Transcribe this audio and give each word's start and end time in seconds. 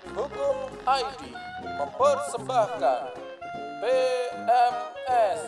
Detik 0.00 0.16
Hukum 0.16 0.56
ID 0.88 1.22
mempersembahkan 1.60 3.00
PMS 3.84 5.40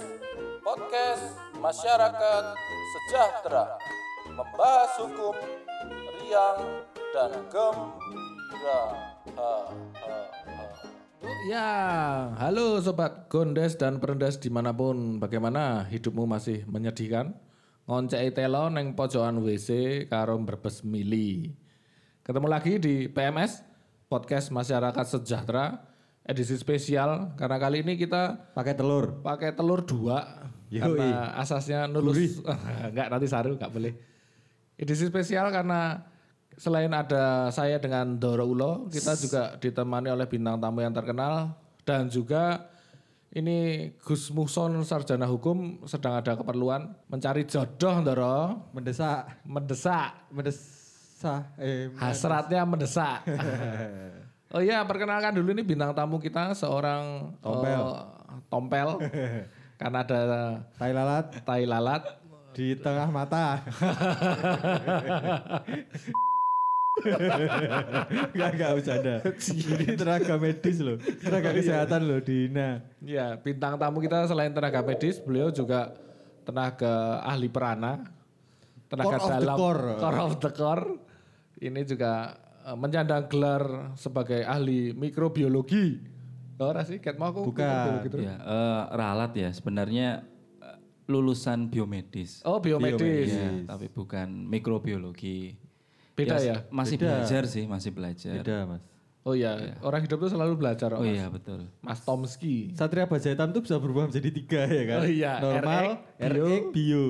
Podcast 0.61 1.25
Masyarakat 1.57 2.45
Sejahtera 2.93 3.81
Membahas 4.29 4.93
hukum 5.01 5.37
riang 6.21 6.85
dan 7.17 7.33
gembira 7.49 8.83
ha, 9.41 9.53
ha, 9.73 10.21
ha. 10.45 10.65
Ya, 11.49 11.71
halo 12.37 12.77
sobat 12.85 13.33
gondes 13.33 13.81
dan 13.81 14.05
perendes 14.05 14.37
di 14.37 14.53
mana 14.53 14.77
pun 14.77 15.17
bagaimana 15.17 15.89
hidupmu 15.89 16.29
masih 16.29 16.69
menyedihkan? 16.69 17.33
Ngoncei 17.89 18.29
telo 18.37 18.69
neng 18.69 18.93
pojokan 18.93 19.41
WC 19.41 20.05
karo 20.13 20.37
berbes 20.45 20.85
mili. 20.85 21.57
Ketemu 22.23 22.47
lagi 22.47 22.79
di 22.79 23.11
PMS 23.11 23.72
Podcast 24.13 24.53
Masyarakat 24.53 25.07
Sejahtera 25.09 25.81
edisi 26.29 26.53
spesial. 26.61 27.33
Karena 27.41 27.57
kali 27.57 27.81
ini 27.81 27.97
kita 27.97 28.53
pakai 28.53 28.77
telur. 28.77 29.25
pakai 29.25 29.57
telur 29.57 29.81
dua 29.89 30.21
Yoi. 30.69 30.85
karena 30.85 31.33
asasnya 31.41 31.89
nulus. 31.89 32.45
Enggak 32.93 33.09
nanti 33.17 33.25
saru 33.25 33.57
enggak 33.57 33.73
boleh. 33.73 33.97
Edisi 34.77 35.09
spesial 35.09 35.49
karena 35.49 36.05
selain 36.61 36.93
ada 36.93 37.49
saya 37.49 37.81
dengan 37.81 38.21
Doro 38.21 38.45
Ulo, 38.45 38.73
kita 38.93 39.17
juga 39.17 39.57
ditemani 39.57 40.13
oleh 40.13 40.29
bintang 40.29 40.61
tamu 40.61 40.85
yang 40.85 40.93
terkenal. 40.93 41.57
Dan 41.81 42.13
juga 42.13 42.69
ini 43.33 43.89
Gus 43.97 44.29
Muson 44.29 44.85
sarjana 44.85 45.25
hukum 45.25 45.89
sedang 45.89 46.21
ada 46.21 46.37
keperluan 46.37 46.93
mencari 47.09 47.49
jodoh 47.49 48.05
Doro, 48.05 48.69
Mendesak, 48.77 49.41
mendesak, 49.49 50.29
mendesak, 50.29 50.82
eh, 51.57 51.89
hasratnya 51.97 52.63
mendesak. 52.67 53.23
oh 54.55 54.61
iya, 54.61 54.83
perkenalkan 54.83 55.39
dulu 55.39 55.55
ini 55.55 55.63
bintang 55.63 55.95
tamu 55.95 56.19
kita 56.19 56.53
seorang 56.53 57.33
Tompel. 57.41 57.83
eh, 57.83 58.41
tompel. 58.51 58.89
karena 59.81 59.99
ada 60.07 60.21
tai 60.79 60.93
lalat 60.95 61.27
tai 61.43 61.65
lalat 61.67 62.03
di 62.55 62.77
tengah 62.79 63.09
mata. 63.11 63.59
Gak 68.37 68.51
gak 68.61 68.71
bercanda. 68.79 69.15
Ini 69.25 69.97
tenaga 69.97 70.35
medis 70.37 70.77
loh, 70.79 71.01
tenaga 71.01 71.51
kesehatan 71.57 72.01
loh 72.05 72.21
Dina. 72.21 72.85
Ya, 73.01 73.35
bintang 73.41 73.81
tamu 73.81 73.99
kita 73.99 74.29
selain 74.29 74.53
tenaga 74.53 74.85
medis, 74.85 75.17
beliau 75.19 75.49
juga 75.49 75.97
tenaga 76.45 77.25
ahli 77.25 77.49
perana, 77.49 78.05
tenaga 78.93 79.17
Core 79.19 79.25
of 79.25 79.25
the 79.25 79.41
dalam, 79.41 79.57
core. 79.57 79.89
core 79.99 80.21
of 80.21 80.35
the 80.39 80.51
core. 80.53 80.87
Ini 81.63 81.81
juga 81.87 82.35
eh, 82.67 82.75
menyandang 82.75 83.31
gelar 83.31 83.95
sebagai 83.95 84.43
ahli 84.43 84.91
mikrobiologi. 84.91 86.03
Oh, 86.59 86.71
ora 86.71 86.83
sih, 86.83 86.99
ket 86.99 87.19
mau 87.19 87.31
aku 87.31 87.55
Bukan. 87.55 88.07
terus. 88.11 88.27
Ya, 88.27 88.35
eh, 88.39 88.83
ralat 88.99 89.33
ya 89.39 89.51
sebenarnya 89.55 90.27
eh, 90.59 90.79
lulusan 91.07 91.71
biomedis. 91.71 92.43
Oh, 92.43 92.59
biomedis. 92.59 93.31
Ya, 93.31 93.51
tapi 93.67 93.87
bukan 93.87 94.27
mikrobiologi. 94.51 95.55
Beda 96.19 96.43
ya? 96.43 96.67
Masih 96.69 96.99
Beda. 96.99 97.23
belajar 97.23 97.43
sih, 97.47 97.65
masih 97.71 97.91
belajar. 97.95 98.43
Beda 98.43 98.59
mas. 98.67 98.83
Oh 99.23 99.39
iya, 99.39 99.79
orang 99.87 100.03
hidup 100.03 100.19
tuh 100.19 100.35
selalu 100.35 100.59
belajar, 100.59 100.99
Oh 100.99 101.07
Mas. 101.07 101.15
iya 101.15 101.31
betul. 101.31 101.71
Mas 101.79 102.03
Tomski. 102.03 102.75
Satria 102.75 103.07
baja 103.07 103.31
hitam 103.31 103.55
tuh 103.55 103.63
bisa 103.63 103.79
berubah 103.79 104.11
menjadi 104.11 104.35
tiga 104.35 104.67
ya 104.67 104.83
kan? 104.83 104.99
Oh 104.99 105.07
iya, 105.07 105.33
Normal, 105.39 105.87
RX, 106.19 106.27
bio. 106.27 106.43
RX, 106.43 106.63
bio. 106.75 107.07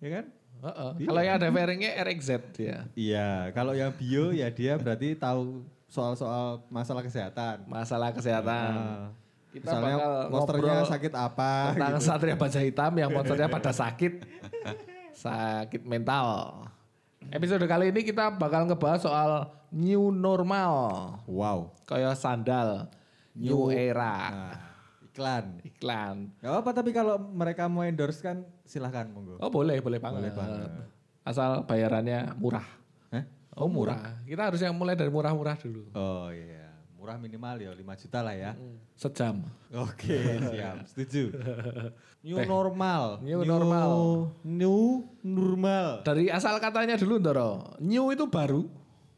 ya 0.00 0.08
kan? 0.16 0.24
Heeh. 0.60 0.90
Kalau 1.02 1.20
yang 1.20 1.34
ada 1.36 1.48
fairingnya 1.48 1.90
RXZ 1.98 2.30
ya. 2.56 2.78
Iya, 2.92 3.30
kalau 3.50 3.72
yang 3.72 3.90
bio 3.90 4.28
ya 4.30 4.48
dia 4.48 4.76
berarti 4.76 5.16
tahu 5.16 5.64
soal-soal 5.88 6.62
masalah 6.68 7.00
kesehatan. 7.00 7.64
Masalah 7.64 8.12
kesehatan. 8.12 8.72
Nah, 8.76 9.08
Kita 9.50 9.66
misalnya 9.66 9.96
bakal 9.98 10.12
monsternya 10.30 10.74
sakit 10.86 11.12
apa 11.12 11.50
tentang 11.74 11.94
gitu. 11.98 12.06
satria 12.06 12.36
baja 12.38 12.60
hitam 12.62 12.92
yang 12.94 13.10
monsternya 13.10 13.48
pada 13.58 13.72
sakit 13.72 14.12
sakit 15.12 15.82
mental. 15.82 16.26
Episode 17.30 17.66
kali 17.66 17.90
ini 17.90 18.00
kita 18.02 18.30
bakal 18.30 18.66
ngebahas 18.66 19.00
soal 19.02 19.30
new 19.70 20.10
normal, 20.10 20.72
Wow. 21.26 21.74
kayak 21.84 22.14
sandal, 22.14 22.90
new, 23.34 23.70
era, 23.70 24.14
Nah, 24.30 24.54
iklan. 25.20 25.46
iklan. 25.62 26.16
Gak 26.40 26.64
apa 26.64 26.70
tapi 26.72 26.90
kalau 26.96 27.20
mereka 27.20 27.68
mau 27.68 27.84
endorse 27.84 28.24
kan 28.24 28.42
silahkan 28.64 29.06
monggo. 29.12 29.36
Oh 29.38 29.52
boleh, 29.52 29.78
boleh 29.84 30.00
banget. 30.00 30.32
Boleh 30.32 30.34
banget. 30.34 30.70
Asal 31.20 31.62
bayarannya 31.68 32.32
murah. 32.40 32.64
Hah? 33.12 33.24
Oh 33.60 33.68
murah. 33.68 34.16
Kita 34.24 34.48
harus 34.48 34.64
yang 34.64 34.72
mulai 34.72 34.96
dari 34.96 35.12
murah-murah 35.12 35.60
dulu. 35.60 35.92
Oh 35.92 36.32
iya, 36.32 36.72
murah 36.96 37.20
minimal 37.20 37.60
ya 37.60 37.70
5 37.76 38.02
juta 38.02 38.18
lah 38.24 38.34
ya. 38.34 38.52
Sejam. 38.96 39.44
Oke, 39.72 40.16
siap, 40.52 40.84
setuju. 40.88 41.36
New 42.26 42.36
normal. 42.44 43.24
New 43.24 43.40
normal. 43.48 43.90
New 44.44 45.08
normal. 45.24 46.04
Dari 46.04 46.28
asal 46.28 46.60
katanya 46.60 47.00
dulu 47.00 47.16
Ndoro. 47.16 47.80
New 47.80 48.12
itu 48.12 48.28
baru. 48.28 48.68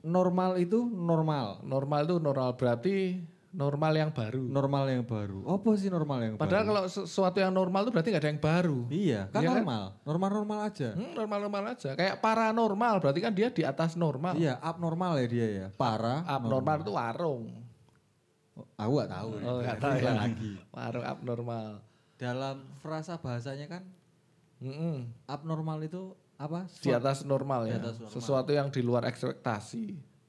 Normal 0.02 0.58
itu 0.58 0.86
normal. 0.86 1.62
Normal 1.66 2.06
itu 2.06 2.16
normal 2.22 2.54
berarti 2.54 3.22
normal 3.52 3.92
yang 3.92 4.10
baru. 4.10 4.42
Normal 4.48 4.84
yang 4.88 5.04
baru. 5.04 5.44
Apa 5.46 5.68
sih 5.76 5.92
normal 5.92 6.18
yang 6.24 6.34
Padahal 6.34 6.64
baru? 6.64 6.70
kalau 6.72 6.82
sesuatu 6.88 7.36
yang 7.36 7.52
normal 7.52 7.84
itu 7.84 7.92
berarti 7.92 8.08
nggak 8.10 8.22
ada 8.24 8.30
yang 8.32 8.40
baru. 8.40 8.78
Iya, 8.88 9.20
kan 9.28 9.40
Iya 9.40 9.48
kan? 9.48 9.56
normal. 9.60 9.84
Normal-normal 10.02 10.58
aja. 10.66 10.88
Hmm, 10.96 11.12
normal-normal 11.12 11.62
aja. 11.70 11.90
Kayak 11.92 12.16
paranormal 12.18 12.94
berarti 12.98 13.20
kan 13.20 13.32
dia 13.32 13.48
di 13.48 13.62
atas 13.62 13.92
normal. 13.94 14.34
Iya, 14.34 14.56
abnormal 14.58 15.20
ya 15.20 15.26
dia 15.28 15.46
ya. 15.48 15.66
Para. 15.72 16.24
Abnormal 16.24 16.80
itu 16.80 16.92
warung. 16.92 17.44
Oh, 18.52 18.66
aku 18.76 18.92
gak 19.00 19.10
tahu. 19.10 19.28
Oh, 19.38 19.58
nggak 19.60 19.76
Berarti 19.78 19.84
tahu 19.84 19.96
ya. 20.00 20.12
lagi. 20.16 20.52
Warung 20.68 21.04
abnormal. 21.04 21.68
Dalam 22.16 22.56
frasa 22.78 23.16
bahasanya 23.16 23.66
kan 23.68 23.82
Mm-mm. 24.60 25.08
abnormal 25.26 25.82
itu 25.82 26.12
apa? 26.36 26.70
Di 26.78 26.90
atas 26.90 27.24
normal 27.24 27.66
Di 27.66 27.74
ya. 27.74 27.80
atas 27.80 27.96
normal. 27.98 28.12
Sesuatu 28.12 28.50
yang 28.50 28.68
di 28.68 28.80
luar 28.80 29.04
ekspektasi. 29.04 29.84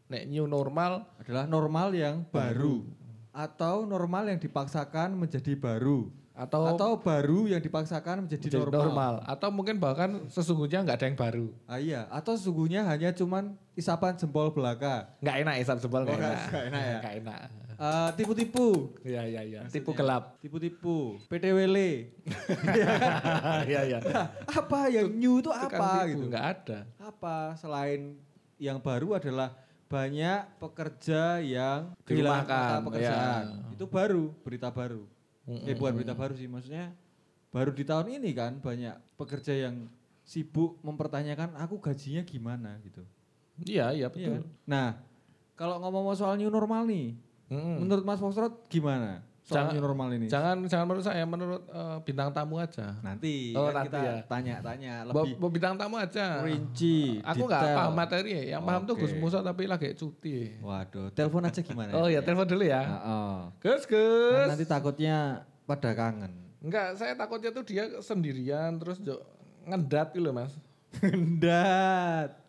Nek 0.07 0.23
new 0.25 0.45
normal 0.45 1.07
adalah 1.17 1.45
normal 1.45 1.91
yang 1.91 2.27
baru 2.27 2.83
atau 3.33 3.83
normal 3.83 4.29
yang 4.29 4.37
dipaksakan 4.37 5.17
menjadi 5.17 5.57
baru 5.57 6.07
atau, 6.33 6.65
atau 6.65 6.91
baru 6.97 7.45
yang 7.45 7.61
dipaksakan 7.61 8.25
menjadi, 8.25 8.45
jadi 8.49 8.57
normal. 8.57 8.81
normal. 8.89 9.13
atau 9.25 9.49
mungkin 9.53 9.77
bahkan 9.77 10.09
sesungguhnya 10.29 10.81
nggak 10.81 10.97
ada 10.97 11.05
yang 11.05 11.17
baru. 11.17 11.47
Ah, 11.69 11.77
iya, 11.77 12.09
atau 12.09 12.33
sesungguhnya 12.33 12.81
hanya 12.89 13.13
cuman 13.13 13.53
isapan 13.73 14.17
jempol 14.17 14.49
belaka. 14.49 15.13
Nggak 15.21 15.35
enak 15.45 15.55
isap 15.61 15.77
jempol 15.77 16.01
nggak 16.01 16.13
Oh, 16.13 16.21
nggak- 16.21 16.33
enak. 16.33 16.49
nggak 16.49 16.63
enak 16.69 16.81
ya? 16.81 16.97
Nggak 16.97 17.15
enak. 17.21 17.39
Eh, 17.73 18.09
tipu-tipu. 18.17 18.67
Iya 19.05 19.21
iya 19.29 19.41
iya. 19.45 19.61
Tipu 19.69 19.93
gelap. 19.93 20.37
Tipu-tipu, 20.41 21.17
PTWL. 21.29 21.77
Iya 23.69 23.81
iya. 23.85 23.97
Nah, 24.01 24.27
apa 24.45 24.79
yang 24.89 25.07
new 25.13 25.37
itu 25.37 25.49
apa 25.53 26.05
gitu? 26.09 26.25
Nggak 26.29 26.45
ada. 26.49 26.79
Apa 26.97 27.53
selain 27.57 28.17
yang 28.57 28.81
baru 28.81 29.17
adalah 29.17 29.53
banyak 29.93 30.39
pekerja 30.57 31.37
yang 31.37 31.93
kehilangan 32.01 32.41
mata 32.49 32.81
pekerjaan. 32.81 33.43
ya. 33.45 33.73
Itu 33.77 33.85
baru, 33.85 34.33
berita 34.41 34.73
baru. 34.73 35.05
Eh 35.45 35.77
bukan 35.77 35.93
berita 36.01 36.17
baru 36.17 36.33
sih, 36.33 36.49
maksudnya 36.49 36.89
baru 37.53 37.69
di 37.69 37.85
tahun 37.85 38.17
ini 38.17 38.33
kan 38.33 38.57
banyak 38.57 38.97
pekerja 39.13 39.53
yang 39.53 39.85
sibuk 40.25 40.81
mempertanyakan 40.81 41.53
aku 41.61 41.77
gajinya 41.77 42.25
gimana 42.25 42.81
gitu. 42.81 43.05
Iya 43.61 43.93
iya 43.93 44.09
Iya 44.09 44.09
betul. 44.09 44.33
kan? 44.33 44.43
Nah, 44.65 44.87
kalau 45.53 45.77
ngomong 45.77 46.17
soal 46.17 46.41
new 46.41 46.49
normal 46.49 46.89
nih, 46.89 47.13
Mm-mm. 47.53 47.85
menurut 47.85 48.01
Mas 48.01 48.17
Foxtrot 48.17 48.65
gimana 48.65 49.21
soal 49.43 49.67
Jangan- 49.67 49.83
normal 49.83 50.07
ini? 50.13 50.25
Jangan 50.25 50.55
jangan 50.65 50.85
menurut 50.85 51.03
saya, 51.03 51.23
menurut 51.23 51.61
eh, 51.65 51.97
bintang 52.01 52.31
tamu 52.31 52.55
aja. 52.57 52.95
Nanti 52.99 53.51
Oh, 53.51 53.67
kan 53.67 53.75
nanti 53.77 53.87
kita 53.89 53.99
ya. 53.99 54.15
tanya-tanya 54.23 54.93
lebih 55.05 55.35
bo 55.35 55.47
bintang 55.47 55.75
tamu 55.75 55.95
aja. 55.97 56.39
rinci, 56.41 57.19
Aku 57.21 57.43
nggak 57.43 57.63
paham 57.69 57.91
materi 57.93 58.29
ya. 58.33 58.43
Yang 58.55 58.63
paham 58.63 58.81
tuh. 58.83 58.95
Gus 58.95 59.13
Musa 59.13 59.39
tapi 59.39 59.63
lagi 59.65 59.91
cuti. 59.93 60.55
Waduh, 60.57 61.11
telepon 61.11 61.43
aja 61.43 61.59
gimana? 61.59 61.91
Oh 61.93 62.07
ya, 62.07 62.19
telepon 62.19 62.47
dulu 62.47 62.63
ya. 62.63 62.81
Heeh. 62.81 63.35
Gus, 63.59 63.83
Kan 63.83 63.91
Gus. 63.91 64.47
nanti 64.49 64.65
takutnya 64.65 65.17
pada 65.63 65.91
kangen. 65.91 66.31
Enggak, 66.59 66.95
saya 66.95 67.11
takutnya 67.13 67.51
tuh 67.51 67.61
dia 67.61 67.99
sendirian 67.99 68.75
terus 68.75 68.95
jo, 68.97 69.19
ngendat 69.65 70.11
gitu 70.11 70.23
loh, 70.23 70.33
Mas. 70.33 70.55
Ngendat. 71.03 72.39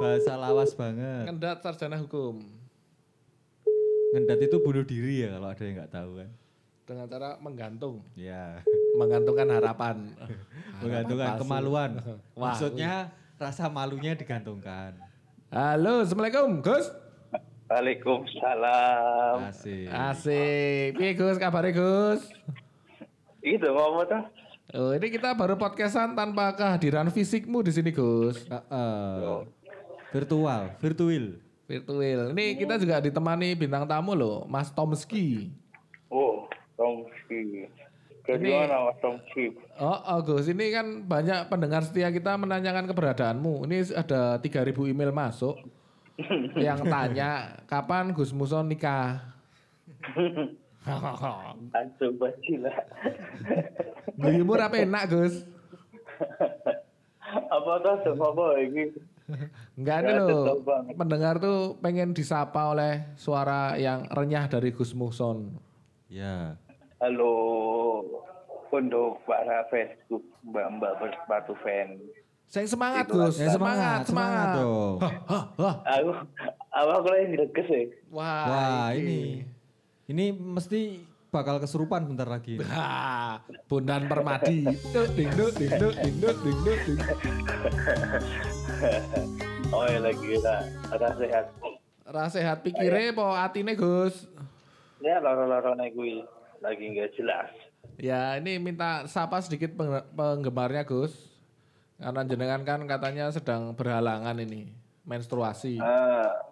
Bahasa 0.00 0.34
lawas 0.34 0.72
banget. 0.72 1.28
Ngendat 1.28 1.60
sarjana 1.60 1.94
hukum 1.96 2.40
Ngendat 4.12 4.40
itu 4.42 4.56
bunuh 4.58 4.84
diri 4.84 5.24
ya 5.24 5.32
kalau 5.32 5.48
ada 5.48 5.62
yang 5.62 5.74
nggak 5.78 5.90
tahu 5.90 6.10
kan. 6.14 6.30
dengan 6.82 7.06
cara 7.08 7.38
menggantung, 7.38 8.04
Ya. 8.12 8.60
menggantungkan 8.92 9.48
harapan. 9.48 9.96
Menggantungkan 10.82 11.28
palsu. 11.30 11.40
kemaluan. 11.40 11.90
Wah, 12.36 12.52
Maksudnya 12.52 13.08
rasa 13.38 13.66
malunya 13.66 14.12
digantungkan. 14.12 14.92
Halo, 15.48 16.02
Assalamualaikum, 16.02 16.60
Gus. 16.60 16.90
Waalaikumsalam. 17.66 19.48
Asik. 19.48 19.88
Asik. 19.88 20.88
Piye 20.92 21.12
Gus, 21.14 21.38
kabare 21.38 21.72
Gus? 21.72 22.28
Itu 23.40 23.64
ngomong 23.66 24.04
tuh. 24.04 24.22
Oh, 24.74 24.92
ini 24.92 25.08
kita 25.08 25.32
baru 25.32 25.56
podcastan 25.56 26.12
tanpa 26.12 26.52
kehadiran 26.52 27.08
fisikmu 27.08 27.64
di 27.64 27.72
sini, 27.72 27.88
Gus. 27.88 28.44
Heeh. 28.44 29.48
Virtual, 30.10 30.76
virtual. 30.76 31.40
Virtual. 31.72 32.36
Ini 32.36 32.60
kita 32.60 32.76
juga 32.76 33.00
ditemani 33.00 33.56
bintang 33.56 33.88
tamu 33.88 34.12
loh, 34.12 34.44
Mas 34.44 34.68
Tomski. 34.68 35.48
Oh, 36.12 36.44
Tomski. 36.76 37.64
Dari 38.28 38.44
Ini- 38.44 38.52
mana 38.52 38.92
Mas 38.92 39.00
Tomski? 39.00 39.56
Oh, 39.80 39.96
oh 39.96 40.20
Gus, 40.20 40.52
ini 40.52 40.68
kan 40.68 41.00
banyak 41.08 41.48
pendengar 41.48 41.80
setia 41.80 42.12
kita 42.12 42.36
menanyakan 42.36 42.84
keberadaanmu. 42.84 43.64
Ini 43.64 43.88
ada 43.96 44.36
3000 44.36 44.92
email 44.92 45.16
masuk 45.16 45.56
yang 46.60 46.84
tanya 46.84 47.64
kapan 47.64 48.12
Gus 48.12 48.36
Muson 48.36 48.68
nikah. 48.68 49.32
Langsung 51.72 52.20
bajila. 52.20 52.74
Guyumu 54.20 54.60
apa 54.60 54.76
enak 54.76 55.04
Gus? 55.08 55.48
apa 57.32 57.72
tuh 57.80 58.12
apa 58.12 58.44
ini? 58.60 58.92
Enggak 59.74 59.96
ada 60.02 60.12
loh. 60.20 60.44
Pendengar 60.92 61.38
tuh 61.38 61.78
pengen 61.78 62.12
disapa 62.12 62.70
oleh 62.70 63.06
suara 63.14 63.74
yang 63.76 64.06
renyah 64.08 64.46
dari 64.46 64.70
Gus 64.70 64.92
Muson. 64.92 65.54
Ya. 66.08 66.56
Halo 66.98 67.34
untuk 68.68 69.20
para 69.24 69.66
Facebook 69.68 70.22
mbak-mbak 70.42 70.92
bersepatu 70.98 71.52
fan. 71.60 72.00
Saya 72.46 72.68
semangat 72.68 73.08
Itulah. 73.08 73.32
Gus, 73.32 73.40
Ya, 73.40 73.48
semangat, 73.48 74.00
semangat. 74.04 74.54
dong. 74.60 74.96
Hah, 75.00 75.14
hah. 75.56 75.76
Aku, 75.88 76.10
aku 76.68 76.90
aku 77.00 77.06
lagi 77.08 77.26
greges 77.32 77.68
ya. 77.68 77.82
Wah, 78.12 78.44
Wah, 78.44 78.86
ini. 78.92 79.40
Ini 80.04 80.24
mesti 80.36 81.00
bakal 81.32 81.56
kesurupan 81.56 82.04
bentar 82.04 82.28
lagi. 82.28 82.60
Ha, 82.60 83.40
Bundan 83.64 84.04
Permadi. 84.04 84.68
Oh 89.72 89.88
ya 89.88 89.98
lagi 90.04 90.36
lah, 90.44 90.60
ada 90.92 91.08
sehat. 91.16 91.46
Ra 92.04 92.28
sehat 92.28 92.60
pikire 92.60 93.16
po 93.16 93.32
atine 93.32 93.72
Gus. 93.72 94.28
Ya 95.00 95.24
loro-loro 95.24 95.72
nih 95.72 95.88
gue 95.96 96.20
lagi 96.60 96.84
nggak 96.92 97.16
jelas. 97.16 97.48
Ya, 97.96 98.36
ini 98.36 98.60
minta 98.60 99.08
sapa 99.08 99.40
sedikit 99.40 99.72
peng- 99.72 100.04
penggemarnya 100.12 100.84
Gus. 100.84 101.16
Karena 101.96 102.28
jenengan 102.28 102.60
kan 102.68 102.84
katanya 102.84 103.32
sedang 103.32 103.72
berhalangan 103.72 104.36
ini 104.36 104.68
menstruasi. 105.08 105.80
Ah, 105.80 106.44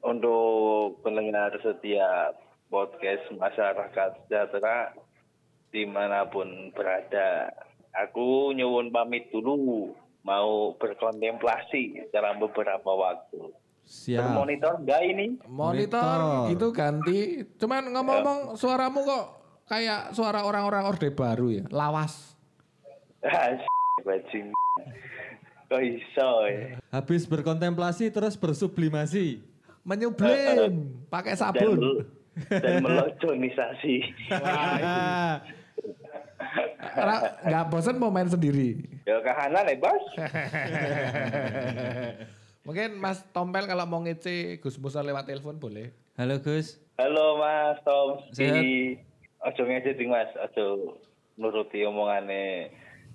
untuk 0.00 1.04
pendengar 1.04 1.52
setiap 1.60 2.45
podcast 2.66 3.24
masyarakat 3.32 4.10
sejahtera 4.26 4.92
di 5.70 5.84
mana 5.84 6.26
pun 6.26 6.46
berada, 6.72 7.50
aku 7.92 8.50
nyuwun 8.52 8.90
pamit 8.90 9.28
dulu 9.30 9.92
mau 10.22 10.74
berkontemplasi 10.74 12.10
dalam 12.10 12.38
beberapa 12.38 12.90
waktu. 12.90 13.54
Siap. 13.86 14.18
Bermonitor 14.18 14.82
enggak 14.82 15.02
ini? 15.06 15.26
Monitor, 15.46 16.02
Monitor. 16.02 16.50
itu 16.50 16.66
ganti. 16.74 17.18
Cuman 17.54 17.94
ngomong-ngomong 17.94 18.58
suaramu 18.58 19.06
kok 19.06 19.24
kayak 19.66 20.10
suara 20.10 20.42
orang-orang 20.42 20.90
orde 20.90 21.14
baru 21.14 21.62
ya, 21.62 21.64
lawas. 21.70 22.34
Bajing. 24.02 24.50
Kok 25.66 25.82
iso 25.82 26.30
ya? 26.46 26.78
Habis 26.90 27.26
berkontemplasi 27.26 28.10
terus 28.10 28.34
bersublimasi. 28.34 29.42
Menyublim 29.82 30.90
pakai 31.14 31.34
Dan, 31.34 31.40
sabun. 31.40 31.78
mel- 31.78 32.06
dan 32.46 32.84
melojonisasi. 32.84 33.96
Ra- 36.96 37.32
Nggak 37.42 37.64
bosan 37.68 37.96
mau 37.96 38.08
main 38.08 38.28
sendiri. 38.28 38.76
ya 39.04 39.20
kahanan 39.20 39.64
ya 39.64 39.76
bos. 39.76 40.04
Mungkin 42.62 42.98
Mas 42.98 43.22
Tompel 43.30 43.64
kalau 43.64 43.86
mau 43.86 44.02
ngece 44.02 44.58
Gus 44.58 44.76
Musa 44.76 45.00
lewat 45.00 45.26
telepon 45.26 45.56
boleh. 45.56 45.94
Halo 46.16 46.40
Gus. 46.40 46.82
Halo 46.98 47.38
Mas 47.38 47.78
Tom. 47.82 48.20
Sehat. 48.32 48.62
Ojo 49.38 49.62
ngece 49.62 49.94
ding 49.94 50.10
Mas, 50.10 50.32
ojo 50.34 50.96
nuruti 51.36 51.84
omongane 51.84 52.72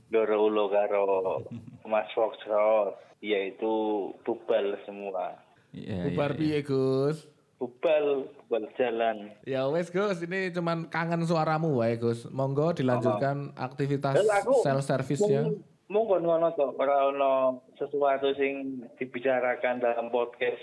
Doro 0.07 0.47
Ulo 0.47 0.69
karo 0.69 1.44
Mas 1.83 2.07
Foxtrot. 2.13 2.95
Yaitu 3.21 3.69
bubal 4.25 4.81
semua. 4.81 5.38
Iya, 5.71 6.09
Bubar 6.09 6.33
iya, 6.33 6.39
piye 6.39 6.59
Gus? 6.65 7.29
Bubal, 7.62 8.25
bubal 8.42 8.66
jalan. 8.74 9.30
Ya 9.46 9.69
wes 9.69 9.94
Gus, 9.94 10.25
ini 10.25 10.50
cuman 10.50 10.90
kangen 10.90 11.22
suaramu 11.22 11.78
wae 11.78 11.94
Gus. 11.94 12.25
Monggo 12.28 12.74
dilanjutkan 12.74 13.54
aktivitas 13.54 14.18
Dan 14.18 14.25
aku 14.25 14.66
self 14.66 14.81
service-nya. 14.81 15.46
mung- 15.46 15.62
Mungkin 15.86 16.24
ngono 16.24 16.56
to, 16.56 16.72
ora 16.74 17.04
ono 17.06 17.34
sesuatu 17.75 18.31
sing 18.34 18.80
dibicarakan 18.96 19.78
dalam 19.78 20.08
podcast 20.08 20.58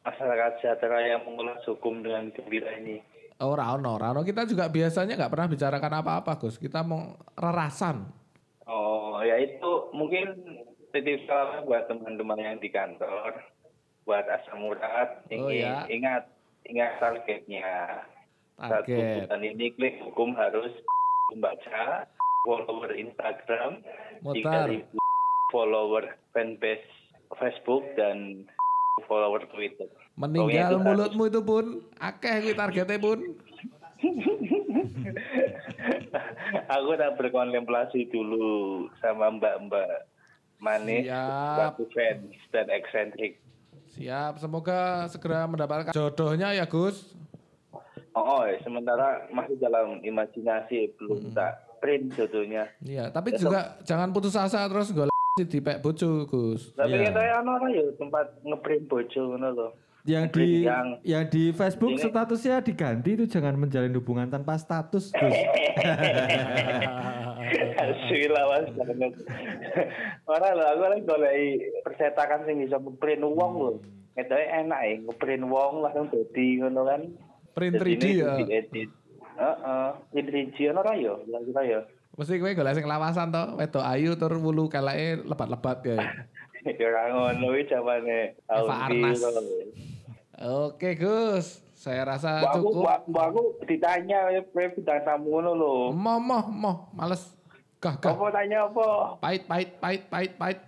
masyarakat 0.00 0.52
sejahtera 0.56 1.02
yang 1.04 1.26
mengulas 1.26 1.58
hukum 1.66 1.98
dengan 1.98 2.30
gembira 2.30 2.70
ini. 2.78 3.02
Oh, 3.36 3.52
Rano, 3.52 3.98
Rano 3.98 4.22
kita 4.22 4.46
juga 4.46 4.70
biasanya 4.70 5.18
nggak 5.18 5.32
pernah 5.34 5.50
bicarakan 5.50 5.92
apa-apa 5.98 6.38
Gus. 6.38 6.56
Kita 6.56 6.80
mau 6.80 7.10
rerasan. 7.34 8.06
Oh, 8.64 9.18
ya 9.18 9.34
itu 9.36 9.70
mungkin 9.90 10.30
titip 10.88 11.26
salam 11.26 11.66
buat 11.66 11.90
teman-teman 11.90 12.38
yang 12.38 12.56
di 12.56 12.70
kantor, 12.70 13.34
buat 14.12 14.28
asam 14.28 14.60
urat, 14.68 15.24
Oh, 15.24 15.48
ingin 15.48 15.64
ya. 15.64 15.88
ingat 15.88 16.28
ingat 16.68 17.00
targetnya. 17.00 18.04
Target. 18.60 19.24
tuntutan 19.24 19.40
ini 19.40 19.72
klik 19.72 19.96
hukum 20.04 20.36
harus 20.36 20.68
membaca 21.32 22.04
follower 22.44 22.92
Instagram, 22.92 23.80
Mutar. 24.20 24.68
3000 24.68 24.84
follower 25.48 26.12
fanpage 26.36 26.84
Facebook 27.40 27.80
dan 27.96 28.44
follower 29.08 29.40
Twitter. 29.48 29.88
Meninggal 30.20 30.76
itu 30.76 30.84
mulutmu 30.84 31.32
itu 31.32 31.40
pun 31.40 31.80
akeh 31.96 32.44
kuwi 32.44 32.52
targetnya 32.52 33.00
pun. 33.00 33.18
Aku 36.76 36.88
udah 36.92 37.16
berkontemplasi 37.16 38.12
dulu 38.12 38.84
sama 39.00 39.32
mbak-mbak 39.32 40.12
manis, 40.62 41.10
Siap. 41.10 41.56
batu 41.74 41.84
fans 41.90 42.30
dan 42.54 42.70
eksentrik. 42.70 43.41
Siap, 43.92 44.40
semoga 44.40 45.04
segera 45.06 45.44
mendapatkan 45.44 45.92
jodohnya 45.92 46.52
ya 46.52 46.64
Gus. 46.64 47.12
Oh, 48.12 48.20
oh, 48.20 48.44
sementara 48.60 49.28
masih 49.28 49.56
dalam 49.56 50.00
imajinasi 50.00 50.96
belum 50.96 51.32
tak 51.32 51.80
print 51.80 52.12
jodohnya. 52.12 52.68
Iya, 52.80 53.08
tapi 53.08 53.36
juga 53.36 53.76
jangan 53.84 54.12
putus 54.12 54.32
asa 54.32 54.64
terus 54.64 54.92
golek 54.92 55.12
di 55.44 55.60
pek 55.60 55.80
bojo 55.80 56.24
Gus. 56.24 56.72
Tapi 56.72 56.92
katanya 56.92 57.40
ono 57.40 57.50
ora 57.56 57.68
ya 57.68 57.84
tempat 57.96 58.26
ngeprint 58.40 58.84
bojo 58.86 59.20
ngono 59.28 59.48
lho. 59.50 59.68
Yang 60.02 60.24
di 60.34 60.48
Yang- 60.66 60.92
yang 61.06 61.24
di 61.30 61.42
Facebook 61.54 61.94
Ini- 61.94 62.02
statusnya 62.02 62.58
diganti 62.60 63.14
itu 63.14 63.24
jangan 63.24 63.54
menjalin 63.54 63.94
hubungan 63.94 64.26
tanpa 64.26 64.58
status, 64.58 65.08
Gus. 65.08 65.36
Asli 67.78 68.26
lawas 68.30 68.66
banget. 68.76 69.12
Ora 70.26 70.48
lho, 70.54 70.64
aku 70.64 70.82
lagi 70.86 71.02
golek 71.06 71.34
percetakan 71.82 72.46
sing 72.46 72.62
bisa 72.62 72.78
ngeprint 72.78 73.24
wong 73.24 73.52
lho. 73.58 73.72
Ketoke 74.12 74.44
enak 74.44 74.80
ya 74.84 74.94
ngeprint 75.02 75.44
wong 75.48 75.72
langsung 75.82 76.06
dadi 76.12 76.60
ngono 76.60 76.82
kan. 76.84 77.02
Print 77.52 77.74
3D 77.80 78.04
Dadine 78.20 78.20
ya. 78.20 78.32
Heeh, 79.32 79.88
print 80.12 80.28
3D 80.28 80.56
ono 80.72 80.80
ora 80.84 80.92
ya? 80.96 81.14
Kira-kira 81.24 81.62
ya. 81.64 81.80
Mesti 82.12 82.36
kowe 82.36 82.52
golek 82.52 82.76
sing 82.76 82.84
lawasan 82.84 83.32
to, 83.32 83.56
wedok 83.56 83.88
ayu 83.88 84.12
tur 84.20 84.36
wulu 84.36 84.68
keleke 84.68 85.24
lebat-lebat 85.24 85.78
ya. 85.84 85.98
Ya 86.62 86.94
ora 86.94 87.10
ngono 87.10 87.58
iki 87.58 87.74
Arnas. 88.46 89.18
Oke 90.38 90.94
Gus, 90.94 91.58
saya 91.82 92.06
rasa 92.06 92.46
Mbak 92.46 92.54
cukup. 92.62 92.84
mbak, 93.10 93.24
aku 93.34 93.42
ditanya 93.66 94.30
ya, 94.30 94.40
bidang 94.46 95.02
tamu 95.02 95.34
ngono 95.34 95.50
lho. 95.58 95.74
Moh 95.90 96.18
moh 96.22 96.46
moh, 96.46 96.76
males. 96.94 97.34
Gah 97.82 97.98
gah. 97.98 98.14
Apa 98.14 98.30
tanya 98.30 98.70
apa? 98.70 99.18
Pahit 99.18 99.42
pahit 99.50 99.70
pahit 99.82 100.02
pahit 100.06 100.32
pahit. 100.38 100.58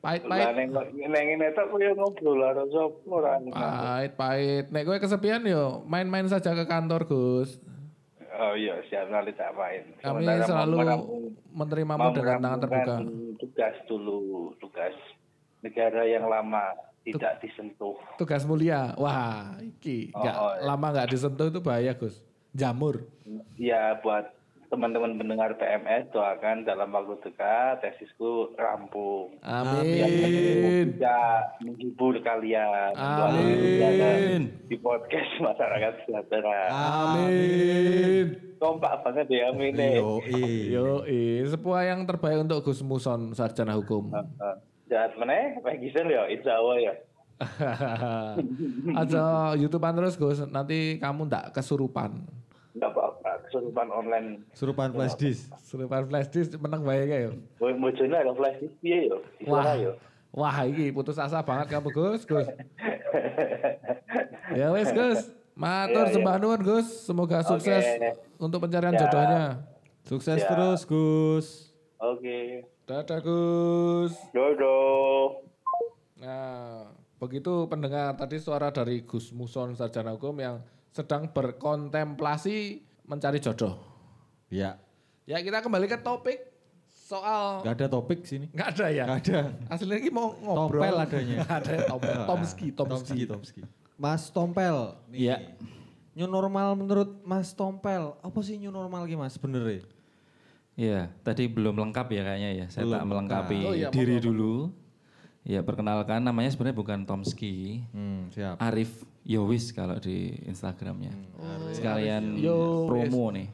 Pahit 0.00 0.22
Lah 0.24 0.50
pahit. 0.56 0.56
neng 0.56 1.94
ngobrol 1.94 2.40
karo 2.40 2.64
sapa 2.72 3.12
ora. 3.12 3.32
Pahit 3.52 4.12
pahit. 4.16 4.64
Nek 4.72 4.82
kowe 4.88 4.96
kesepian 4.96 5.44
yo 5.44 5.84
main-main 5.84 6.24
saja 6.32 6.56
ke 6.56 6.64
kantor 6.64 7.04
Gus. 7.04 7.60
Oh 8.32 8.56
iya, 8.56 8.80
siap 8.88 9.12
nanti 9.12 9.36
tak 9.36 9.52
main. 9.52 9.84
Kami 10.00 10.24
Sementara 10.24 10.48
selalu 10.48 10.76
mau 11.52 11.68
mau 12.00 12.10
dengan 12.16 12.40
tangan 12.40 12.60
terbuka. 12.64 12.96
tugas 13.36 13.76
dulu, 13.84 14.56
tugas 14.56 14.96
negara 15.60 16.08
yang 16.08 16.24
lama 16.24 16.91
tidak 17.02 17.42
disentuh. 17.42 17.98
Tugas 18.18 18.46
mulia. 18.46 18.94
Wah, 18.94 19.58
iki 19.58 20.14
Oh, 20.14 20.22
nggak 20.22 20.36
oh, 20.38 20.52
iya. 20.54 20.62
lama 20.66 20.86
nggak 20.94 21.10
disentuh 21.10 21.46
itu 21.50 21.60
bahaya 21.62 21.92
Gus. 21.98 22.22
Jamur. 22.52 23.08
Ya 23.56 23.96
buat 24.04 24.28
teman-teman 24.72 25.20
pendengar 25.20 25.52
PMS 25.60 26.08
doakan 26.16 26.64
dalam 26.64 26.88
waktu 26.96 27.20
dekat 27.20 27.84
tesisku 27.84 28.56
rampung. 28.56 29.36
Amin. 29.44 30.96
Bisa 30.96 31.44
menghibur 31.60 32.16
kalian. 32.24 32.96
Amin. 32.96 34.48
Di 34.72 34.76
podcast 34.80 35.28
masyarakat 35.44 35.92
sejahtera. 36.08 36.72
Amin. 36.72 38.56
Kompak 38.56 39.04
banget 39.04 39.28
ya 39.28 39.52
amin. 39.52 39.76
Yo, 39.76 40.24
Yo, 40.72 40.88
sebuah 41.52 41.92
yang 41.92 42.08
terbaik 42.08 42.40
untuk 42.48 42.64
Gus 42.64 42.80
Muson 42.80 43.36
sarjana 43.36 43.76
hukum. 43.76 44.08
Heeh. 44.08 44.71
Jahat 44.92 45.16
meneh, 45.16 45.56
Pak 45.64 45.80
Gisel 45.80 46.04
ya, 46.04 46.28
insya 46.28 46.60
Allah 46.60 46.76
ya. 46.76 46.94
Aja 49.00 49.22
YouTubean 49.56 49.96
terus 49.96 50.20
Gus, 50.20 50.44
nanti 50.44 51.00
kamu 51.00 51.32
ndak 51.32 51.56
kesurupan. 51.56 52.28
Enggak 52.76 52.92
apa-apa, 52.92 53.40
kesurupan 53.48 53.88
online. 53.88 54.28
Surupan 54.52 54.92
flash 54.92 55.16
disk. 55.16 55.48
Kesurupan 55.48 56.12
flash 56.12 56.28
disk 56.28 56.60
menang 56.60 56.84
bae 56.84 57.08
kae 57.08 57.20
yo. 57.24 57.32
Mau 57.56 57.88
mojone 57.88 58.12
ada 58.12 58.36
flash 58.36 58.60
disk 58.60 58.76
piye 58.84 59.08
yo? 59.08 59.24
Wah. 59.48 59.64
Wah. 59.64 59.74
yo. 59.80 59.92
Wah, 60.32 60.56
iki 60.68 60.92
putus 60.92 61.16
asa 61.16 61.40
banget 61.40 61.72
kamu 61.72 61.88
Gus, 61.88 62.28
Gus. 62.28 62.48
ya 64.60 64.68
wes 64.72 64.92
Gus. 64.92 65.20
Matur 65.52 66.08
Iya, 66.08 66.16
sembah 66.16 66.36
nuwun 66.40 66.60
Gus, 66.64 66.88
semoga 67.04 67.44
sukses 67.44 67.84
untuk 68.40 68.60
pencarian 68.64 68.96
jodohnya. 68.96 69.60
Sukses 70.04 70.40
Ya. 70.40 70.48
terus 70.48 70.84
Gus. 70.84 71.76
Oke. 72.00 72.64
Dadah 72.92 73.24
Gus. 73.24 74.12
Dodo. 74.36 74.76
Nah, 76.20 76.92
begitu 77.16 77.64
pendengar 77.64 78.12
tadi 78.20 78.36
suara 78.36 78.68
dari 78.68 79.00
Gus 79.08 79.32
Muson 79.32 79.72
sarjana 79.72 80.12
hukum 80.12 80.36
yang 80.36 80.60
sedang 80.92 81.24
berkontemplasi 81.32 82.84
mencari 83.08 83.40
jodoh. 83.40 83.80
Ya, 84.52 84.76
Ya 85.24 85.40
kita 85.40 85.64
kembali 85.64 85.88
ke 85.88 86.04
topik 86.04 86.52
soal 86.84 87.64
nggak 87.64 87.80
ada 87.80 87.88
topik 87.88 88.28
sini. 88.28 88.52
nggak 88.52 88.68
ada 88.76 88.86
ya. 88.92 89.04
Nggak 89.08 89.20
ada. 89.24 89.40
Aslinya 89.72 89.96
ini 89.96 90.10
mau 90.12 90.36
ngobrol. 90.36 90.84
Tompel 90.84 90.96
adanya. 91.00 91.36
ada 91.64 91.74
tompel. 91.88 92.20
Tomski, 92.28 92.66
Tomski. 92.76 92.92
Tomski, 92.92 93.20
Tomski. 93.24 93.60
Mas 93.96 94.28
Tompel. 94.28 95.00
nih. 95.08 95.32
Iya. 95.32 95.36
New 96.12 96.28
normal 96.28 96.76
menurut 96.76 97.24
Mas 97.24 97.56
Tompel, 97.56 98.12
apa 98.20 98.38
sih 98.44 98.60
new 98.60 98.68
normal 98.68 99.08
ki 99.08 99.16
Mas 99.16 99.40
sebenarnya? 99.40 99.80
Iya, 100.72 101.12
tadi 101.20 101.52
belum 101.52 101.76
lengkap 101.76 102.06
ya 102.16 102.22
kayaknya 102.24 102.50
ya. 102.64 102.66
Saya 102.72 102.88
Belum 102.88 102.96
tak 102.96 103.04
melengkapi 103.08 103.58
lengkap. 103.60 103.72
Oh 103.72 103.74
iya, 103.76 103.88
diri 103.92 104.16
monggo, 104.16 104.26
dulu. 104.28 104.54
Ya, 105.42 105.60
perkenalkan 105.60 106.22
namanya 106.22 106.54
sebenarnya 106.54 106.78
bukan 106.78 106.98
Tomski. 107.04 107.82
Hmm, 107.92 108.30
siap. 108.32 108.56
Arif 108.62 109.04
Yowis 109.26 109.74
kalau 109.74 109.98
di 109.98 110.32
Instagramnya. 110.48 111.12
Sekalian 111.74 112.38
Yowis. 112.40 112.88
promo 112.88 113.24
nih. 113.34 113.48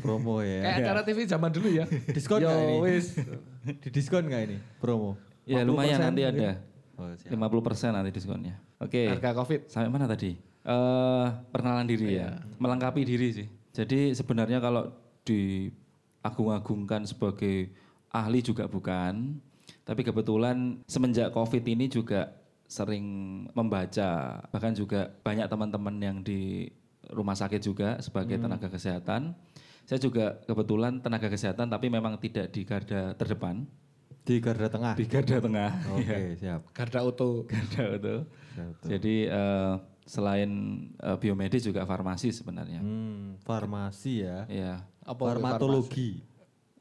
Promo 0.00 0.42
ya. 0.42 0.62
Kayak 0.62 0.78
acara 0.82 1.00
TV 1.06 1.18
zaman 1.28 1.50
dulu 1.52 1.68
ya. 1.70 1.84
Diskon 2.10 2.40
Yo 2.42 2.50
ini? 2.50 2.74
wis. 2.82 3.14
Di 3.82 3.88
diskon 3.92 4.26
nggak 4.26 4.42
ini 4.50 4.56
promo? 4.82 5.14
Ya 5.44 5.62
50% 5.62 5.68
lumayan 5.68 5.98
nanti 6.00 6.22
ada. 6.24 6.62
Oh, 6.94 7.10
siap. 7.18 7.34
50% 7.34 7.94
nanti 7.94 8.10
diskonnya. 8.14 8.54
Oke. 8.78 9.10
Harga 9.10 9.34
Covid. 9.36 9.66
Sampai 9.68 9.90
mana 9.90 10.06
tadi? 10.06 10.38
Eh 10.64 11.26
perkenalan 11.52 11.84
diri 11.84 12.16
ya. 12.18 12.40
Melengkapi 12.56 13.04
diri 13.04 13.28
sih. 13.34 13.46
Jadi 13.74 14.14
sebenarnya 14.14 14.62
kalau 14.62 14.94
diagung-agungkan 16.24 17.04
sebagai 17.04 17.68
ahli 18.08 18.40
juga 18.40 18.64
bukan. 18.64 19.36
Tapi 19.84 20.00
kebetulan 20.00 20.80
semenjak 20.88 21.28
Covid 21.36 21.60
ini 21.68 21.92
juga 21.92 22.32
sering 22.64 23.04
membaca. 23.52 24.40
Bahkan 24.48 24.72
juga 24.72 25.12
banyak 25.20 25.44
teman-teman 25.44 25.96
yang 26.00 26.18
di 26.24 26.72
rumah 27.12 27.36
sakit 27.36 27.60
juga 27.60 28.00
sebagai 28.00 28.40
tenaga 28.40 28.72
kesehatan. 28.72 29.36
Saya 29.84 30.00
juga 30.00 30.40
kebetulan 30.48 31.04
tenaga 31.04 31.28
kesehatan 31.28 31.68
tapi 31.68 31.92
memang 31.92 32.16
tidak 32.16 32.48
di 32.48 32.64
garda 32.64 33.12
terdepan. 33.20 33.68
Di 34.24 34.40
garda 34.40 34.72
tengah. 34.72 34.96
Di 34.96 35.04
garda 35.04 35.36
tengah. 35.36 35.70
Oke, 35.92 36.32
siap. 36.40 36.72
Garda 36.72 37.04
Auto. 37.04 37.44
Garda. 37.44 38.24
Siap. 38.56 38.88
Jadi 38.88 39.28
eh, 39.28 39.72
selain 40.04 40.50
eh, 41.00 41.16
biomedis 41.16 41.64
juga 41.64 41.84
farmasi 41.88 42.28
sebenarnya. 42.30 42.80
Hmm, 42.80 43.40
farmasi 43.42 44.24
ya. 44.24 44.38
Iya. 44.48 44.74
Apa 45.04 45.36
Farmatologi. 45.36 46.20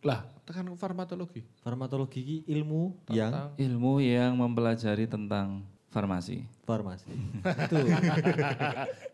Lah, 0.03 0.27
tekan 0.43 0.67
farmatologi. 0.75 1.47
Farmatologi 1.63 2.43
ilmu 2.47 3.07
yang 3.07 3.55
Ilmu 3.55 4.03
yang 4.03 4.35
mempelajari 4.35 5.07
tentang 5.07 5.63
farmasi. 5.87 6.43
farmasi. 6.67 7.11
Itu. 7.67 7.79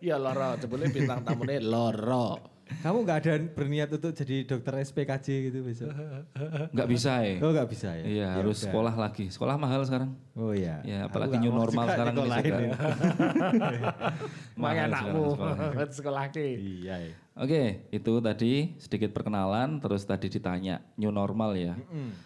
Iya 0.01 0.17
loro, 0.17 0.57
jebule 0.57 0.89
bintang 0.89 1.21
tamune 1.21 1.61
loro. 1.61 2.58
Kamu 2.69 2.97
nggak 3.01 3.17
ada 3.19 3.33
berniat 3.49 3.89
untuk 3.91 4.13
jadi 4.13 4.45
dokter 4.45 4.73
SPKJ 4.79 5.27
gitu 5.49 5.59
besok? 5.61 5.89
Nggak 6.71 6.87
bisa 6.87 7.11
ya. 7.19 7.35
Oh 7.41 7.51
nggak 7.51 7.67
bisa 7.67 7.89
ya? 7.91 8.03
Iya, 8.05 8.13
Ya 8.21 8.29
harus 8.37 8.55
udah. 8.55 8.65
sekolah 8.69 8.93
lagi. 8.95 9.25
Sekolah 9.27 9.55
mahal 9.57 9.81
sekarang. 9.83 10.13
Oh 10.37 10.53
iya. 10.53 10.79
Ya, 10.85 11.05
apalagi 11.05 11.35
new 11.37 11.51
normal 11.51 11.85
juga 11.85 11.91
sekarang 11.91 12.13
ini 12.13 12.21
juga. 12.47 12.57
ya. 12.61 12.71
Makanya 14.55 14.83
anakmu 14.87 15.23
sekarang 15.33 15.33
sekolah. 15.33 15.55
ki. 16.29 16.47
Iya. 16.85 16.95
ya. 17.03 17.13
Oke, 17.37 17.87
itu 17.93 18.13
tadi 18.19 18.75
sedikit 18.81 19.15
perkenalan, 19.15 19.79
terus 19.79 20.03
tadi 20.03 20.27
ditanya 20.27 20.83
new 20.99 21.13
normal 21.13 21.55
ya. 21.55 21.77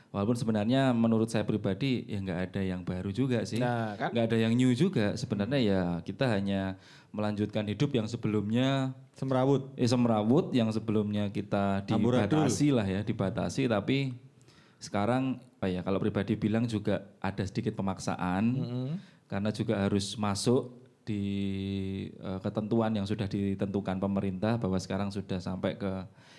Walaupun 0.09 0.33
sebenarnya 0.33 0.89
menurut 0.95 1.29
saya 1.29 1.45
pribadi 1.45 2.07
ya 2.09 2.17
nggak 2.17 2.39
ada 2.49 2.61
yang 2.65 2.81
baru 2.81 3.13
juga 3.13 3.45
sih. 3.45 3.61
Nah, 3.61 3.93
kan? 3.93 4.09
Nggak 4.09 4.25
ada 4.33 4.37
yang 4.41 4.53
new 4.57 4.73
juga. 4.73 5.13
Sebenarnya 5.13 5.59
ya 5.61 5.81
kita 6.01 6.25
hanya 6.33 6.81
melanjutkan 7.13 7.69
hidup 7.69 7.93
yang 7.93 8.09
sebelumnya 8.09 8.97
Semrawut. 9.13 9.69
eh, 9.77 9.85
semrawut, 9.85 10.49
yang 10.49 10.73
sebelumnya 10.73 11.29
kita 11.29 11.85
dibatasi 11.85 12.73
lah 12.73 12.87
ya, 12.89 13.05
dibatasi. 13.05 13.69
Tapi 13.69 14.17
sekarang 14.81 15.37
apa 15.63 15.71
ya 15.71 15.79
kalau 15.79 15.95
pribadi 16.01 16.35
bilang 16.35 16.67
juga 16.67 17.07
ada 17.23 17.39
sedikit 17.47 17.71
pemaksaan 17.79 18.43
karena 19.31 19.49
juga 19.55 19.79
harus 19.79 20.19
masuk 20.19 20.82
di 21.03 21.23
eh, 22.09 22.39
ketentuan 22.39 22.91
yang 22.91 23.03
sudah 23.03 23.25
ditentukan 23.25 23.97
pemerintah 23.97 24.55
bahwa 24.55 24.75
sekarang 24.75 25.09
sudah 25.09 25.37
sampai 25.37 25.75
ke 25.75 25.91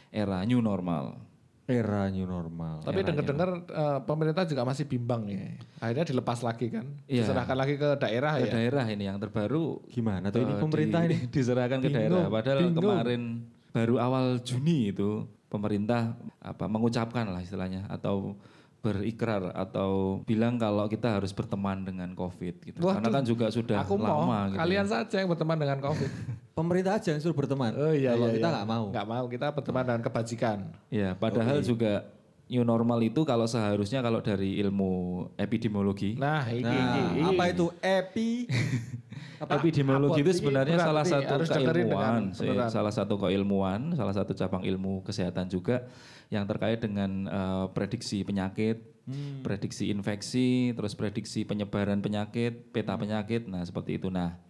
era 0.08 0.40
new 0.42 0.58
normal. 0.58 1.20
Era 1.64 2.08
new 2.08 2.24
normal. 2.24 2.80
Tapi 2.80 3.00
dengar-dengar 3.00 3.48
eh, 3.62 4.00
pemerintah 4.02 4.44
juga 4.44 4.64
masih 4.64 4.84
bimbang 4.84 5.24
ya. 5.26 5.48
Akhirnya 5.80 6.04
dilepas 6.06 6.40
lagi 6.40 6.68
kan. 6.68 6.84
Iya. 7.04 7.24
Diserahkan 7.24 7.56
lagi 7.56 7.74
ke 7.76 7.88
daerah 7.96 8.36
Ke 8.36 8.44
ya. 8.44 8.52
daerah 8.52 8.84
ini 8.86 9.04
yang 9.04 9.16
terbaru 9.16 9.80
Gimana 9.88 10.28
tuh 10.28 10.44
ini 10.44 10.52
eh, 10.52 10.60
pemerintah 10.60 11.00
di- 11.02 11.08
ini? 11.08 11.16
diserahkan 11.34 11.78
ke 11.80 11.88
Bingung, 11.88 11.96
daerah. 12.20 12.24
Padahal 12.28 12.60
bingung. 12.62 12.76
kemarin 12.78 13.22
baru 13.70 13.94
awal 13.96 14.26
Juni 14.40 14.92
itu 14.92 15.24
pemerintah 15.48 16.14
apa 16.38 16.66
mengucapkan 16.66 17.26
lah 17.26 17.40
istilahnya 17.40 17.86
atau 17.88 18.36
berikrar 18.84 19.48
atau 19.56 20.20
bilang 20.28 20.60
kalau 20.60 20.84
kita 20.84 21.16
harus 21.16 21.32
berteman 21.32 21.88
dengan 21.88 22.12
COVID 22.12 22.54
gitu. 22.60 22.78
Karena 22.84 23.08
Waduh, 23.08 23.14
kan 23.16 23.24
juga 23.24 23.46
sudah 23.48 23.80
Aku 23.80 23.96
mau 23.96 24.28
lama 24.28 24.52
gitu. 24.52 24.60
kalian 24.60 24.86
saja 24.86 25.16
yang 25.24 25.32
berteman 25.32 25.56
dengan 25.56 25.78
Covid. 25.80 26.10
Pemerintah 26.60 27.00
aja 27.00 27.16
yang 27.16 27.20
suruh 27.24 27.34
berteman. 27.34 27.72
Oh 27.72 27.96
iya 27.96 28.12
Kalau 28.12 28.28
iya. 28.28 28.36
kita 28.36 28.48
iya. 28.52 28.54
nggak 28.60 28.68
mau. 28.68 28.84
Nggak 28.92 29.06
mau, 29.08 29.24
kita 29.32 29.46
berteman 29.56 29.82
dengan 29.88 30.02
kebajikan. 30.04 30.58
Ya, 30.92 31.16
padahal 31.16 31.64
juga 31.64 32.04
new 32.44 32.60
normal 32.62 33.00
itu 33.00 33.24
kalau 33.24 33.48
seharusnya 33.48 34.04
kalau 34.04 34.20
dari 34.20 34.60
ilmu 34.60 35.24
epidemiologi 35.34 36.14
Nah, 36.16 36.44
ini, 36.48 36.62
Nah, 36.64 37.16
ini, 37.16 37.22
apa 37.24 37.44
itu 37.48 37.66
epi? 37.80 38.30
Epidemiologi 39.44 40.20
Apa? 40.20 40.24
itu 40.24 40.32
sebenarnya 40.40 40.76
Ini 40.76 40.80
berat 40.80 40.88
salah 40.88 41.04
satu 41.04 41.34
keilmuan, 41.44 42.22
dengan 42.32 42.68
salah 42.70 42.92
satu 42.94 43.14
keilmuan, 43.18 43.80
salah 43.92 44.14
satu 44.14 44.32
cabang 44.32 44.62
ilmu 44.64 45.04
kesehatan 45.04 45.50
juga 45.50 45.84
yang 46.32 46.48
terkait 46.48 46.80
dengan 46.80 47.28
eh, 47.28 47.66
prediksi 47.72 48.24
penyakit, 48.24 48.94
Hmm. 49.04 49.44
prediksi 49.44 49.92
infeksi, 49.92 50.72
terus 50.72 50.96
prediksi 50.96 51.44
penyebaran 51.44 52.00
penyakit, 52.00 52.56
Hmm. 52.56 52.72
peta 52.72 52.96
penyakit, 52.96 53.44
nah 53.44 53.60
seperti 53.60 54.00
itu. 54.00 54.08
Nah, 54.08 54.40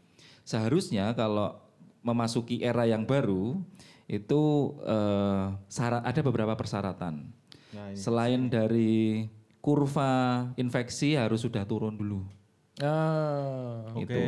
seharusnya 0.47 1.11
kalau 1.19 1.59
memasuki 2.07 2.63
era 2.63 2.87
yang 2.87 3.03
baru 3.03 3.59
itu 4.07 4.43
eh, 4.87 5.45
syarat 5.67 6.07
ada 6.07 6.21
beberapa 6.23 6.55
persyaratan. 6.55 7.35
Nah, 7.75 7.91
ini. 7.91 7.99
Selain 7.99 8.41
dari 8.47 9.27
kurva 9.59 10.47
infeksi 10.55 11.19
harus 11.19 11.43
sudah 11.43 11.67
turun 11.67 11.99
dulu. 11.99 12.23
Ah. 12.79 13.83
Oke. 13.95 14.07
Gitu. 14.07 14.21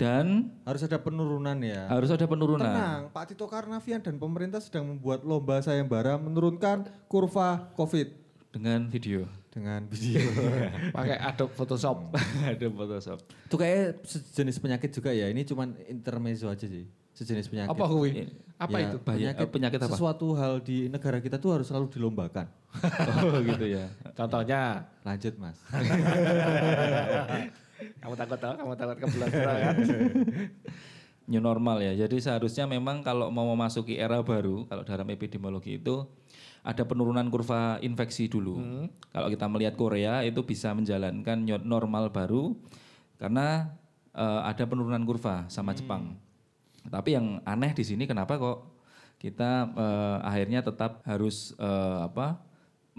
Dan 0.00 0.48
Harus 0.64 0.80
ada 0.88 0.96
penurunan 0.96 1.60
ya. 1.60 1.84
harus 1.92 2.08
ada 2.08 2.24
penurunan. 2.24 2.64
Tenang, 2.64 3.02
Pak 3.12 3.24
Tito 3.28 3.44
Karnavian 3.44 4.00
dan 4.00 4.16
pemerintah 4.16 4.56
sedang 4.56 4.96
membuat 4.96 5.20
lomba 5.28 5.60
sayembara 5.60 6.16
menurunkan 6.16 6.88
kurva 7.04 7.68
COVID 7.76 8.08
dengan 8.48 8.88
video. 8.88 9.28
dengan 9.52 9.84
video. 9.92 10.24
pakai 10.96 11.20
Adobe 11.20 11.52
Photoshop. 11.52 12.16
ada 12.48 12.66
Photoshop. 12.72 13.18
Itu 13.44 13.60
kayak 13.60 14.00
sejenis 14.08 14.56
penyakit 14.56 14.88
juga 14.88 15.12
ya. 15.12 15.28
Ini 15.28 15.44
cuman 15.44 15.76
intermezzo 15.84 16.48
aja 16.48 16.64
sih. 16.64 16.88
Sejenis 17.20 17.52
penyakit. 17.52 17.68
apa 17.68 17.84
kuwi? 17.84 18.32
Apa 18.56 18.76
Ya, 18.80 18.88
itu? 18.88 18.96
Penyakit, 19.04 19.48
penyakit 19.52 19.80
apa? 19.84 19.92
Sesuatu 19.92 20.32
hal 20.40 20.64
di 20.64 20.88
negara 20.88 21.20
kita 21.20 21.36
tuh 21.36 21.60
harus 21.60 21.68
selalu 21.68 21.92
dilombakan. 21.92 22.48
oh 23.28 23.44
gitu 23.44 23.68
ya. 23.68 23.92
Contohnya, 24.16 24.88
Lanjut 25.04 25.36
mas. 25.36 25.60
kamu 28.00 28.14
takut 28.16 28.38
tau? 28.40 28.56
Kamu 28.56 28.72
takut 28.72 28.96
kebelasan 29.04 29.40
kan? 29.44 29.76
New 31.28 31.44
normal 31.44 31.84
ya. 31.84 31.92
Jadi 32.08 32.24
seharusnya 32.24 32.64
memang 32.64 33.04
kalau 33.04 33.28
mau 33.28 33.44
memasuki 33.52 34.00
era 34.00 34.24
baru, 34.24 34.64
kalau 34.64 34.80
dalam 34.88 35.04
epidemiologi 35.12 35.76
itu 35.76 36.08
ada 36.64 36.80
penurunan 36.88 37.28
kurva 37.28 37.76
infeksi 37.84 38.32
dulu. 38.32 38.88
Kalau 39.12 39.28
kita 39.28 39.44
melihat 39.44 39.76
Korea 39.76 40.24
itu 40.24 40.40
bisa 40.40 40.72
menjalankan 40.72 41.36
new 41.36 41.60
normal 41.60 42.08
baru 42.12 42.56
karena 43.20 43.76
eh, 44.12 44.40
ada 44.48 44.64
penurunan 44.64 45.04
kurva 45.04 45.44
sama 45.52 45.76
Jepang. 45.76 46.16
Tapi 46.88 47.18
yang 47.18 47.42
aneh 47.44 47.76
di 47.76 47.84
sini 47.84 48.08
kenapa 48.08 48.40
kok 48.40 48.58
kita 49.20 49.68
eh, 49.76 50.18
akhirnya 50.24 50.64
tetap 50.64 51.04
harus 51.04 51.52
eh, 51.60 51.98
apa 52.08 52.50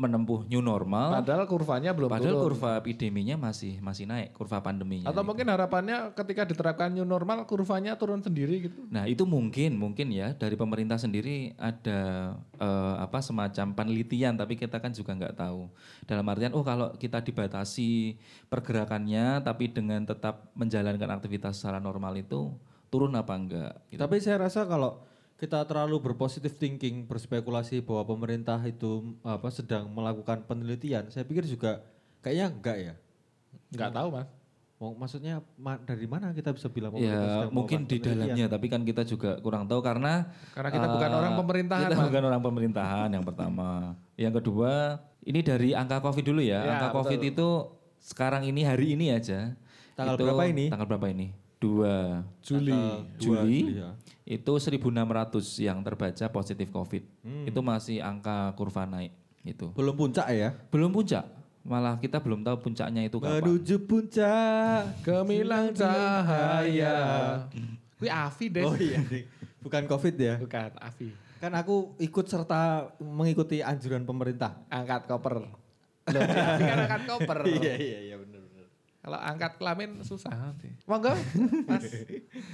menempuh 0.02 0.48
new 0.48 0.64
normal. 0.64 1.22
Padahal 1.22 1.44
kurvanya 1.46 1.92
belum 1.92 2.10
Padahal 2.10 2.40
turun. 2.40 2.46
kurva 2.56 2.80
epideminya 2.80 3.36
masih 3.38 3.78
masih 3.84 4.08
naik, 4.08 4.34
kurva 4.34 4.64
pandeminya. 4.64 5.12
Atau 5.12 5.22
mungkin 5.22 5.46
harapannya 5.52 6.16
ketika 6.16 6.48
diterapkan 6.48 6.90
new 6.90 7.04
normal 7.04 7.44
kurvanya 7.44 8.00
turun 8.00 8.24
sendiri 8.24 8.72
gitu. 8.72 8.88
Nah 8.88 9.06
itu 9.06 9.28
mungkin 9.28 9.76
mungkin 9.76 10.10
ya 10.10 10.32
dari 10.34 10.56
pemerintah 10.56 10.98
sendiri 10.98 11.54
ada 11.60 12.34
eh, 12.58 12.96
apa 12.98 13.20
semacam 13.20 13.78
penelitian 13.78 14.40
tapi 14.40 14.56
kita 14.56 14.80
kan 14.82 14.96
juga 14.96 15.14
nggak 15.14 15.38
tahu 15.38 15.68
dalam 16.08 16.26
artian 16.26 16.56
oh 16.56 16.64
kalau 16.64 16.96
kita 16.96 17.22
dibatasi 17.22 18.18
pergerakannya 18.48 19.44
tapi 19.44 19.70
dengan 19.70 20.08
tetap 20.08 20.50
menjalankan 20.58 21.14
aktivitas 21.14 21.62
secara 21.62 21.78
normal 21.78 22.16
itu 22.18 22.50
turun 22.92 23.16
apa 23.16 23.34
enggak? 23.34 23.74
gitu. 23.88 23.98
Tapi 23.98 24.20
saya 24.20 24.44
rasa 24.46 24.68
kalau 24.68 25.02
kita 25.40 25.64
terlalu 25.66 25.98
berpositif 25.98 26.54
thinking, 26.54 27.08
berspekulasi 27.10 27.82
bahwa 27.82 28.06
pemerintah 28.06 28.62
itu 28.62 29.18
apa 29.26 29.50
sedang 29.50 29.90
melakukan 29.90 30.46
penelitian, 30.46 31.10
saya 31.10 31.26
pikir 31.26 31.50
juga 31.50 31.82
kayaknya 32.22 32.48
enggak 32.54 32.78
ya. 32.78 32.94
Nggak 33.74 33.92
tahu 33.96 34.08
mas. 34.14 34.30
Mau 34.78 34.98
maksudnya 34.98 35.46
ma- 35.62 35.78
dari 35.78 36.10
mana 36.10 36.34
kita 36.34 36.50
bisa 36.58 36.66
bilang 36.66 36.90
pemerintah 36.90 37.22
Ya 37.22 37.34
sedang 37.38 37.54
mungkin 37.54 37.86
di 37.86 38.02
dalamnya 38.02 38.46
tapi 38.50 38.66
kan 38.66 38.82
kita 38.82 39.06
juga 39.06 39.38
kurang 39.38 39.70
tahu 39.70 39.78
karena 39.78 40.26
Karena 40.58 40.70
kita 40.74 40.88
bukan 40.90 41.10
eh, 41.14 41.20
orang 41.22 41.34
pemerintahan, 41.38 41.86
Kita 41.86 41.98
bukan 42.02 42.24
orang 42.26 42.42
pemerintahan 42.42 43.10
yang 43.14 43.22
pertama. 43.22 43.70
Yang 44.18 44.34
kedua 44.42 44.98
ini 45.22 45.40
dari 45.46 45.78
angka 45.78 46.02
covid 46.02 46.26
dulu 46.26 46.42
ya. 46.42 46.66
Ya, 46.66 46.72
angka 46.78 46.90
covid 46.98 47.22
itu 47.22 47.48
sekarang 48.02 48.42
ini 48.42 48.66
hari 48.66 48.98
ini 48.98 49.14
aja. 49.14 49.54
Tanggal 49.94 50.18
itu- 50.18 50.26
berapa 50.26 50.44
ini? 50.50 50.66
Tanggal 50.74 50.88
berapa 50.90 51.08
ini? 51.14 51.28
2 51.62 52.42
Juli. 52.42 52.74
Dua 52.74 53.46
Juli, 53.46 53.78
ya. 53.78 53.94
itu 54.26 54.54
1600 54.58 54.82
yang 55.62 55.78
terbaca 55.86 56.26
positif 56.34 56.68
COVID. 56.74 57.04
Hmm. 57.22 57.46
Itu 57.46 57.62
masih 57.62 58.02
angka 58.02 58.58
kurva 58.58 58.90
naik 58.90 59.14
itu. 59.46 59.70
Belum 59.78 59.94
puncak 59.94 60.26
ya. 60.34 60.58
Belum 60.74 60.90
puncak. 60.90 61.22
Malah 61.62 62.02
kita 62.02 62.18
belum 62.18 62.42
tahu 62.42 62.58
puncaknya 62.66 63.06
itu 63.06 63.22
kapan. 63.22 63.46
Menuju 63.46 63.76
puncak. 63.86 65.06
Gemilang 65.06 65.70
cahaya. 65.78 66.98
Wih 68.02 68.10
Afi 68.10 68.50
deh. 68.50 68.66
Oh 68.66 68.74
iya, 68.74 68.98
bukan 69.62 69.86
Covid 69.86 70.18
ya. 70.18 70.36
Bukan 70.42 70.74
Afi. 70.82 71.14
Kan 71.38 71.54
aku 71.54 71.94
ikut 72.02 72.26
serta 72.26 72.90
mengikuti 72.98 73.62
anjuran 73.62 74.02
pemerintah. 74.10 74.66
Angkat 74.74 75.06
koper. 75.06 75.46
Loh, 76.10 76.22
kan 76.70 76.78
angkat 76.90 77.02
koper. 77.06 77.40
iya 77.46 77.74
iya 77.78 78.00
iya. 78.10 78.11
Kalau 79.02 79.18
angkat 79.18 79.58
kelamin 79.58 80.06
susah 80.06 80.30
nanti. 80.30 80.70
Monggo, 80.86 81.10
Mas. 81.70 81.90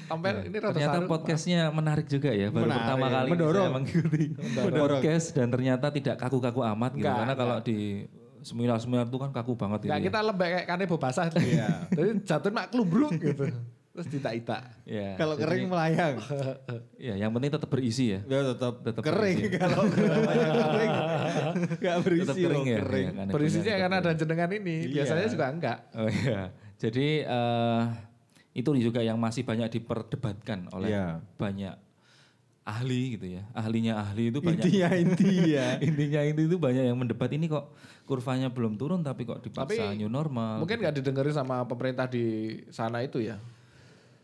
Tompel 0.08 0.48
ini 0.48 0.58
rada 0.58 0.72
Ternyata 0.72 1.04
podcastnya 1.04 1.68
menarik 1.70 2.08
juga 2.08 2.32
ya. 2.32 2.48
Baru 2.48 2.72
Menarik. 2.72 2.80
pertama 2.88 3.06
kali 3.12 3.30
Mendorong. 3.36 3.60
saya 3.60 3.76
mengikuti 3.76 4.24
podcast 4.72 5.28
dan 5.36 5.48
ternyata 5.52 5.88
tidak 5.92 6.16
kaku-kaku 6.16 6.64
amat 6.64 6.96
gitu. 6.96 7.04
Enggak, 7.04 7.16
Karena 7.20 7.34
kalau 7.36 7.58
di 7.60 8.08
seminar-seminar 8.40 9.06
itu 9.06 9.20
kan 9.20 9.32
kaku 9.36 9.60
banget 9.60 9.80
Enggak 9.84 10.00
gitu. 10.00 10.08
kita 10.08 10.20
lembek 10.24 10.48
kayak 10.56 10.68
kanebo 10.72 10.96
basah. 10.96 11.28
Iya. 11.36 11.68
Jadi 11.92 12.10
jatuh 12.24 12.52
mak 12.56 12.72
klubruk 12.72 13.12
gitu. 13.20 13.52
Terus 13.98 14.14
dita-ita. 14.14 14.62
ya. 14.86 15.18
Kalau 15.18 15.34
jadi- 15.34 15.50
kering 15.50 15.66
melayang. 15.68 16.16
Ya, 17.02 17.18
yang 17.18 17.34
penting 17.34 17.50
tetap 17.50 17.66
berisi 17.68 18.14
ya. 18.14 18.20
Ya 18.24 18.46
tetap, 18.48 18.82
Tetap 18.82 19.02
kering 19.02 19.38
berisi. 19.42 19.58
kalau 19.58 19.84
kering. 19.98 20.94
Enggak 21.74 21.98
berisi 22.02 22.22
Tetap 22.24 22.36
loh, 22.38 22.46
kering 22.46 22.64
ya. 22.64 22.78
kering. 22.80 23.08
ya, 23.08 23.14
kan, 23.16 23.26
Berisinya 23.30 23.74
karena 23.76 23.98
kering. 23.98 24.06
ada 24.06 24.12
jenengan 24.16 24.50
ini. 24.52 24.76
Biasanya 24.92 25.24
Iya. 25.24 25.34
juga 25.34 25.46
enggak. 25.50 25.78
Oh 25.92 26.08
iya. 26.08 26.42
Jadi 26.78 27.08
eh, 27.22 27.82
itu 28.54 28.70
juga 28.80 29.02
yang 29.02 29.18
masih 29.18 29.42
banyak 29.42 29.70
diperdebatkan 29.72 30.70
oleh 30.72 30.90
Iya. 30.90 31.22
banyak 31.36 31.74
ahli 32.64 33.16
gitu 33.16 33.28
ya. 33.32 33.44
Ahlinya 33.52 33.98
ahli 33.98 34.30
itu 34.30 34.38
banyak. 34.38 34.60
Intinya 34.60 34.90
inti 34.92 35.34
ya. 35.54 35.68
Intinya 35.88 36.22
itu 36.22 36.42
itu 36.44 36.58
banyak 36.58 36.84
yang 36.84 36.98
mendebat 36.98 37.32
ini 37.32 37.48
kok 37.48 37.72
kurvanya 38.04 38.50
belum 38.50 38.76
turun 38.76 39.02
tapi 39.02 39.24
kok 39.24 39.40
dipaksa 39.40 39.90
Tapi 39.90 39.98
new 39.98 40.08
normal. 40.08 40.60
Mungkin 40.60 40.82
nggak 40.82 40.96
didengerin 40.96 41.34
sama 41.34 41.64
pemerintah 41.64 42.06
di 42.06 42.26
sana 42.70 43.02
itu 43.02 43.24
ya. 43.24 43.40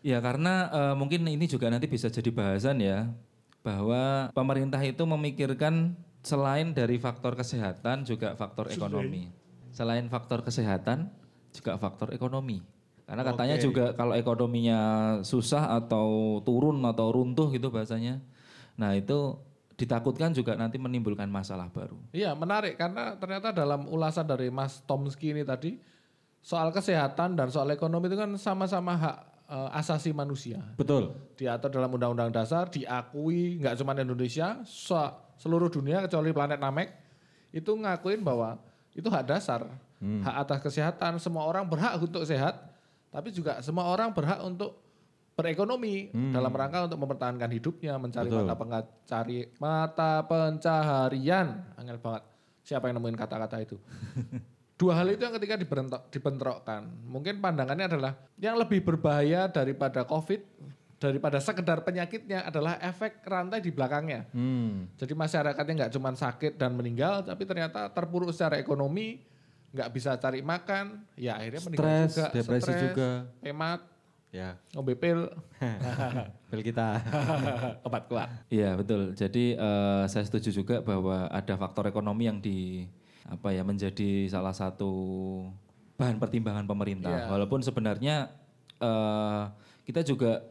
Ya 0.03 0.19
karena 0.19 0.67
eh, 0.69 0.95
mungkin 0.99 1.23
ini 1.23 1.47
juga 1.47 1.71
nanti 1.71 1.87
bisa 1.87 2.11
jadi 2.11 2.27
bahasan 2.27 2.83
ya 2.83 3.07
bahwa 3.63 4.27
pemerintah 4.35 4.83
itu 4.83 5.01
memikirkan 5.07 5.95
selain 6.19 6.75
dari 6.75 6.99
faktor 6.99 7.39
kesehatan 7.39 8.03
juga 8.03 8.35
faktor 8.35 8.67
ekonomi. 8.67 9.31
Selain 9.71 10.03
faktor 10.11 10.43
kesehatan 10.43 11.07
juga 11.55 11.79
faktor 11.79 12.11
ekonomi. 12.11 12.59
Karena 13.07 13.23
katanya 13.23 13.55
juga 13.59 13.95
kalau 13.95 14.15
ekonominya 14.15 14.79
susah 15.23 15.75
atau 15.79 16.39
turun 16.43 16.83
atau 16.83 17.07
runtuh 17.11 17.51
gitu 17.51 17.67
bahasanya. 17.71 18.23
Nah, 18.79 18.95
itu 18.95 19.39
ditakutkan 19.75 20.31
juga 20.31 20.53
nanti 20.55 20.77
menimbulkan 20.77 21.27
masalah 21.27 21.67
baru. 21.67 21.97
Iya 22.13 22.37
menarik 22.37 22.77
karena 22.77 23.17
ternyata 23.17 23.49
dalam 23.51 23.89
ulasan 23.89 24.23
dari 24.29 24.47
Mas 24.53 24.79
Tomski 24.85 25.33
ini 25.33 25.43
tadi 25.43 25.81
soal 26.39 26.69
kesehatan 26.69 27.33
dan 27.33 27.49
soal 27.49 27.67
ekonomi 27.73 28.07
itu 28.07 28.15
kan 28.19 28.29
sama-sama 28.37 28.93
hak 28.95 29.17
eh, 29.47 29.69
asasi 29.73 30.11
manusia. 30.11 30.59
Betul. 30.75 31.13
Diatur 31.35 31.69
dalam 31.69 31.91
Undang-Undang 31.91 32.31
Dasar, 32.31 32.67
diakui 32.67 33.59
nggak 33.59 33.75
cuma 33.77 33.93
Indonesia, 33.93 34.61
se- 34.63 35.13
seluruh 35.37 35.67
dunia 35.67 36.05
kecuali 36.05 36.31
planet 36.31 36.59
Namek 36.59 36.89
itu 37.51 37.69
ngakuin 37.69 38.21
bahwa 38.21 38.57
itu 38.93 39.05
hak 39.09 39.25
dasar, 39.25 39.65
hak 39.99 40.35
atas 40.45 40.59
kesehatan. 40.61 41.17
Semua 41.17 41.45
orang 41.45 41.65
berhak 41.65 41.97
untuk 41.97 42.25
sehat, 42.25 42.61
tapi 43.09 43.29
juga 43.29 43.57
semua 43.61 43.89
orang 43.89 44.13
berhak 44.13 44.41
untuk 44.41 44.77
berekonomi 45.33 46.13
dalam 46.29 46.53
rangka 46.53 46.85
untuk 46.85 47.01
mempertahankan 47.01 47.49
hidupnya, 47.49 47.97
mencari 47.97 48.29
Betul. 48.29 48.45
mata 48.45 48.53
pencari 48.53 49.37
mata 49.57 50.11
pencaharian. 50.25 51.47
Angel 51.73 51.97
banget. 51.97 52.23
Siapa 52.63 52.85
yang 52.87 53.01
nemuin 53.01 53.17
kata-kata 53.17 53.57
itu? 53.59 53.75
Dua 54.83 54.99
hal 54.99 55.07
itu 55.09 55.23
yang 55.23 55.31
ketika 55.39 55.55
dibentrok, 55.55 56.03
dibentrokkan. 56.11 56.81
Mungkin 57.07 57.39
pandangannya 57.39 57.87
adalah 57.87 58.11
yang 58.35 58.59
lebih 58.59 58.83
berbahaya 58.83 59.47
daripada 59.47 60.03
COVID, 60.03 60.43
daripada 60.99 61.39
sekedar 61.39 61.83
penyakitnya 61.83 62.43
adalah 62.43 62.75
efek 62.79 63.23
rantai 63.23 63.63
di 63.63 63.71
belakangnya. 63.71 64.27
Hmm. 64.35 64.91
Jadi 64.99 65.15
masyarakatnya 65.15 65.73
nggak 65.87 65.93
cuma 65.95 66.11
sakit 66.11 66.59
dan 66.59 66.75
meninggal, 66.75 67.23
tapi 67.23 67.47
ternyata 67.47 67.87
terpuruk 67.87 68.35
secara 68.35 68.59
ekonomi, 68.59 69.23
nggak 69.71 69.89
bisa 69.89 70.19
cari 70.19 70.43
makan, 70.43 70.99
ya 71.15 71.39
akhirnya 71.39 71.61
meninggal 71.63 71.87
Stres, 71.87 72.11
juga. 72.13 72.27
depresi 72.35 72.63
stres, 72.67 72.81
juga. 72.83 73.09
hemat, 73.39 73.79
Ya. 74.33 74.57
ngombe 74.73 74.97
pil, 74.97 75.29
Bel 76.49 76.61
kita. 76.65 76.97
obat 77.87 78.03
kuat. 78.09 78.29
Iya 78.49 78.73
betul. 78.73 79.13
Jadi 79.13 79.53
eh, 79.53 80.03
saya 80.09 80.25
setuju 80.25 80.49
juga 80.49 80.75
bahwa 80.81 81.29
ada 81.29 81.53
faktor 81.53 81.85
ekonomi 81.85 82.25
yang 82.25 82.41
di 82.41 82.89
apa 83.23 83.55
ya 83.55 83.63
menjadi 83.63 84.27
salah 84.27 84.51
satu 84.51 84.91
bahan 85.95 86.19
pertimbangan 86.19 86.67
pemerintah. 86.67 87.27
Iya. 87.27 87.31
Walaupun 87.31 87.63
sebenarnya 87.63 88.33
eh, 88.81 89.43
kita 89.87 90.03
juga 90.03 90.43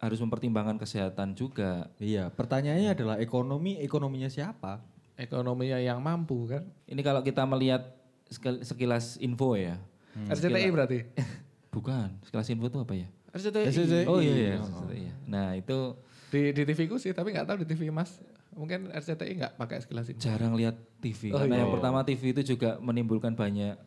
harus 0.00 0.16
mempertimbangkan 0.18 0.80
kesehatan 0.80 1.36
juga. 1.36 1.92
iya, 2.00 2.32
pertanyaannya 2.32 2.96
adalah 2.96 3.16
ekonomi 3.20 3.76
ekonominya 3.84 4.32
siapa? 4.32 4.80
Ekonominya 5.20 5.76
yang 5.76 6.00
mampu 6.00 6.48
kan. 6.48 6.64
Ini 6.88 7.04
kalau 7.04 7.20
kita 7.20 7.44
melihat 7.44 8.00
sekil- 8.32 8.64
sekilas 8.64 9.20
info 9.20 9.52
ya. 9.60 9.76
RCTI 10.16 10.72
berarti. 10.72 11.04
Bukan, 11.74 12.16
sekilas 12.24 12.48
info 12.48 12.72
itu 12.72 12.80
apa 12.80 12.94
ya? 12.96 13.08
RCTI. 13.36 14.08
Oh 14.08 14.18
iya, 14.24 14.34
iya. 14.34 14.58
iya. 14.90 15.14
Nah 15.28 15.54
itu 15.54 15.94
Di, 16.30 16.54
di 16.54 16.62
TV 16.62 16.86
ku 16.86 16.94
sih, 16.94 17.10
tapi 17.10 17.34
nggak 17.34 17.42
tahu 17.42 17.56
di 17.62 17.66
TV 17.66 17.90
Mas. 17.90 18.22
Mungkin 18.50 18.90
RCTI 18.90 19.32
nggak 19.36 19.52
pakai 19.56 19.78
sekilas 19.80 20.10
ini. 20.10 20.18
jarang 20.18 20.52
lihat 20.54 20.74
TV. 20.98 21.30
Oh, 21.30 21.38
Karena 21.38 21.54
iya. 21.54 21.62
yang 21.62 21.72
pertama 21.72 22.02
TV 22.02 22.22
itu 22.30 22.42
juga 22.44 22.76
menimbulkan 22.78 23.32
banyak 23.32 23.78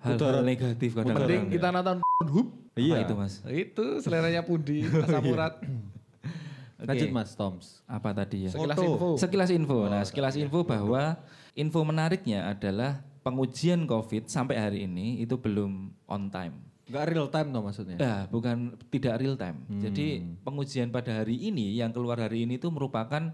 hal-hal 0.00 0.40
negatif 0.40 0.96
Mending 0.96 1.12
kadang-kadang. 1.12 1.44
kita 1.52 1.68
nonton 1.70 1.96
hub. 2.32 2.48
Iya 2.74 3.04
itu 3.04 3.12
mas. 3.12 3.44
Itu 3.44 4.00
seleranya 4.00 4.40
Pundi, 4.40 4.86
Asam 4.88 5.24
Urat. 5.28 5.60
Oke. 6.80 6.88
Lanjut 6.88 7.12
Mas 7.12 7.36
Toms. 7.36 7.84
Apa 7.84 8.16
tadi 8.16 8.48
ya? 8.48 8.56
Sekilas 8.56 8.78
info. 8.80 9.08
Sekilas 9.20 9.50
info. 9.52 9.78
Nah, 9.84 10.00
sekilas 10.00 10.34
info 10.40 10.64
bahwa 10.64 11.20
info 11.52 11.84
menariknya 11.84 12.48
adalah 12.48 13.04
pengujian 13.20 13.84
COVID 13.84 14.32
sampai 14.32 14.56
hari 14.56 14.78
ini 14.88 15.20
itu 15.20 15.36
belum 15.36 15.92
on 16.08 16.32
time. 16.32 16.56
Enggak 16.88 17.04
real 17.12 17.28
time 17.28 17.48
toh 17.52 17.62
maksudnya? 17.62 17.96
Ya, 18.00 18.16
bukan 18.32 18.80
tidak 18.88 19.20
real 19.20 19.36
time. 19.36 19.60
Jadi 19.76 20.24
pengujian 20.40 20.88
pada 20.88 21.20
hari 21.20 21.36
ini 21.36 21.76
yang 21.76 21.92
keluar 21.92 22.16
hari 22.16 22.48
ini 22.48 22.56
itu 22.56 22.72
merupakan 22.72 23.28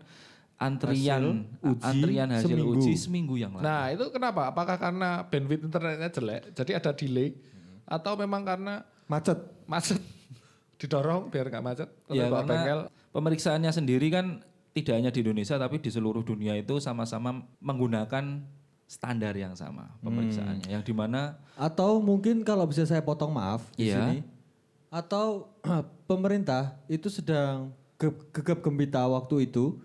antrian 0.57 1.45
Hasil 1.45 1.69
uji 1.69 1.85
antrian 1.85 2.29
hasil 2.31 2.49
seminggu. 2.49 2.73
uji 2.75 2.93
seminggu 2.95 3.35
yang 3.37 3.53
lalu. 3.53 3.63
Nah 3.63 3.85
itu 3.91 4.05
kenapa? 4.09 4.49
Apakah 4.49 4.77
karena 4.77 5.23
bandwidth 5.23 5.63
internetnya 5.63 6.09
jelek, 6.09 6.41
jadi 6.53 6.73
ada 6.77 6.91
delay, 6.91 7.37
atau 7.85 8.13
memang 8.15 8.43
karena 8.43 8.81
Macet. 9.05 9.37
macet 9.65 10.01
didorong 10.81 11.29
biar 11.29 11.47
nggak 11.47 11.61
macet? 11.63 11.89
Ya 12.09 12.27
karena 12.27 12.43
bengkel? 12.43 12.81
pemeriksaannya 13.11 13.71
sendiri 13.71 14.09
kan 14.09 14.41
tidak 14.73 14.95
hanya 14.95 15.09
di 15.09 15.21
Indonesia 15.21 15.57
tapi 15.57 15.77
di 15.77 15.89
seluruh 15.89 16.21
dunia 16.21 16.53
itu 16.53 16.77
sama-sama 16.79 17.33
menggunakan 17.61 18.45
standar 18.85 19.33
yang 19.33 19.53
sama 19.53 19.93
pemeriksaannya. 20.01 20.69
Yang 20.69 20.83
di 20.85 20.95
mana 20.95 21.37
Atau 21.55 21.99
mungkin 21.99 22.41
kalau 22.43 22.65
bisa 22.65 22.85
saya 22.85 23.01
potong 23.01 23.31
maaf 23.31 23.65
di 23.73 23.89
Iya. 23.89 24.05
sini. 24.05 24.17
Atau 24.89 25.53
pemerintah 26.07 26.77
itu 26.87 27.09
sedang 27.09 27.71
ge- 27.97 28.25
gegap 28.31 28.61
gembita 28.61 29.03
waktu 29.03 29.47
itu 29.47 29.81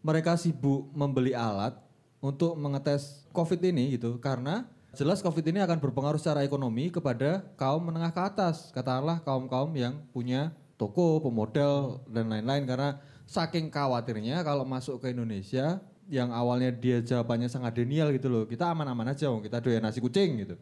mereka 0.00 0.34
sibuk 0.34 0.88
membeli 0.92 1.32
alat 1.32 1.76
untuk 2.18 2.54
mengetes 2.54 3.24
COVID 3.30 3.60
ini 3.62 3.94
gitu 3.94 4.16
karena 4.16 4.64
jelas 4.92 5.20
COVID 5.20 5.44
ini 5.44 5.60
akan 5.60 5.76
berpengaruh 5.78 6.16
secara 6.16 6.40
ekonomi 6.40 6.88
kepada 6.88 7.44
kaum 7.54 7.84
menengah 7.84 8.10
ke 8.10 8.22
atas 8.22 8.72
katakanlah 8.72 9.20
kaum-kaum 9.20 9.68
yang 9.72 10.00
punya 10.10 10.50
toko, 10.76 11.20
pemodal 11.20 12.00
dan 12.08 12.28
lain-lain 12.28 12.64
karena 12.64 12.90
saking 13.24 13.68
khawatirnya 13.68 14.40
kalau 14.40 14.64
masuk 14.64 15.00
ke 15.00 15.12
Indonesia 15.12 15.80
yang 16.06 16.30
awalnya 16.30 16.70
dia 16.70 17.02
jawabannya 17.02 17.50
sangat 17.50 17.74
denial 17.74 18.14
gitu 18.14 18.30
loh 18.30 18.46
kita 18.46 18.70
aman-aman 18.70 19.10
aja 19.10 19.26
wong 19.26 19.42
kita 19.42 19.58
doyan 19.58 19.82
nasi 19.82 19.98
kucing 19.98 20.38
gitu 20.38 20.54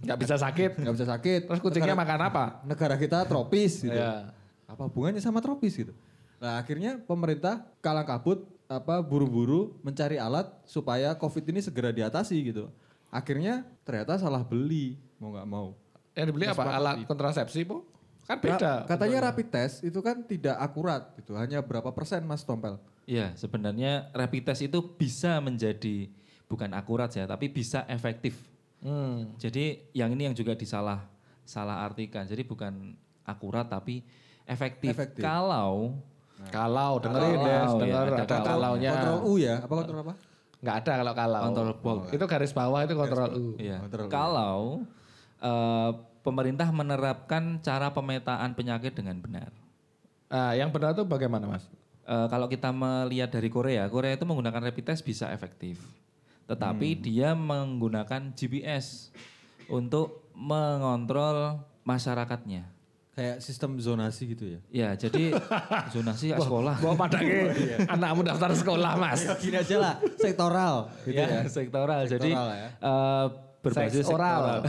Nggak 0.00 0.18
bisa 0.24 0.40
sakit. 0.40 0.80
nggak 0.80 0.94
bisa 0.96 1.06
sakit 1.06 1.40
Terus 1.44 1.60
kucingnya 1.60 1.92
Negara- 1.92 2.02
makan 2.08 2.20
apa? 2.32 2.44
negara 2.64 2.94
kita 2.96 3.28
tropis 3.28 3.84
gitu. 3.84 3.92
Iya. 3.92 4.32
Apa 4.64 4.88
hubungannya 4.88 5.20
sama 5.20 5.44
tropis 5.44 5.76
gitu? 5.76 5.92
Nah 6.40 6.56
akhirnya 6.56 6.96
pemerintah 7.04 7.68
kalang 7.84 8.08
kabut 8.08 8.48
apa 8.68 9.00
buru-buru 9.00 9.80
mencari 9.80 10.20
alat 10.20 10.44
supaya 10.68 11.16
COVID 11.16 11.44
ini 11.48 11.64
segera 11.64 11.88
diatasi 11.88 12.36
gitu. 12.52 12.68
Akhirnya 13.08 13.64
ternyata 13.82 14.20
salah 14.20 14.44
beli 14.44 15.00
mau 15.16 15.32
nggak 15.32 15.48
mau. 15.48 15.72
Yang 16.12 16.26
dibeli 16.28 16.46
apa? 16.46 16.62
Alat 16.68 16.96
kontrasepsi, 17.08 17.64
Po? 17.64 17.88
Kan 18.28 18.44
beda. 18.44 18.60
Ra- 18.60 18.84
katanya 18.84 19.32
rapid 19.32 19.48
test 19.48 19.80
itu 19.80 19.96
kan 20.04 20.20
tidak 20.20 20.60
akurat 20.60 21.16
gitu, 21.16 21.32
hanya 21.32 21.64
berapa 21.64 21.88
persen 21.96 22.20
Mas 22.28 22.44
Tompel? 22.44 22.76
Iya, 23.08 23.32
sebenarnya 23.40 24.12
rapid 24.12 24.52
test 24.52 24.68
itu 24.68 24.84
bisa 24.84 25.40
menjadi 25.40 26.12
bukan 26.44 26.68
akurat 26.76 27.08
ya, 27.08 27.24
tapi 27.24 27.48
bisa 27.48 27.88
efektif. 27.88 28.36
Hmm. 28.84 29.32
Jadi 29.40 29.80
yang 29.96 30.12
ini 30.12 30.28
yang 30.28 30.36
juga 30.36 30.52
disalah 30.52 31.08
salah 31.48 31.80
artikan. 31.88 32.28
Jadi 32.28 32.44
bukan 32.44 32.92
akurat 33.24 33.64
tapi 33.64 34.04
efektif. 34.44 34.92
Efektif. 34.92 35.24
Kalau 35.24 35.96
Kalau 36.48 37.02
dengerin 37.02 37.34
Kalau, 37.34 37.50
ya, 37.50 37.58
ya, 37.58 37.78
denger 37.82 38.06
ada 38.06 38.14
ada 38.14 38.26
kalau. 38.30 38.46
kalaunya. 38.46 38.90
Kontrol 38.94 39.20
U 39.26 39.32
ya? 39.36 39.54
Apa 39.58 39.74
kontrol 39.74 40.00
apa? 40.06 40.14
Nggak 40.58 40.76
ada 40.82 40.92
kalau 41.02 41.14
kalau. 41.14 41.40
Kontrol 41.50 41.72
bold. 41.82 42.02
Itu 42.14 42.24
garis 42.30 42.52
bawah 42.54 42.80
itu 42.86 42.94
kontrol 42.94 43.30
U. 43.34 43.46
ya, 43.58 43.78
Kontrol. 43.82 44.06
kalau 44.06 44.56
eh, 45.38 45.90
pemerintah 46.22 46.68
menerapkan 46.70 47.58
cara 47.58 47.90
pemetaan 47.90 48.54
penyakit 48.54 48.94
dengan 48.94 49.18
benar. 49.18 49.50
Nah, 50.28 50.52
yang 50.52 50.68
benar 50.68 50.92
itu 50.94 51.02
bagaimana, 51.02 51.48
Mas? 51.48 51.64
Eh, 52.06 52.26
kalau 52.30 52.46
kita 52.46 52.70
melihat 52.70 53.28
dari 53.28 53.50
Korea, 53.50 53.84
Korea 53.90 54.14
itu 54.14 54.24
menggunakan 54.24 54.62
rapid 54.64 54.94
test 54.94 55.02
bisa 55.02 55.28
efektif. 55.28 55.82
Tetapi 56.48 56.96
dia 56.96 57.36
menggunakan 57.36 58.32
GPS 58.32 59.12
untuk 59.68 60.24
mengontrol 60.32 61.60
masyarakatnya. 61.84 62.64
Kayak 63.18 63.36
sistem 63.40 63.74
zonasi 63.76 64.30
gitu 64.30 64.46
ya? 64.46 64.60
Ya, 64.70 64.88
jadi 64.96 65.34
zonasi 65.94 66.30
ke 66.30 66.38
sekolah. 66.38 66.78
Bawa 66.78 66.94
padake 66.96 67.50
anakmu 67.92 68.22
daftar 68.22 68.54
sekolah, 68.54 68.94
Mas. 68.94 69.26
Gini 69.36 69.58
aja 69.58 69.76
lah, 69.76 69.94
sektoral 70.14 70.86
gitu 71.02 71.18
ya. 71.18 71.42
sektoral. 71.44 72.06
Jadi 72.06 72.30
Sektoral 72.30 72.48
ya. 72.48 72.68
eh, 72.70 73.26
berbasis 73.58 73.94
Seks 74.00 74.08
oral. 74.08 74.38
sektoral. 74.38 74.60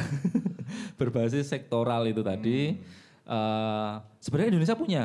berbasis 1.00 1.46
sektoral 1.46 2.02
itu 2.06 2.22
tadi. 2.22 2.60
eh, 3.24 3.92
sebenarnya 4.18 4.50
Indonesia 4.52 4.74
punya. 4.76 5.04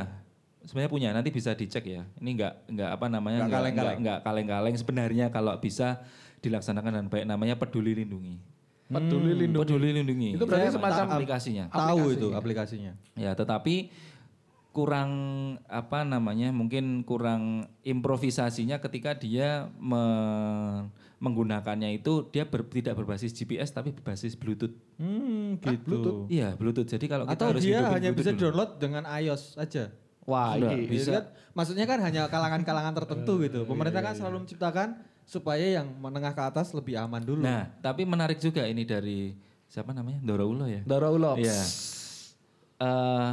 Sebenarnya 0.64 0.88
punya, 0.88 1.08
nanti 1.12 1.28
bisa 1.28 1.52
dicek 1.52 1.84
ya. 1.84 2.08
Ini 2.16 2.30
enggak 2.32 2.52
enggak 2.66 2.90
apa 2.90 3.06
namanya 3.06 3.36
Nggak 3.36 3.44
enggak 3.44 3.52
kaleng-kaleng. 3.52 3.76
enggak- 3.76 3.98
enggak 4.00 4.18
kaleng-kaleng 4.24 4.74
sebenarnya 4.74 5.26
kalau 5.28 5.52
bisa 5.60 6.00
dilaksanakan 6.40 6.90
dengan 6.90 7.08
baik 7.08 7.24
namanya 7.26 7.54
Peduli 7.54 7.92
Lindungi. 7.94 8.40
Peduli 8.84 9.32
lindungi. 9.34 9.64
Peduli 9.64 9.88
Lindungi. 9.92 10.28
Itu 10.36 10.44
berarti 10.44 10.68
Ya, 10.68 10.72
semacam 10.72 11.04
aplikasinya. 11.10 11.64
Tahu 11.68 12.04
itu 12.12 12.28
aplikasinya. 12.30 12.92
Ya, 13.14 13.32
tetapi 13.32 13.88
kurang 14.70 15.10
apa 15.64 16.02
namanya? 16.02 16.50
Mungkin 16.50 17.00
kurang 17.02 17.64
improvisasinya 17.80 18.78
ketika 18.78 19.14
dia 19.14 19.70
me- 19.78 20.90
menggunakannya 21.16 21.96
itu 21.96 22.28
dia 22.28 22.44
ber- 22.44 22.68
tidak 22.68 22.92
berbasis 22.94 23.32
GPS 23.32 23.70
tapi 23.70 23.94
berbasis 23.94 24.36
Bluetooth. 24.36 24.74
Hmm, 24.98 25.56
gitu. 25.56 26.28
Iya, 26.28 26.52
Bluetooth. 26.52 26.84
Jadi 26.86 27.06
kalau 27.06 27.24
kita 27.24 27.34
Atau 27.34 27.46
harus 27.50 27.62
dia 27.62 27.80
hanya 27.80 28.12
Bluetooth 28.12 28.18
bisa 28.18 28.30
dulu. 28.30 28.40
download 28.44 28.70
dengan 28.76 29.02
iOS 29.08 29.56
aja. 29.56 29.88
Wah, 30.24 30.56
Enggak, 30.56 30.72
ini 30.74 30.84
bisa. 30.88 31.08
Iya 31.08 31.14
kan? 31.14 31.24
Maksudnya 31.54 31.84
kan 31.86 31.98
hanya 32.00 32.22
kalangan-kalangan 32.26 32.92
tertentu 32.94 33.32
gitu. 33.40 33.60
Pemerintah 33.64 34.02
kan 34.02 34.12
selalu 34.12 34.36
menciptakan 34.42 34.88
supaya 35.24 35.80
yang 35.80 35.88
menengah 35.98 36.32
ke 36.32 36.42
atas 36.44 36.70
lebih 36.72 36.94
aman 36.96 37.20
dulu. 37.20 37.42
Nah, 37.42 37.68
tapi 37.80 38.04
menarik 38.04 38.38
juga 38.38 38.64
ini 38.64 38.84
dari 38.84 39.32
siapa 39.66 39.90
namanya? 39.90 40.20
Dora 40.20 40.44
Ulo 40.44 40.68
ya? 40.68 40.84
Dora 40.84 41.08
Ulo. 41.08 41.34
Iya. 41.34 41.58
Eh, 42.74 43.30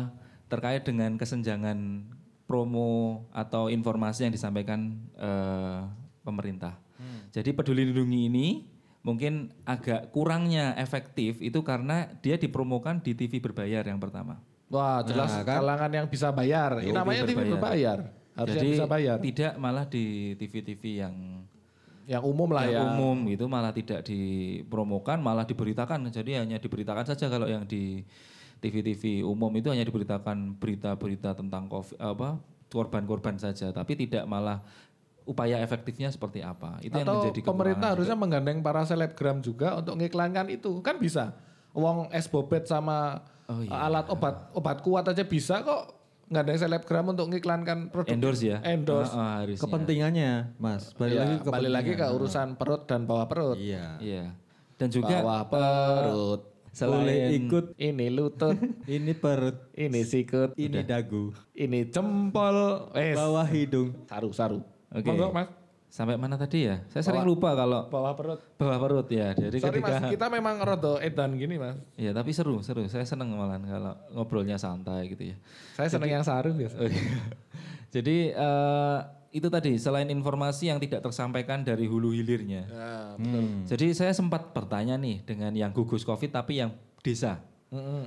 terkait 0.48 0.84
dengan 0.84 1.16
kesenjangan 1.16 2.08
promo 2.46 3.24
atau 3.32 3.68
informasi 3.68 4.28
yang 4.28 4.34
disampaikan 4.34 5.00
eh, 5.16 5.82
pemerintah. 6.22 6.78
Jadi 7.32 7.56
peduli 7.56 7.88
lindungi 7.88 8.28
ini 8.28 8.48
mungkin 9.02 9.50
agak 9.64 10.12
kurangnya 10.12 10.76
efektif 10.78 11.40
itu 11.42 11.64
karena 11.64 12.06
dia 12.22 12.36
dipromokan 12.36 13.00
di 13.00 13.16
TV 13.16 13.40
berbayar 13.40 13.82
yang 13.82 13.98
pertama. 13.98 14.38
Wah, 14.70 15.02
jelas 15.02 15.32
Nah, 15.32 15.44
kan? 15.44 15.58
kalangan 15.64 15.92
yang 15.92 16.08
bisa 16.08 16.30
bayar. 16.30 16.80
Ini 16.80 16.92
TV 16.92 16.96
namanya 16.96 17.22
TV 17.26 17.32
berbayar. 17.34 17.52
berbayar. 17.52 18.00
Harusnya 18.32 18.62
Jadi 18.62 18.72
bisa 18.72 18.86
bayar. 18.86 19.18
tidak 19.20 19.54
malah 19.58 19.84
di 19.84 20.06
TV-TV 20.38 20.84
yang 21.04 21.41
Yang 22.12 22.24
umum 22.28 22.50
lah 22.52 22.68
ya. 22.68 22.84
yang 22.84 23.00
umum 23.00 23.18
itu 23.32 23.48
malah 23.48 23.72
tidak 23.72 24.04
dipromokan, 24.04 25.24
malah 25.24 25.48
diberitakan. 25.48 26.12
Jadi 26.12 26.36
hanya 26.36 26.60
diberitakan 26.60 27.08
saja 27.08 27.32
kalau 27.32 27.48
yang 27.48 27.64
di 27.64 28.04
TV-TV 28.60 29.24
umum 29.24 29.48
itu 29.56 29.72
hanya 29.72 29.88
diberitakan 29.88 30.60
berita-berita 30.60 31.40
tentang 31.40 31.72
COVID, 31.72 31.96
apa 32.04 32.36
korban-korban 32.68 33.40
saja, 33.40 33.72
tapi 33.72 33.96
tidak 33.96 34.28
malah 34.28 34.60
upaya 35.24 35.64
efektifnya 35.64 36.12
seperti 36.12 36.44
apa. 36.44 36.84
Itu 36.84 37.00
yang 37.00 37.08
Atau 37.08 37.16
menjadi 37.24 37.40
pemerintah 37.48 37.80
kekurangan 37.80 37.92
harusnya 37.96 38.18
menggandeng 38.20 38.58
para 38.60 38.84
selebgram 38.84 39.40
juga 39.40 39.80
untuk 39.80 39.96
ngiklankan 39.96 40.52
itu. 40.52 40.84
Kan 40.84 41.00
bisa. 41.00 41.32
Wong 41.72 42.12
es 42.12 42.28
bobet 42.28 42.68
sama 42.68 43.24
Oh, 43.52 43.60
iya. 43.68 43.84
alat 43.84 44.08
obat 44.08 44.48
obat 44.56 44.78
kuat 44.80 45.04
aja 45.12 45.28
bisa 45.28 45.60
kok 45.60 46.01
nggandeng 46.32 46.58
selebgram 46.58 47.06
untuk 47.12 47.28
ngiklankan 47.28 47.92
produk. 47.92 48.08
endorse 48.16 48.44
ya. 48.48 48.58
Endorse. 48.64 49.12
Ah, 49.12 49.44
harusnya. 49.44 49.62
Kepentingannya, 49.68 50.32
Mas. 50.56 50.96
Balik 50.96 51.14
Iya, 51.14 51.22
lagi 51.22 51.36
ke 51.44 51.50
balik 51.52 51.72
lagi 51.76 51.92
ke 52.00 52.06
urusan 52.08 52.48
perut 52.56 52.88
dan 52.88 53.04
bawah 53.04 53.28
perut. 53.28 53.60
Iya. 53.60 54.00
Iya. 54.00 54.26
Dan 54.80 54.88
juga 54.90 55.20
Bawah 55.22 55.44
perut. 55.52 56.42
selain 56.72 57.04
Boleh 57.04 57.18
ikut 57.36 57.66
Ini 57.76 58.08
lutut, 58.16 58.56
ini 58.96 59.12
perut, 59.12 59.76
ini 59.76 60.08
sikut, 60.08 60.56
ini 60.56 60.88
dagu, 60.88 61.36
ini 61.52 61.84
jempol. 61.92 62.88
Eh, 62.96 63.12
bawah 63.12 63.44
hidung. 63.44 64.08
saru 64.08 64.32
saru. 64.32 64.60
Oke. 64.88 65.04
Monggo, 65.04 65.36
Mas. 65.36 65.61
Sampai 65.92 66.16
mana 66.16 66.40
tadi 66.40 66.72
ya? 66.72 66.80
Saya 66.88 67.04
sering 67.04 67.28
lupa 67.28 67.52
kalau 67.52 67.92
Bawah 67.92 68.16
perut. 68.16 68.40
bawah 68.56 68.80
perut 68.80 69.08
ya. 69.12 69.36
Jadi 69.36 69.60
Sorry 69.60 69.84
ketika 69.84 70.08
Mas, 70.08 70.12
kita 70.16 70.26
memang 70.32 70.56
rada 70.64 71.04
edan 71.04 71.36
gini, 71.36 71.60
Mas. 71.60 71.76
Iya, 72.00 72.16
tapi 72.16 72.32
seru, 72.32 72.64
seru. 72.64 72.88
Saya 72.88 73.04
seneng 73.04 73.36
malah 73.36 73.60
kalau 73.60 73.94
ngobrolnya 74.16 74.56
santai 74.56 75.12
gitu 75.12 75.36
ya. 75.36 75.38
Saya 75.76 75.92
seneng 75.92 76.10
yang 76.16 76.24
saru 76.24 76.56
biasa. 76.56 76.80
Oh, 76.80 76.88
iya. 76.88 77.04
Jadi 77.96 78.32
eh, 78.32 79.00
itu 79.36 79.48
tadi 79.52 79.76
selain 79.76 80.08
informasi 80.08 80.72
yang 80.72 80.80
tidak 80.80 81.04
tersampaikan 81.04 81.64
dari 81.64 81.92
hulu 81.92 82.16
hilirnya. 82.16 82.64
Nah, 82.72 83.16
Jadi 83.68 83.92
saya 83.92 84.16
sempat 84.16 84.56
bertanya 84.56 84.96
nih 84.96 85.28
dengan 85.28 85.52
yang 85.52 85.72
gugus 85.76 86.04
covid 86.04 86.32
tapi 86.32 86.64
yang 86.64 86.72
desa, 87.00 87.44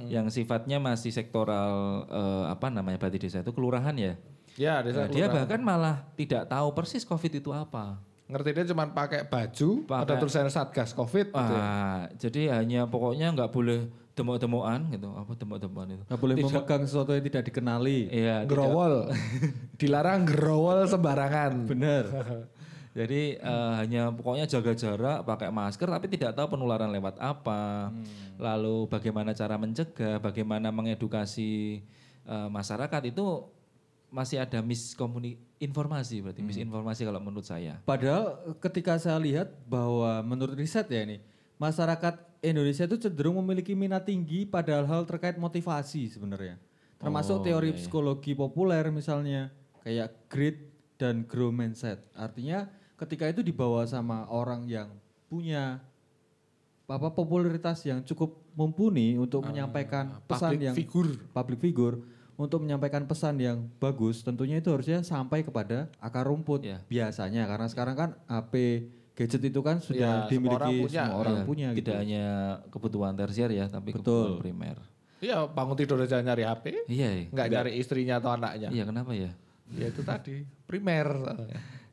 yang 0.08 0.28
sifatnya 0.28 0.80
masih 0.80 1.12
sektoral 1.12 2.04
eh, 2.08 2.44
apa 2.48 2.68
namanya 2.68 2.96
berarti 2.96 3.20
desa 3.20 3.44
itu 3.44 3.52
kelurahan 3.52 3.92
ya. 3.96 4.16
Ya, 4.54 4.78
desa 4.80 5.04
Nah, 5.04 5.10
dia 5.10 5.26
bahkan 5.26 5.58
malah 5.58 6.06
tidak 6.14 6.46
tahu 6.46 6.68
persis 6.72 7.02
covid 7.02 7.32
itu 7.32 7.50
apa. 7.50 7.98
ngerti 8.24 8.56
dia 8.56 8.64
cuma 8.64 8.88
pakai 8.88 9.20
baju, 9.20 9.84
ada 9.84 10.08
Pakai- 10.08 10.16
tulisan 10.16 10.48
satgas 10.48 10.90
covid 10.90 11.28
gitu 11.28 11.52
ya. 11.52 11.60
Ah, 11.60 12.02
jadi 12.16 12.56
hanya 12.56 12.88
pokoknya 12.88 13.28
nggak 13.30 13.52
boleh 13.52 13.84
demok-demokan 14.14 14.88
gitu. 14.88 15.12
Apa 15.12 15.36
demok-demokan 15.36 15.88
itu? 15.92 16.02
Nggak 16.08 16.20
boleh 16.22 16.34
memegang 16.40 16.82
sesuatu 16.82 17.12
yang 17.12 17.20
tidak 17.20 17.44
dikenali. 17.44 18.08
Iya, 18.08 18.36
tidak- 18.40 18.48
Growol. 18.48 18.94
Dilarang 19.80 20.24
growol 20.24 20.88
sembarangan. 20.88 21.52
Bener. 21.68 22.04
Jadi 22.98 23.36
eh, 23.36 23.72
hanya 23.76 24.08
pokoknya 24.08 24.46
jaga 24.46 24.72
jarak, 24.72 25.26
pakai 25.26 25.50
masker, 25.50 25.84
tapi 25.84 26.06
tidak 26.08 26.32
tahu 26.32 26.54
penularan 26.54 26.88
lewat 26.88 27.18
apa. 27.18 27.90
Lalu 28.38 28.86
bagaimana 28.86 29.34
cara 29.34 29.58
mencegah, 29.58 30.16
bagaimana 30.16 30.70
mengedukasi 30.70 31.82
eh, 32.24 32.48
masyarakat 32.48 33.02
itu 33.04 33.50
masih 34.14 34.38
ada 34.38 34.62
miskomunikasi 34.62 35.42
informasi 35.64 36.20
berarti 36.20 36.44
misinformasi 36.44 37.02
kalau 37.08 37.18
menurut 37.18 37.46
saya. 37.46 37.80
Padahal 37.82 38.54
ketika 38.60 39.00
saya 39.00 39.16
lihat 39.16 39.50
bahwa 39.66 40.20
menurut 40.22 40.54
riset 40.54 40.86
ya 40.92 41.02
ini, 41.02 41.18
masyarakat 41.56 42.20
Indonesia 42.44 42.84
itu 42.84 42.96
cenderung 43.00 43.40
memiliki 43.40 43.72
minat 43.72 44.04
tinggi 44.04 44.44
pada 44.44 44.84
hal-hal 44.84 45.08
terkait 45.08 45.40
motivasi 45.40 46.12
sebenarnya. 46.12 46.60
Termasuk 47.00 47.42
teori 47.42 47.72
psikologi 47.74 48.36
populer 48.36 48.84
misalnya, 48.92 49.48
kayak 49.82 50.28
grit 50.28 50.56
dan 51.00 51.24
grow 51.24 51.48
mindset. 51.48 52.04
Artinya 52.12 52.68
ketika 53.00 53.26
itu 53.26 53.40
dibawa 53.40 53.88
sama 53.88 54.28
orang 54.28 54.68
yang 54.68 54.88
punya 55.26 55.80
apa 56.84 57.08
popularitas 57.16 57.80
yang 57.88 58.04
cukup 58.04 58.36
mumpuni 58.52 59.16
untuk 59.16 59.40
menyampaikan 59.48 60.20
pesan 60.28 60.60
yang 60.60 60.76
figure. 60.76 61.16
public 61.32 61.58
figure 61.64 61.96
untuk 62.36 62.60
menyampaikan 62.60 63.04
pesan 63.04 63.36
yang 63.36 63.70
bagus 63.76 64.20
tentunya 64.20 64.56
itu 64.56 64.68
harusnya 64.68 65.00
sampai 65.00 65.40
kepada 65.40 65.86
akar 65.98 66.24
rumput 66.24 66.62
Ya. 66.62 66.78
biasanya 66.84 67.44
karena 67.44 67.66
sekarang 67.66 67.94
kan 67.94 68.10
HP 68.26 68.54
gadget 69.12 69.42
itu 69.44 69.60
kan 69.60 69.78
Ya, 69.78 69.84
semua 69.84 69.94
sudah 69.94 70.10
orang 70.10 70.28
dimiliki 70.28 70.74
punya. 70.82 71.00
semua 71.00 71.16
orang 71.16 71.34
Iya, 71.34 71.44
punya 71.44 71.68
gitu. 71.70 71.78
Tidak 71.80 71.96
hanya 71.96 72.24
kebutuhan 72.68 73.14
tersier 73.14 73.50
ya, 73.50 73.64
tapi 73.66 73.90
Betul. 73.90 74.02
kebutuhan 74.02 74.42
primer. 74.42 74.76
Iya 75.18 75.38
bangun 75.46 75.76
tidur 75.78 75.96
aja 75.98 76.18
nyari 76.18 76.42
HP, 76.42 76.64
Iya, 76.84 77.08
iya. 77.14 77.26
nggak 77.30 77.46
nyari 77.48 77.70
istrinya 77.78 78.18
atau 78.18 78.30
anaknya. 78.30 78.68
Iya, 78.68 78.82
kenapa 78.84 79.14
ya? 79.14 79.30
Ya 79.70 79.86
itu 79.88 80.02
tadi 80.02 80.42
primer. 80.66 81.06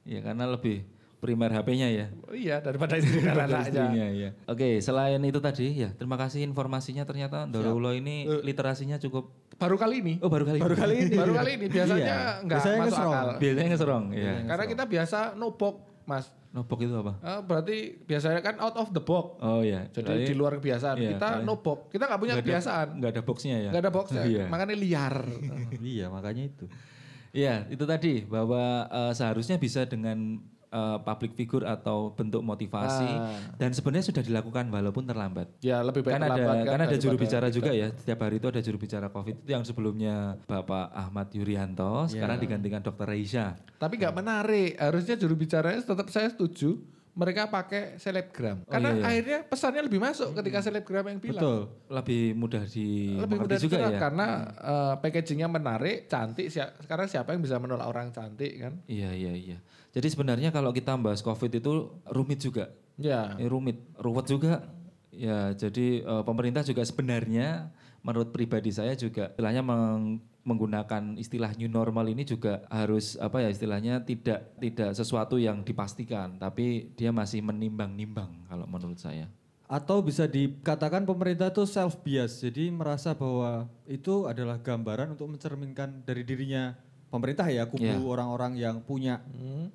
Iya, 0.01 0.19
karena 0.21 0.49
lebih 0.49 0.82
primer 1.21 1.53
HP-nya 1.53 1.88
ya. 1.88 2.05
Oh, 2.25 2.34
iya 2.34 2.57
daripada 2.60 2.97
istri 2.97 3.21
dan 3.21 3.38
anaknya. 3.38 4.10
Iya. 4.10 4.29
Oke, 4.43 4.81
selain 4.81 5.21
itu 5.21 5.38
tadi 5.38 5.69
ya, 5.77 5.93
terima 5.93 6.17
kasih 6.17 6.41
informasinya 6.41 7.05
ternyata 7.05 7.45
Doro 7.45 7.77
Ulo 7.77 7.93
ini 7.93 8.25
literasinya 8.41 8.97
cukup 8.97 9.29
Baru 9.53 9.77
kali 9.77 10.01
ini. 10.01 10.13
Oh, 10.19 10.27
baru 10.27 10.41
kali 10.43 10.57
Baru 10.57 10.73
kali 10.73 10.95
ini. 10.99 11.13
Baru 11.13 11.38
kali 11.38 11.51
ini 11.55 11.69
biasanya 11.69 12.01
Iya. 12.01 12.17
nggak 12.41 12.57
Biasanya 12.57 12.73
masuk 12.75 12.89
ngeserong. 12.89 13.13
akal. 13.13 13.27
Biasanya 13.38 13.69
ngeserong, 13.69 14.05
iya. 14.12 14.34
Karena 14.43 14.65
kita 14.65 14.84
biasa 14.84 15.17
nobok, 15.38 15.75
Mas. 16.03 16.25
Nobok 16.51 16.79
itu 16.81 16.95
apa? 16.97 17.13
Eh, 17.21 17.39
berarti 17.45 17.77
biasanya 18.01 18.41
kan 18.41 18.55
out 18.57 18.75
of 18.75 18.89
the 18.89 18.99
box. 18.99 19.38
Oh 19.39 19.62
iya. 19.62 19.86
Jadi 19.88 20.25
di 20.25 20.34
luar 20.34 20.57
kebiasaan. 20.57 20.97
Iya, 20.97 21.10
kita 21.13 21.27
kalian- 21.31 21.45
nobok. 21.45 21.79
Kita 21.88 22.03
nggak 22.03 22.19
punya 22.19 22.34
ada- 22.34 22.41
kebiasaan. 22.41 22.88
Nggak 22.97 23.12
ada 23.13 23.21
boxnya 23.21 23.55
ya? 23.55 23.69
Nggak 23.69 23.84
ada 23.86 23.91
boxnya. 23.93 24.21
Iya. 24.34 24.43
Makanya 24.49 24.75
liar. 24.75 25.15
iya, 25.95 26.05
makanya 26.10 26.43
itu. 26.43 26.65
Iya, 27.31 27.55
itu 27.69 27.84
tadi 27.86 28.25
bahwa 28.25 28.63
eh, 28.84 29.13
seharusnya 29.13 29.55
bisa 29.55 29.86
dengan 29.86 30.41
eh, 30.71 30.97
public 30.97 31.31
figure 31.34 31.63
atau 31.63 32.10
bentuk 32.10 32.39
motivasi 32.41 33.03
Ah. 33.03 33.36
dan 33.53 33.69
sebenarnya 33.69 34.07
sudah 34.07 34.23
dilakukan 34.23 34.65
walaupun 34.67 35.03
terlambat. 35.03 35.51
ya 35.60 35.79
lebih 35.81 35.99
baik 36.01 36.15
Kan 36.15 36.23
ada 36.23 36.31
terlambat 36.34 36.65
kan 36.65 36.79
ada 36.81 36.95
juru 36.95 37.15
bicara 37.17 37.45
tidak. 37.45 37.55
juga 37.57 37.71
ya. 37.71 37.88
Setiap 37.93 38.19
hari 38.21 38.36
itu 38.38 38.47
ada 38.47 38.62
juru 38.62 38.77
bicara 38.77 39.07
Covid 39.07 39.36
itu 39.38 39.49
yang 39.49 39.62
sebelumnya 39.62 40.15
Bapak 40.41 40.89
Ahmad 40.89 41.27
Yuryanto, 41.29 42.07
sekarang 42.07 42.39
digantikan 42.39 42.79
Dr. 42.79 43.03
Reisha. 43.05 43.60
Tapi 43.75 43.97
nggak 43.97 44.15
menarik. 44.15 44.71
Harusnya 44.73 45.15
juru 45.15 45.36
bicaranya 45.36 45.81
tetap 45.81 46.07
saya 46.07 46.27
setuju. 46.27 46.79
Mereka 47.12 47.51
pakai 47.51 47.99
selebgram. 47.99 48.63
Karena 48.63 48.89
iya, 48.89 48.95
iya. 48.95 49.03
akhirnya 49.05 49.39
pesannya 49.43 49.84
lebih 49.84 49.99
masuk 49.99 50.31
ketika 50.31 50.63
selebgram 50.63 51.03
yang 51.05 51.19
bilang. 51.19 51.43
Betul. 51.43 51.60
Lebih 51.91 52.23
mudah 52.34 52.63
di 52.63 53.19
Lebih 53.19 53.38
mudah 53.38 53.57
juga 53.60 53.77
ya. 53.84 53.99
karena 53.99 54.27
eh, 54.47 54.93
packagingnya 54.97 55.51
menarik, 55.51 56.07
cantik. 56.07 56.47
Sia- 56.47 56.71
Sekarang 56.79 57.12
siapa 57.12 57.36
yang 57.36 57.43
bisa 57.43 57.60
menolak 57.60 57.84
orang 57.84 58.15
cantik 58.15 58.55
kan? 58.57 58.79
Iya, 58.88 59.12
iya, 59.12 59.36
iya. 59.36 59.57
Jadi 59.91 60.08
sebenarnya 60.08 60.49
kalau 60.56 60.71
kita 60.71 60.95
bahas 60.95 61.19
Covid 61.19 61.51
itu 61.60 61.91
rumit 62.08 62.39
juga. 62.39 62.71
Ya. 62.95 63.36
Eh, 63.36 63.51
rumit, 63.51 63.80
ruwet 63.99 64.27
juga. 64.27 64.71
Ya, 65.12 65.51
jadi 65.51 66.08
eh, 66.08 66.23
pemerintah 66.23 66.63
juga 66.63 66.82
sebenarnya 66.88 67.67
menurut 68.01 68.34
pribadi 68.34 68.71
saya 68.73 68.95
juga 68.97 69.30
istilahnya 69.36 69.62
meng- 69.62 70.23
menggunakan 70.41 71.21
istilah 71.21 71.54
new 71.54 71.69
normal 71.69 72.10
ini 72.10 72.25
juga 72.25 72.65
harus 72.65 73.13
apa 73.21 73.45
ya 73.45 73.49
istilahnya 73.54 74.01
tidak 74.01 74.58
tidak 74.58 74.89
sesuatu 74.97 75.38
yang 75.38 75.62
dipastikan, 75.62 76.41
tapi 76.41 76.89
dia 76.97 77.13
masih 77.13 77.45
menimbang-nimbang 77.45 78.49
kalau 78.49 78.65
menurut 78.65 78.97
saya. 78.97 79.30
Atau 79.71 80.04
bisa 80.04 80.27
dikatakan 80.27 81.08
pemerintah 81.08 81.47
itu 81.54 81.63
self 81.63 82.01
bias, 82.04 82.41
jadi 82.41 82.73
merasa 82.73 83.13
bahwa 83.15 83.69
itu 83.86 84.27
adalah 84.27 84.60
gambaran 84.60 85.15
untuk 85.15 85.32
mencerminkan 85.32 86.04
dari 86.04 86.25
dirinya 86.25 86.75
pemerintah 87.12 87.45
ya, 87.45 87.67
kubu 87.67 87.84
Iya. 87.84 88.00
orang-orang 88.00 88.56
yang 88.56 88.80
punya 88.80 89.19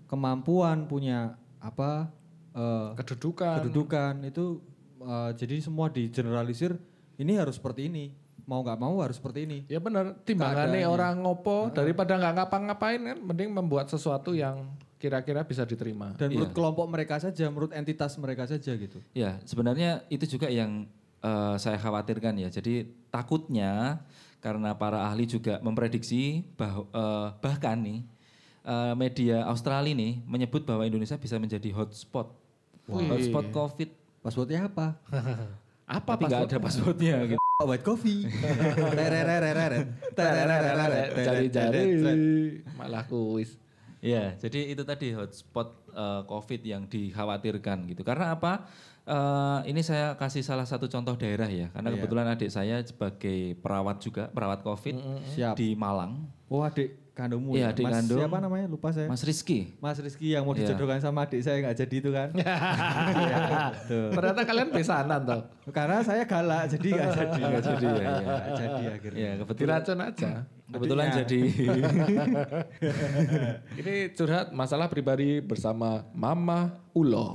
kemampuan, 0.05 0.89
punya 0.89 1.37
apa 1.61 2.09
eh, 2.57 2.89
Kedudukan. 2.97 3.61
kedudukan 3.63 4.13
itu 4.25 4.61
eh, 4.99 5.31
jadi 5.37 5.61
semua 5.61 5.93
digeneralisir 5.93 6.73
ini 7.17 7.37
harus 7.37 7.57
seperti 7.57 7.89
ini, 7.89 8.13
mau 8.45 8.65
nggak 8.65 8.81
mau 8.81 8.97
harus 9.01 9.21
seperti 9.21 9.45
ini. 9.45 9.59
Ya 9.69 9.77
benar, 9.77 10.17
timbangannya 10.25 10.85
orang 10.85 11.21
ngopo 11.21 11.69
daripada 11.71 12.17
nggak 12.17 12.35
ngapa-ngapain 12.41 13.01
kan 13.03 13.19
mending 13.21 13.51
membuat 13.53 13.89
sesuatu 13.89 14.33
yang 14.33 14.69
kira-kira 14.97 15.45
bisa 15.45 15.65
diterima. 15.65 16.17
Dan 16.17 16.33
menurut 16.33 16.57
kelompok 16.57 16.89
mereka 16.89 17.21
saja, 17.21 17.45
menurut 17.53 17.77
entitas 17.77 18.17
mereka 18.17 18.49
saja 18.49 18.73
gitu. 18.73 18.97
Ya, 19.13 19.37
sebenarnya 19.45 20.01
itu 20.09 20.25
juga 20.27 20.49
yang 20.49 20.89
eh, 21.21 21.55
saya 21.61 21.77
khawatirkan 21.77 22.41
ya. 22.41 22.49
Jadi 22.49 22.89
takutnya 23.13 24.01
karena 24.47 24.79
para 24.79 25.03
ahli 25.03 25.27
juga 25.27 25.59
memprediksi 25.59 26.47
bah, 26.55 26.87
eh, 26.87 27.27
bahkan 27.43 27.75
nih 27.83 28.07
eh, 28.63 28.95
media 28.95 29.43
Australia 29.51 29.91
nih 29.91 30.23
menyebut 30.23 30.63
bahwa 30.63 30.87
Indonesia 30.87 31.19
bisa 31.19 31.35
menjadi 31.43 31.75
hotspot. 31.75 32.31
Hotspot 32.87 33.51
COVID. 33.51 33.91
Passwordnya 34.23 34.71
apa? 34.71 34.95
Apa 35.87 36.19
Tapi 36.19 36.27
nggak 36.31 36.43
ada 36.51 36.59
passwordnya 36.63 37.15
gitu. 37.35 37.43
White 37.63 37.83
coffee. 37.83 38.27
Jari-jari 41.27 41.83
malah 42.79 43.03
kuis. 43.07 43.59
Ya, 44.05 44.37
jadi 44.39 44.71
itu 44.71 44.83
tadi 44.87 45.11
hotspot 45.11 45.75
eh, 45.91 46.23
COVID 46.31 46.61
yang 46.63 46.87
dikhawatirkan 46.87 47.91
gitu. 47.91 48.07
Karena 48.07 48.39
apa? 48.39 48.71
Eh, 49.07 49.61
ini 49.71 49.87
saya 49.87 50.19
kasih 50.19 50.43
salah 50.43 50.67
satu 50.67 50.91
contoh 50.91 51.15
daerah 51.15 51.47
ya. 51.47 51.71
Karena 51.71 51.95
kebetulan 51.95 52.27
adik 52.27 52.51
saya 52.51 52.83
sebagai 52.83 53.55
perawat 53.63 54.03
juga, 54.03 54.27
perawat 54.35 54.67
COVID 54.67 54.99
Siap. 55.31 55.55
di 55.55 55.79
Malang. 55.79 56.27
Oh 56.51 56.67
adik 56.67 57.06
kandungmu 57.17 57.57
Iya, 57.57 57.59
ya? 57.59 57.67
adik 57.73 57.83
Mas 57.83 57.93
kandung. 57.97 58.19
Siapa 58.21 58.37
namanya? 58.39 58.67
Lupa 58.69 58.89
saya. 58.93 59.09
Mas, 59.09 59.17
Mas 59.17 59.23
Rizky. 59.25 59.59
Rizky 59.99 60.27
yang 60.31 60.45
mau 60.45 60.53
Iya. 60.53 60.69
dijodohkan 60.69 61.01
sama 61.01 61.25
adik 61.25 61.41
saya 61.41 61.57
nggak 61.59 61.75
jadi 61.75 61.95
itu 61.97 62.11
kan? 62.13 62.29
Betul. 62.29 64.09
Ternyata 64.15 64.41
kalian 64.45 64.69
besanan 64.69 65.21
toh. 65.25 65.41
Karena 65.71 65.97
saya 66.01 66.23
galak 66.23 66.63
jadi 66.69 66.89
nggak 66.93 67.11
jadi. 67.17 67.39
Nggak 67.41 67.63
jadi 67.65 67.87
ya, 67.87 67.97
ya. 67.97 68.15
Nggak 68.21 68.43
jadi 68.53 68.83
akhirnya. 68.93 69.19
Ya, 69.19 69.31
kebetulan 69.39 69.67
Diracun 69.73 69.99
aja. 69.99 70.31
kebetulan 70.67 71.05
Adiknya. 71.07 71.19
jadi 71.23 71.41
Ini 73.77 73.95
curhat 74.13 74.47
masalah 74.51 74.87
pribadi 74.87 75.39
bersama 75.39 76.03
Mama 76.13 76.75
Ulo. 76.93 77.31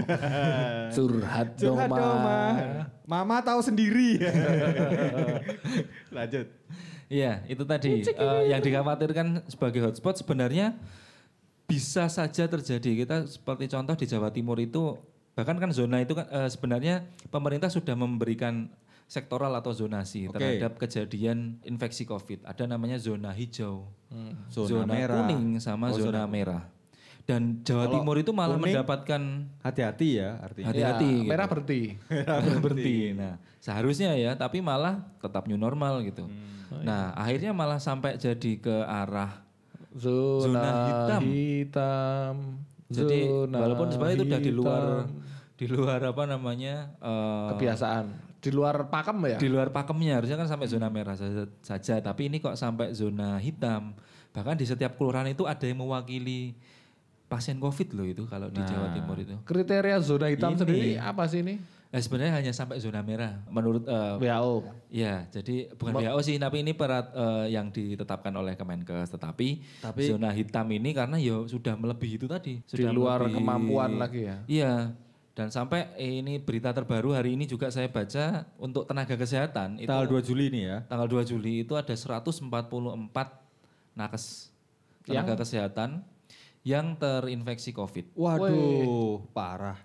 curhat 0.91 1.55
dong, 1.55 1.75
Curhat 1.75 1.87
Ma. 1.87 1.97
dong, 1.97 2.17
Ma. 2.19 2.39
Mama 3.03 3.35
tahu 3.39 3.59
sendiri. 3.61 4.19
Lanjut. 6.09 6.47
Iya, 7.11 7.43
itu 7.45 7.67
tadi 7.67 8.07
eh, 8.07 8.43
yang 8.47 8.63
dikhawatirkan 8.63 9.43
sebagai 9.45 9.83
hotspot 9.83 10.15
sebenarnya 10.15 10.79
bisa 11.67 12.07
saja 12.07 12.47
terjadi. 12.47 13.03
Kita 13.03 13.27
seperti 13.27 13.67
contoh 13.67 13.95
di 13.95 14.07
Jawa 14.07 14.31
Timur 14.31 14.55
itu 14.57 14.95
bahkan 15.31 15.55
kan 15.55 15.71
zona 15.71 15.99
itu 15.99 16.15
kan 16.15 16.23
eh, 16.25 16.47
sebenarnya 16.47 17.03
pemerintah 17.27 17.67
sudah 17.67 17.95
memberikan 17.95 18.71
sektoral 19.07 19.51
atau 19.53 19.75
zonasi 19.75 20.31
Oke. 20.31 20.39
terhadap 20.39 20.79
kejadian 20.79 21.59
infeksi 21.63 22.07
Covid. 22.07 22.47
Ada 22.47 22.63
namanya 22.63 22.95
zona 22.95 23.35
hijau, 23.35 23.91
Zona 24.47 24.87
merah. 24.87 25.27
kuning 25.27 25.59
sama 25.59 25.91
Oh, 25.91 25.99
zona, 25.99 26.23
zona- 26.23 26.31
merah. 26.31 26.63
Dan 27.31 27.63
Jawa 27.63 27.87
Kalau 27.87 27.93
Timur 27.95 28.15
itu 28.19 28.31
malah 28.35 28.59
kuning- 28.59 28.75
mendapatkan 28.75 29.21
Hati-hati 29.63 30.19
ya 30.19 30.29
artinya. 30.43 30.67
hati-hati. 30.67 31.07
Ya, 31.07 31.19
gitu. 31.23 31.29
merah 31.31 31.47
berhenti. 31.47 31.81
berhenti. 32.63 32.95
Nah, 33.15 33.39
seharusnya 33.63 34.11
ya, 34.19 34.35
tapi 34.35 34.59
malah 34.59 34.99
tetap 35.23 35.47
new 35.47 35.55
normal 35.55 36.03
gitu. 36.03 36.27
Hmm. 36.27 36.83
Nah, 36.83 37.15
akhirnya 37.15 37.55
malah 37.55 37.79
sampai 37.79 38.19
jadi 38.19 38.59
ke 38.59 38.75
arah 38.83 39.47
Zona, 39.95 40.43
Zona 40.43 40.71
hitam. 40.87 41.21
hitam. 41.27 42.35
jadi 42.91 43.19
Zona 43.27 43.57
walaupun 43.59 43.87
sebenarnya 43.91 44.15
itu 44.19 44.25
udah 44.27 44.41
di 44.43 44.51
luar 44.51 44.83
di 45.55 45.65
luar 45.67 45.99
apa 46.03 46.23
namanya 46.27 46.95
eh, 46.99 47.47
kebiasaan. 47.55 48.05
Di 48.41 48.49
luar 48.49 48.89
pakem 48.89 49.19
ya? 49.29 49.37
di 49.37 49.47
luar 49.51 49.69
pakemnya 49.69 50.17
harusnya 50.17 50.33
kan 50.33 50.49
sampai 50.49 50.65
zona 50.65 50.89
merah 50.89 51.13
saja, 51.13 51.45
saja, 51.61 52.01
tapi 52.01 52.25
ini 52.25 52.41
kok 52.41 52.57
sampai 52.57 52.89
zona 52.91 53.37
hitam. 53.37 53.93
Bahkan 54.33 54.57
di 54.57 54.65
setiap 54.65 54.97
kelurahan 54.97 55.29
itu 55.29 55.45
ada 55.45 55.61
yang 55.61 55.77
mewakili 55.83 56.57
pasien 57.31 57.55
Covid 57.55 57.95
loh 57.95 58.03
itu 58.03 58.27
kalau 58.27 58.51
di 58.51 58.59
Jawa 58.59 58.91
Timur 58.91 59.15
itu. 59.15 59.39
Kriteria 59.41 59.95
zona 60.03 60.27
hitam 60.27 60.51
Ini. 60.51 60.59
sendiri 60.59 60.89
apa 60.99 61.23
sih 61.25 61.39
ini? 61.39 61.55
Nah, 61.87 61.99
sebenarnya 61.99 62.33
hanya 62.33 62.51
sampai 62.51 62.75
zona 62.77 62.99
merah 62.99 63.39
menurut 63.47 63.83
eh, 63.83 64.15
WHO. 64.17 64.55
Ya, 64.87 65.27
jadi 65.27 65.71
bukan 65.71 65.91
WHO 65.93 66.19
sih, 66.21 66.35
tapi 66.35 66.59
ini 66.59 66.71
perat 66.71 67.11
eh, 67.11 67.51
yang 67.51 67.67
ditetapkan 67.67 68.31
oleh 68.31 68.55
Kemenkes. 68.55 69.07
Tetapi, 69.09 69.47
Tapi- 69.79 70.07
zona 70.07 70.31
hitam 70.31 70.67
ini 70.67 70.91
karena 70.91 71.15
ya 71.15 71.43
sudah 71.45 71.75
melebihi 71.75 72.15
itu 72.15 72.27
tadi. 72.27 72.59
Di 72.59 72.67
Sudah 72.79 72.91
luar 72.91 73.19
melebihi- 73.21 73.35
kemampuan 73.37 73.91
lagi 73.95 74.21
ya? 74.23 74.37
Iya, 74.45 74.73
dan 75.31 75.47
sampai 75.47 75.87
ini 75.97 76.39
berita 76.39 76.71
terbaru 76.71 77.11
hari 77.11 77.35
ini 77.35 77.43
juga 77.43 77.67
saya 77.67 77.87
baca 77.87 78.43
untuk 78.55 78.83
tenaga 78.83 79.15
kesehatan 79.15 79.79
itu 79.79 79.87
Tanggal 79.87 80.07
2 80.07 80.19
Juli 80.21 80.47
ini 80.47 80.61
ya. 80.67 80.83
tanggal 80.87 81.07
2 81.07 81.23
Juli 81.25 81.63
itu 81.63 81.75
ada 81.75 81.91
144 81.91 82.39
nakes 83.91 84.51
tenaga 85.03 85.35
kesehatan 85.35 86.03
yang 86.61 86.93
terinfeksi 86.93 87.71
COVID. 87.71 88.13
Waduh, 88.13 89.25
parah. 89.31 89.77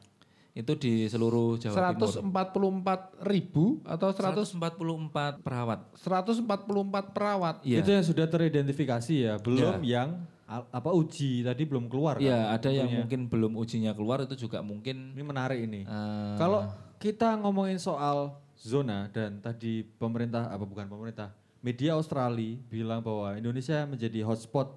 Itu 0.53 0.73
di 0.73 1.05
seluruh 1.05 1.61
Jawa 1.61 1.93
Timur. 1.93 2.09
144 2.09 3.21
ribu 3.29 3.85
atau 3.85 4.09
100, 4.09 4.57
144 4.57 5.45
perawat. 5.45 5.81
144 6.01 7.12
perawat. 7.12 7.57
Iya. 7.61 7.85
Itu 7.85 7.91
yang 7.93 8.05
sudah 8.05 8.25
teridentifikasi 8.25 9.15
ya, 9.15 9.35
belum 9.37 9.85
yang 9.85 10.25
al- 10.49 10.65
apa 10.73 10.91
uji 10.97 11.45
tadi 11.45 11.69
belum 11.69 11.93
keluar 11.93 12.17
kan? 12.17 12.25
Iya, 12.25 12.57
ada 12.57 12.71
yang 12.73 12.89
mungkin 12.89 13.29
belum 13.29 13.53
ujinya 13.53 13.93
keluar 13.93 14.25
itu 14.25 14.49
juga 14.49 14.65
mungkin 14.65 15.12
Ini 15.12 15.21
menarik 15.21 15.61
ini. 15.61 15.85
eh, 15.85 16.35
Kalau 16.41 16.65
kita 16.97 17.37
ngomongin 17.37 17.77
soal 17.77 18.41
zona 18.57 19.12
dan 19.12 19.45
tadi 19.45 19.85
pemerintah 19.85 20.49
apa 20.49 20.65
bukan 20.65 20.89
pemerintah, 20.89 21.37
media 21.61 21.93
Australia 21.93 22.57
bilang 22.73 23.05
bahwa 23.05 23.37
Indonesia 23.37 23.85
menjadi 23.85 24.25
hotspot 24.25 24.73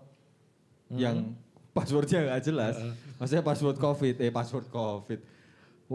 yang 0.92 1.38
passwordnya 1.74 2.20
nggak 2.26 2.44
jelas. 2.44 2.76
Maksudnya 3.18 3.44
password 3.46 3.78
COVID, 3.78 4.16
eh 4.22 4.32
password 4.34 4.68
COVID, 4.70 5.20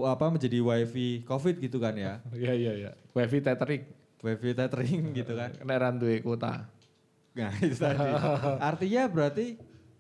apa 0.03 0.27
menjadi 0.27 0.59
wifi 0.59 1.23
covid 1.23 1.55
gitu 1.63 1.79
kan 1.79 1.95
ya. 1.95 2.19
Iya 2.35 2.53
iya 2.59 2.73
iya. 2.75 2.91
Wifi 3.15 3.39
tethering. 3.39 3.87
Wifi 4.19 4.51
tethering 4.57 5.15
gitu 5.15 5.33
kan. 5.39 5.55
Kendaraan 5.55 6.03
duwe 6.03 6.19
kuota. 6.19 6.67
Nah 7.39 7.53
itu 7.63 7.79
tadi. 7.79 8.03
Artinya 8.59 9.03
berarti 9.07 9.55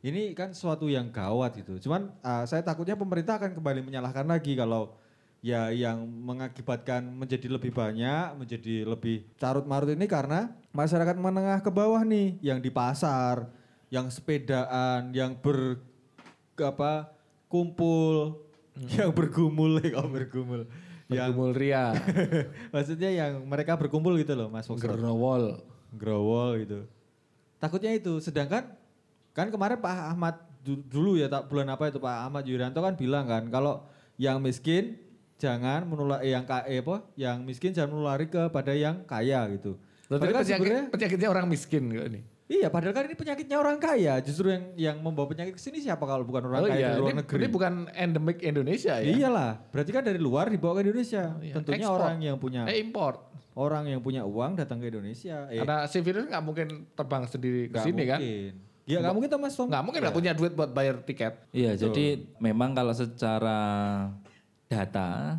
ini 0.04 0.34
kan 0.34 0.50
suatu 0.50 0.90
yang 0.90 1.08
gawat 1.14 1.62
gitu. 1.62 1.78
Cuman 1.86 2.10
uh, 2.20 2.44
saya 2.44 2.60
takutnya 2.66 2.98
pemerintah 2.98 3.38
akan 3.38 3.54
kembali 3.54 3.80
menyalahkan 3.86 4.26
lagi 4.26 4.58
kalau 4.58 4.98
ya 5.44 5.68
yang 5.72 6.04
mengakibatkan 6.04 7.04
menjadi 7.04 7.52
lebih 7.52 7.72
banyak, 7.72 8.32
menjadi 8.36 8.88
lebih 8.88 9.28
carut 9.36 9.68
marut 9.68 9.92
ini 9.92 10.08
karena 10.08 10.48
masyarakat 10.72 11.20
menengah 11.20 11.60
ke 11.60 11.68
bawah 11.68 12.00
nih 12.00 12.40
yang 12.40 12.64
di 12.64 12.72
pasar, 12.72 13.48
yang 13.94 14.10
sepedaan, 14.10 15.14
yang 15.14 15.38
ber 15.38 15.78
apa 16.58 17.14
kumpul, 17.46 18.42
yang 18.90 19.14
bergumul 19.14 19.78
kalau 19.94 20.10
bergumul. 20.10 20.66
Yang 21.06 21.30
Bergumul 21.30 21.52
ria. 21.54 21.92
maksudnya 22.74 23.12
yang 23.12 23.44
mereka 23.44 23.76
berkumpul 23.76 24.16
gitu 24.16 24.34
loh 24.34 24.48
Mas 24.48 24.66
Fox. 24.66 24.82
Gerowol. 24.82 25.62
Growol 25.94 26.64
gitu. 26.64 26.78
Takutnya 27.60 27.94
itu. 27.94 28.18
Sedangkan 28.18 28.72
kan 29.30 29.46
kemarin 29.46 29.78
Pak 29.78 29.94
Ahmad 30.10 30.34
du- 30.64 30.80
dulu 30.80 31.14
ya 31.14 31.28
tak 31.28 31.46
bulan 31.46 31.68
apa 31.68 31.86
itu 31.86 32.00
Pak 32.00 32.16
Ahmad 32.24 32.42
Yurianto 32.42 32.80
kan 32.80 32.96
bilang 32.96 33.28
kan 33.28 33.46
kalau 33.46 33.84
yang 34.16 34.40
miskin 34.40 34.96
jangan 35.36 35.84
menular 35.84 36.24
eh, 36.24 36.32
yang 36.32 36.42
ka- 36.42 36.64
eh, 36.64 36.80
apa 36.80 37.04
yang 37.14 37.44
miskin 37.44 37.70
jangan 37.70 37.92
menulari 37.92 38.26
kepada 38.26 38.72
yang 38.72 39.04
kaya 39.04 39.44
gitu. 39.52 39.76
Berarti 40.08 40.24
kan 40.24 40.34
penyakit, 40.40 40.56
sebenarnya- 40.56 40.88
penyakitnya 40.90 41.28
orang 41.28 41.46
miskin 41.46 41.82
kok 41.92 42.06
ini. 42.08 42.20
Iya, 42.54 42.68
padahal 42.68 42.92
kan 42.92 43.04
ini 43.04 43.14
penyakitnya 43.14 43.56
orang 43.56 43.76
kaya. 43.76 44.14
Justru 44.20 44.46
yang 44.48 44.64
yang 44.74 44.96
membawa 44.98 45.26
penyakit 45.26 45.52
ke 45.52 45.60
sini 45.60 45.78
siapa 45.78 46.02
kalau 46.02 46.22
bukan 46.22 46.44
orang 46.44 46.60
Oh 46.60 46.66
kaya 46.66 46.76
iya, 46.76 46.88
dari 46.88 47.00
luar 47.00 47.10
ini, 47.10 47.18
negeri? 47.18 47.36
ini 47.36 47.48
bukan 47.48 47.72
endemik 47.90 48.38
Indonesia 48.40 48.94
ya? 48.94 49.10
Iyalah, 49.10 49.50
berarti 49.68 49.90
kan 49.90 50.02
dari 50.02 50.18
luar 50.18 50.46
dibawa 50.46 50.72
ke 50.76 50.82
Indonesia. 50.84 51.34
iya. 51.40 51.52
Tentunya 51.52 51.82
Ekspor. 51.82 51.98
orang 51.98 52.16
yang 52.20 52.36
punya 52.36 52.62
Eh 52.64 52.78
import. 52.78 53.18
orang 53.54 53.86
yang 53.86 54.00
punya 54.00 54.22
uang 54.22 54.54
datang 54.56 54.78
ke 54.78 54.88
Indonesia. 54.88 55.46
Eh, 55.46 55.58
Karena 55.58 55.86
si 55.86 55.98
virus 55.98 56.26
nggak 56.26 56.42
mungkin 56.42 56.66
terbang 56.90 57.22
sendiri 57.24 57.68
ke 57.68 57.78
sini 57.80 58.02
kan? 58.04 58.18
mungkin. 58.18 58.52
Ya 58.84 58.98
nggak 58.98 59.14
mungkin 59.14 59.30
Thomas 59.30 59.52
Tom. 59.52 59.66
Nggak 59.66 59.82
mungkin 59.82 60.00
nggak 60.00 60.16
punya 60.16 60.32
duit 60.32 60.52
buat 60.52 60.70
bayar 60.70 60.98
tiket. 61.00 61.38
Iya, 61.50 61.72
jadi 61.74 62.06
memang 62.36 62.70
kalau 62.72 62.90
secara 62.90 63.58
data 64.66 65.38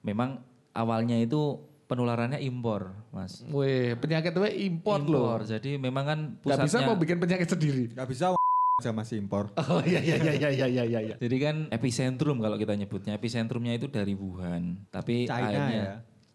memang 0.00 0.42
awalnya 0.72 1.16
itu 1.16 1.60
penularannya 1.92 2.40
impor, 2.40 2.96
Mas. 3.12 3.44
Wih, 3.44 3.92
penyakit 4.00 4.32
itu 4.32 4.40
import, 4.72 5.04
loh. 5.04 5.36
Impor. 5.36 5.40
Jadi 5.44 5.76
memang 5.76 6.04
kan 6.08 6.18
Nggak 6.40 6.58
bisa 6.64 6.80
pusatnya 6.80 6.88
mau 6.88 6.96
bikin 6.96 7.18
penyakit 7.20 7.48
sendiri. 7.48 7.84
Nggak 7.92 8.08
bisa 8.08 8.24
aja 8.32 8.90
masih 8.90 9.20
impor. 9.20 9.52
Oh 9.60 9.84
iya 9.84 10.00
iya 10.00 10.16
iya 10.16 10.32
iya 10.32 10.48
iya 10.50 10.66
iya 10.66 10.84
iya. 10.88 11.00
iya. 11.04 11.16
Jadi 11.20 11.36
kan 11.36 11.56
epicentrum 11.68 12.40
kalau 12.40 12.56
kita 12.56 12.72
nyebutnya 12.72 13.12
epicentrumnya 13.14 13.76
itu 13.76 13.86
dari 13.86 14.16
Wuhan, 14.16 14.88
tapi 14.88 15.28
China 15.28 15.36
akhirnya 15.44 15.84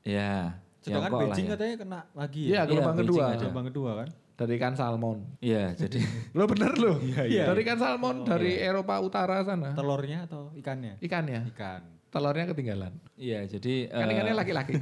ya. 0.06 0.62
Sedangkan 0.80 1.10
Tiongkok 1.10 1.17
lah 1.20 1.22
Beijing 1.28 1.46
ya. 1.46 1.52
katanya 1.52 1.76
kena 1.76 2.00
lagi 2.13 2.41
Iya, 2.46 2.54
ya. 2.56 2.62
gelombang 2.63 2.96
Beijing 2.96 3.10
kedua. 3.12 3.26
ada. 3.26 3.39
Gelombang 3.41 3.67
kedua 3.67 3.91
kan. 3.98 4.10
Dari 4.38 4.54
ikan 4.56 4.74
salmon. 4.78 5.17
Iya, 5.41 5.65
jadi 5.74 6.00
Lo 6.38 6.46
bener 6.46 6.72
lo. 6.78 6.93
iya. 7.26 7.43
Dari 7.50 7.60
ikan 7.65 7.80
salmon 7.82 8.15
dari 8.22 8.54
Eropa 8.56 9.02
Utara 9.02 9.41
sana. 9.41 9.74
Telurnya 9.74 10.30
atau 10.30 10.54
ikannya? 10.54 11.02
Ikannya. 11.02 11.50
Ikan. 11.52 11.82
Telurnya 12.18 12.46
ketinggalan. 12.48 12.92
iya 13.16 13.40
jadi 13.44 13.88
Kan 13.88 14.04
eh, 14.04 14.12
ikannya 14.12 14.36
laki-laki. 14.36 14.72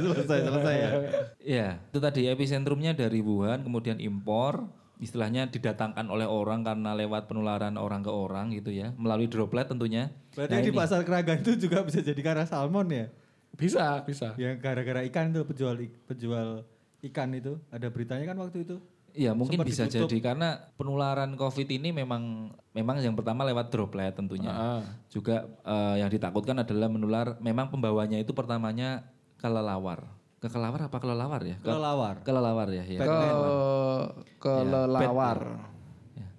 selesai 0.00 0.38
selesai 0.42 0.74
ya. 0.76 0.88
Iya, 1.40 1.66
itu 1.80 1.98
tadi 1.98 2.20
epicentrumnya 2.26 2.92
dari 2.92 3.18
Wuhan, 3.20 3.62
kemudian 3.62 3.96
impor, 3.96 4.66
istilahnya 4.98 5.46
didatangkan 5.46 6.04
oleh 6.06 6.26
orang 6.26 6.60
karena 6.60 6.92
lewat 6.92 7.26
penularan 7.26 7.74
orang 7.74 8.00
ke 8.00 8.10
orang 8.10 8.50
gitu 8.50 8.68
ya, 8.68 8.92
melalui 8.94 9.26
droplet 9.26 9.64
tentunya. 9.64 10.10
Berarti 10.34 10.52
Nah, 10.52 10.60
di 10.60 10.68
ini- 10.68 10.76
pasar 10.76 11.00
Keragan 11.02 11.38
itu 11.40 11.50
juga 11.58 11.80
bisa 11.80 11.98
jadi 12.00 12.20
karena 12.20 12.44
salmon 12.44 12.86
ya? 12.88 13.06
bisa, 13.50 14.00
bisa. 14.02 14.32
Yang 14.34 14.58
gara-gara 14.58 15.00
ikan 15.04 15.30
tuh 15.30 15.44
penjual 15.44 15.74
penjual 16.06 16.64
ikan 17.02 17.28
itu 17.34 17.58
ada 17.68 17.86
beritanya 17.88 18.24
kan 18.26 18.36
waktu 18.38 18.62
itu. 18.64 18.76
Iya 19.12 19.32
mungkin 19.32 19.58
Sempat 19.58 19.68
bisa 19.68 19.82
ditutup. 19.84 20.06
jadi 20.06 20.18
karena 20.22 20.48
penularan 20.74 21.34
COVID 21.34 21.68
ini 21.68 21.90
memang 21.90 22.46
memang 22.70 22.98
yang 22.98 23.12
pertama 23.12 23.42
lewat 23.42 23.68
droplet 23.68 24.10
tentunya. 24.10 24.50
Ah. 24.50 24.82
Juga 25.06 25.44
eh, 25.60 25.96
yang 25.98 26.08
ditakutkan 26.08 26.56
adalah 26.56 26.86
menular. 26.86 27.34
Memang 27.38 27.68
pembawanya 27.68 28.16
itu 28.16 28.30
pertamanya 28.30 29.10
kelelawar. 29.36 30.06
Ke 30.38 30.46
kelelawar 30.46 30.86
apa 30.86 30.96
kelelawar 30.96 31.40
ya? 31.42 31.56
Ke- 31.56 31.66
Kelelawar. 31.66 32.14
kelelawar 32.22 32.68
ya. 32.70 32.84
ya. 32.84 32.98
Ke 32.98 33.18
kelelawar. 34.38 35.38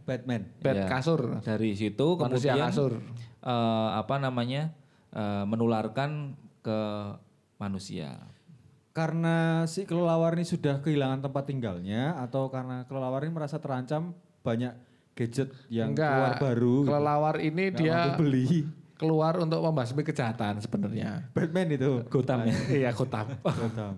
Batman. 0.02 0.42
Bed 0.58 0.76
Ya. 0.76 0.88
kasur. 0.88 1.40
Dari 1.40 1.72
situ 1.74 2.18
Manusia 2.18 2.58
kemudian 2.58 2.68
kasur. 2.68 2.94
eh, 3.42 3.90
apa 3.94 4.16
namanya 4.18 4.74
eh, 5.12 5.44
menularkan 5.44 6.34
ke 6.62 6.80
manusia. 7.58 8.18
Karena 8.92 9.64
si 9.72 9.88
kelelawar 9.88 10.36
ini 10.36 10.44
sudah 10.44 10.84
kehilangan 10.84 11.24
tempat 11.24 11.48
tinggalnya 11.48 12.12
atau 12.20 12.52
karena 12.52 12.84
kelelawar 12.92 13.24
ini 13.24 13.32
merasa 13.32 13.56
terancam 13.56 14.12
banyak 14.44 14.76
gadget 15.16 15.48
yang 15.72 15.96
keluar 15.96 16.36
baru. 16.36 16.76
gitu. 16.84 16.90
Kelelawar 16.92 17.36
ini 17.40 17.64
Nggak 17.72 17.80
dia 17.80 17.98
beli. 18.20 18.68
keluar 19.00 19.34
untuk 19.40 19.64
membasmi 19.64 20.04
kejahatan 20.04 20.60
sebenarnya. 20.60 21.24
Batman 21.32 21.72
itu. 21.72 22.04
Gotham 22.12 22.44
ya. 22.46 22.56
iya, 22.84 22.90
Gotham. 22.92 23.32
Gotham. 23.42 23.94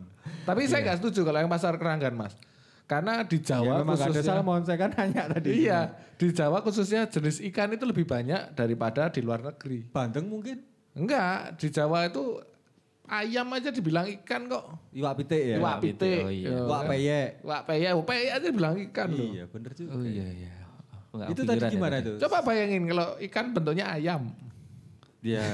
Tapi 0.45 0.61
saya 0.69 0.85
nggak 0.85 0.97
setuju 1.01 1.25
kalau 1.25 1.39
yang 1.41 1.51
pasar 1.51 1.73
keranggan, 1.75 2.13
Mas. 2.13 2.37
Karena 2.83 3.23
di 3.23 3.39
ya 3.39 3.57
Jawa 3.57 3.81
ada 3.81 3.87
khususnya 3.95 4.23
salmon, 4.23 4.61
saya 4.67 4.77
kan 4.77 4.91
hanya 4.99 5.25
tadi. 5.31 5.65
Iya, 5.65 5.95
di 6.19 6.27
Jawa 6.35 6.59
khususnya 6.61 7.07
jenis 7.07 7.39
ikan 7.49 7.71
itu 7.73 7.87
lebih 7.87 8.05
banyak 8.05 8.53
daripada 8.53 9.07
di 9.09 9.23
luar 9.23 9.41
negeri. 9.41 9.87
Bandeng 9.89 10.27
mungkin. 10.27 10.59
Enggak, 10.93 11.57
di 11.57 11.73
Jawa 11.73 12.05
itu 12.11 12.37
ayam 13.05 13.47
aja 13.51 13.69
dibilang 13.69 14.07
ikan 14.21 14.47
kok. 14.47 14.63
Iwak 14.91 15.13
pitik 15.19 15.43
ya. 15.43 15.55
Iwak 15.59 15.77
pitik, 15.79 16.21
oh 16.23 16.31
iya. 16.31 16.47
Ya, 16.49 16.57
Iwak 16.61 16.81
kan? 16.81 16.89
peyek. 16.89 17.29
Iwak 17.43 17.61
peyek, 17.67 17.89
oh, 17.91 18.03
peyek 18.03 18.29
aja 18.31 18.45
dibilang 18.45 18.75
ikan 18.91 19.07
loh. 19.11 19.27
Iya 19.27 19.43
bener 19.47 19.71
juga. 19.75 19.91
Oh 19.91 20.03
iya 20.03 20.27
iya. 20.31 20.53
Nggak 21.13 21.27
Itu 21.29 21.41
tadi 21.45 21.61
ya 21.61 21.69
gimana 21.69 21.95
tuh? 22.01 22.15
Coba 22.17 22.37
bayangin 22.41 22.83
kalau 22.87 23.07
ikan 23.21 23.45
bentuknya 23.51 23.85
ayam. 23.91 24.21
Dia 25.19 25.45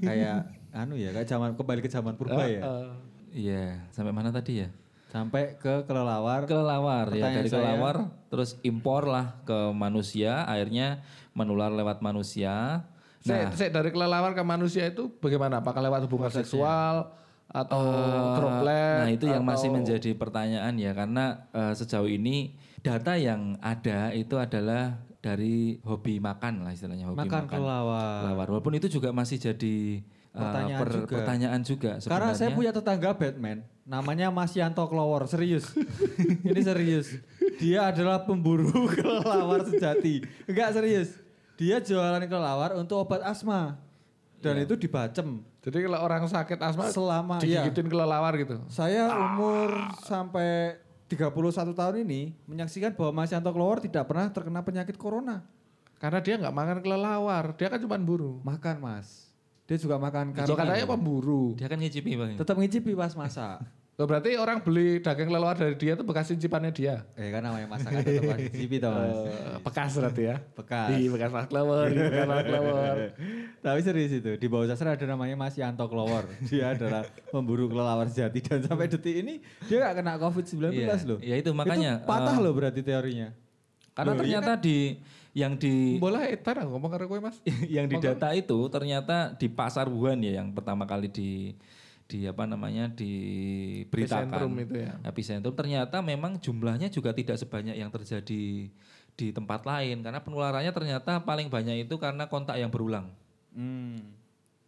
kayak 0.00 0.38
anu 0.74 0.94
ya, 0.98 1.10
kayak 1.12 1.28
zaman 1.28 1.54
kembali 1.54 1.80
ke 1.80 1.88
zaman 1.88 2.14
purba 2.14 2.44
ya. 2.44 2.60
Eh, 2.60 2.90
Iya, 3.34 3.82
sampai 3.90 4.14
mana 4.14 4.30
tadi 4.30 4.62
ya? 4.62 4.70
Sampai 5.10 5.58
ke 5.58 5.82
kelelawar. 5.86 6.46
Kelelawar 6.46 7.10
ya 7.10 7.34
dari 7.34 7.50
saya- 7.50 7.66
kelelawar 7.66 8.10
terus 8.30 8.54
impor 8.62 9.06
lah 9.06 9.38
ke 9.42 9.70
manusia, 9.70 10.46
akhirnya 10.46 11.02
menular 11.34 11.70
lewat 11.70 11.98
manusia. 11.98 12.86
Saya- 13.24 13.48
Nah, 13.48 13.56
saya 13.56 13.70
dari 13.72 13.88
kelelawar 13.88 14.30
ke 14.30 14.42
manusia 14.42 14.84
itu 14.84 15.08
bagaimana? 15.14 15.58
Apakah 15.58 15.80
lewat 15.80 16.04
hubungan 16.04 16.28
seksual 16.28 17.08
atau 17.46 17.82
droplet? 18.34 19.00
Nah 19.00 19.10
itu 19.10 19.24
yang 19.26 19.40
masih 19.42 19.68
menjadi 19.70 20.12
pertanyaan 20.12 20.74
ya 20.74 20.92
karena 20.92 21.24
eh, 21.50 21.72
sejauh 21.72 22.06
ini 22.06 22.52
data 22.78 23.14
yang 23.14 23.56
ada 23.58 24.12
itu 24.12 24.36
adalah 24.36 25.00
dari 25.18 25.80
hobi 25.80 26.20
makan 26.20 26.62
lah 26.62 26.70
istilahnya 26.70 27.08
hobi 27.08 27.16
Makan 27.18 27.32
makan, 27.42 27.48
kelelawar. 27.50 28.16
kelelawar. 28.22 28.46
Walaupun 28.50 28.74
itu 28.74 28.88
juga 28.90 29.08
masih 29.10 29.40
jadi 29.40 30.04
eh, 30.04 30.36
Pertanyaan 30.36 30.80
per- 30.82 30.92
juga. 30.94 31.14
pertanyaan 31.16 31.60
juga 31.62 31.90
Karena 31.96 32.04
saya 32.28 32.52
sebenarnya. 32.52 32.56
punya 32.58 32.70
tetangga 32.74 33.10
Batman, 33.14 33.58
namanya 33.82 34.28
Mas 34.28 34.52
Yanto 34.52 34.84
Klowor, 34.84 35.24
serius. 35.24 35.72
Ini 36.44 36.60
serius. 36.60 37.08
Dia 37.56 37.88
adalah 37.88 38.20
pemburu 38.20 38.68
kelelawar 38.92 39.64
sejati. 39.64 40.20
Enggak 40.44 40.74
serius. 40.74 41.23
Dia 41.54 41.78
jualan 41.78 42.22
kelelawar 42.26 42.74
untuk 42.74 43.02
obat 43.06 43.22
asma. 43.22 43.78
Dan 44.42 44.60
itu 44.60 44.76
dibacem. 44.76 45.40
Jadi 45.64 45.88
kalau 45.88 45.98
orang 46.04 46.28
sakit 46.28 46.60
asma 46.60 46.92
Selama 46.92 47.40
iya. 47.40 47.64
digigitin 47.64 47.88
kelelawar 47.88 48.36
gitu. 48.36 48.60
Saya 48.68 49.08
umur 49.08 49.72
sampai 50.04 50.76
31 51.08 51.32
tahun 51.72 51.96
ini 52.04 52.36
menyaksikan 52.44 52.92
bahwa 52.92 53.24
Mas 53.24 53.32
Yanto 53.32 53.48
Klowor 53.48 53.80
tidak 53.80 54.04
pernah 54.04 54.28
terkena 54.28 54.60
penyakit 54.60 55.00
corona. 55.00 55.40
Karena 55.96 56.20
dia 56.20 56.36
nggak 56.36 56.52
makan 56.52 56.78
kelelawar, 56.84 57.56
dia 57.56 57.72
kan 57.72 57.80
cuma 57.80 57.96
buru. 57.96 58.44
Makan 58.44 58.76
Mas. 58.84 59.32
Dia 59.64 59.80
juga 59.80 59.96
makan 59.96 60.36
Kalau 60.36 60.52
kambing. 60.52 60.76
katanya 60.76 60.86
pemburu. 60.92 61.56
Dia 61.56 61.72
kan 61.72 61.80
ngicipi 61.80 62.12
bang. 62.12 62.36
Tetap 62.36 62.56
ngicipi 62.60 62.92
pas 62.92 63.16
masak. 63.16 63.64
Loh, 63.94 64.10
berarti 64.10 64.34
orang 64.34 64.58
beli 64.58 64.98
daging 64.98 65.30
kelelawar 65.30 65.54
dari 65.54 65.78
dia 65.78 65.94
itu 65.94 66.02
bekas 66.02 66.26
cincipannya 66.26 66.74
dia. 66.74 67.06
eh 67.14 67.30
kan 67.30 67.46
namanya 67.46 67.70
masakan 67.70 68.02
tetap 68.02 68.26
harus 68.26 68.50
ngicipi 68.50 68.76
toh 68.82 68.90
Mas. 68.90 69.14
Eh, 69.22 69.58
bekas 69.62 69.90
berarti 69.94 70.22
ya. 70.26 70.36
Bekas. 70.58 70.88
Di 70.90 71.02
bekas 71.06 71.30
mas 71.30 71.46
kelelawar, 71.46 71.86
di 71.86 72.00
bekas 72.02 72.26
mas 72.26 72.42
kelelawar. 72.42 72.96
Tapi 73.64 73.80
serius 73.86 74.12
itu, 74.18 74.34
di 74.34 74.46
bawah 74.50 74.66
sastra 74.66 74.98
ada 74.98 75.06
namanya 75.06 75.38
Mas 75.38 75.54
Yanto 75.54 75.86
Klowor. 75.86 76.26
Dia 76.50 76.74
adalah 76.74 77.06
pemburu 77.30 77.70
kelelawar 77.70 78.10
sejati 78.10 78.42
dan 78.42 78.66
sampai 78.66 78.90
detik 78.90 79.14
ini 79.14 79.38
dia 79.70 79.86
gak 79.86 80.02
kena 80.02 80.18
COVID-19 80.18 80.74
Iya, 80.74 80.94
loh. 81.06 81.18
iya 81.22 81.34
itu 81.38 81.54
makanya, 81.54 82.02
Itu 82.02 82.10
patah 82.10 82.34
eh, 82.34 82.42
loh 82.42 82.52
berarti 82.52 82.80
teorinya. 82.82 83.30
Karena 83.94 84.12
ternyata 84.18 84.58
di 84.58 84.98
yang 85.34 85.54
di 85.54 86.02
Bola 86.02 86.26
etar 86.26 86.66
aku 86.66 86.70
ngomong 86.74 86.90
karo 86.90 87.06
kowe 87.06 87.22
Mas. 87.22 87.38
yang 87.70 87.86
di 87.86 87.94
data 87.98 88.34
itu 88.34 88.58
ternyata 88.66 89.34
di 89.34 89.46
pasar 89.46 89.86
Wuhan 89.86 90.18
ya 90.18 90.42
yang 90.42 90.50
pertama 90.50 90.82
kali 90.82 91.06
di 91.06 91.54
di 92.14 92.30
apa 92.30 92.46
namanya 92.46 92.86
diberitakan 92.86 94.30
Epicentrum 94.30 94.52
itu 94.62 94.74
ya. 94.78 94.92
epicentrum 95.02 95.54
ternyata 95.58 95.98
memang 95.98 96.38
jumlahnya 96.38 96.86
juga 96.86 97.10
tidak 97.10 97.42
sebanyak 97.42 97.74
yang 97.74 97.90
terjadi 97.90 98.70
di 99.14 99.26
tempat 99.34 99.66
lain 99.66 99.98
karena 99.98 100.22
penularannya 100.22 100.70
ternyata 100.70 101.18
paling 101.26 101.50
banyak 101.50 101.90
itu 101.90 101.98
karena 101.98 102.30
kontak 102.30 102.54
yang 102.54 102.70
berulang 102.70 103.10
Hmm. 103.54 103.98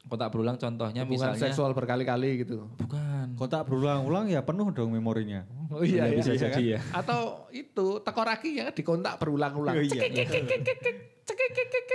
Kontak 0.06 0.30
berulang 0.30 0.54
contohnya 0.54 1.02
Hubungan 1.02 1.34
misalnya 1.34 1.42
seksual 1.50 1.74
berkali-kali 1.74 2.46
gitu. 2.46 2.70
bukan. 2.78 3.34
Kontak 3.34 3.66
berulang-ulang 3.66 4.30
ya 4.30 4.38
penuh 4.46 4.70
dong 4.70 4.94
memorinya. 4.94 5.42
Oh 5.66 5.82
iya, 5.82 6.06
Ya, 6.06 6.22
bisa 6.22 6.30
iya, 6.30 6.40
jadi 6.46 6.62
ya. 6.62 6.80
Atau 6.94 7.50
itu 7.50 7.98
tekoraki 8.06 8.62
ya 8.62 8.70
dikontak 8.70 9.18
berulang-ulang. 9.18 9.74
Oh, 9.74 9.82
iya. 9.82 10.22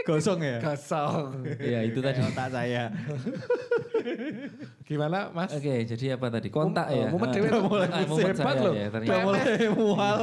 Gosong 0.02 0.40
ya? 0.42 0.58
Kosong. 0.60 1.46
Iya, 1.56 1.80
itu 1.88 2.04
tadi. 2.04 2.20
Otak 2.20 2.52
saya. 2.52 2.92
Gimana 4.88 5.32
Mas? 5.32 5.54
Oke, 5.54 5.86
jadi 5.86 6.20
apa 6.20 6.28
tadi? 6.28 6.52
Kontak 6.52 6.90
Mum- 6.90 6.98
ya. 6.98 7.06
oh, 7.06 7.08
mumet 7.14 7.30
Ah, 7.30 7.34
dewe 7.34 7.48
tuh 7.48 7.62
mulai 7.64 7.88
ah, 7.88 8.04
mumet 8.04 8.28
hebat 8.34 8.56
loh. 8.58 8.74
ya, 8.74 8.88
mulai 9.24 9.68
mual. 9.78 10.18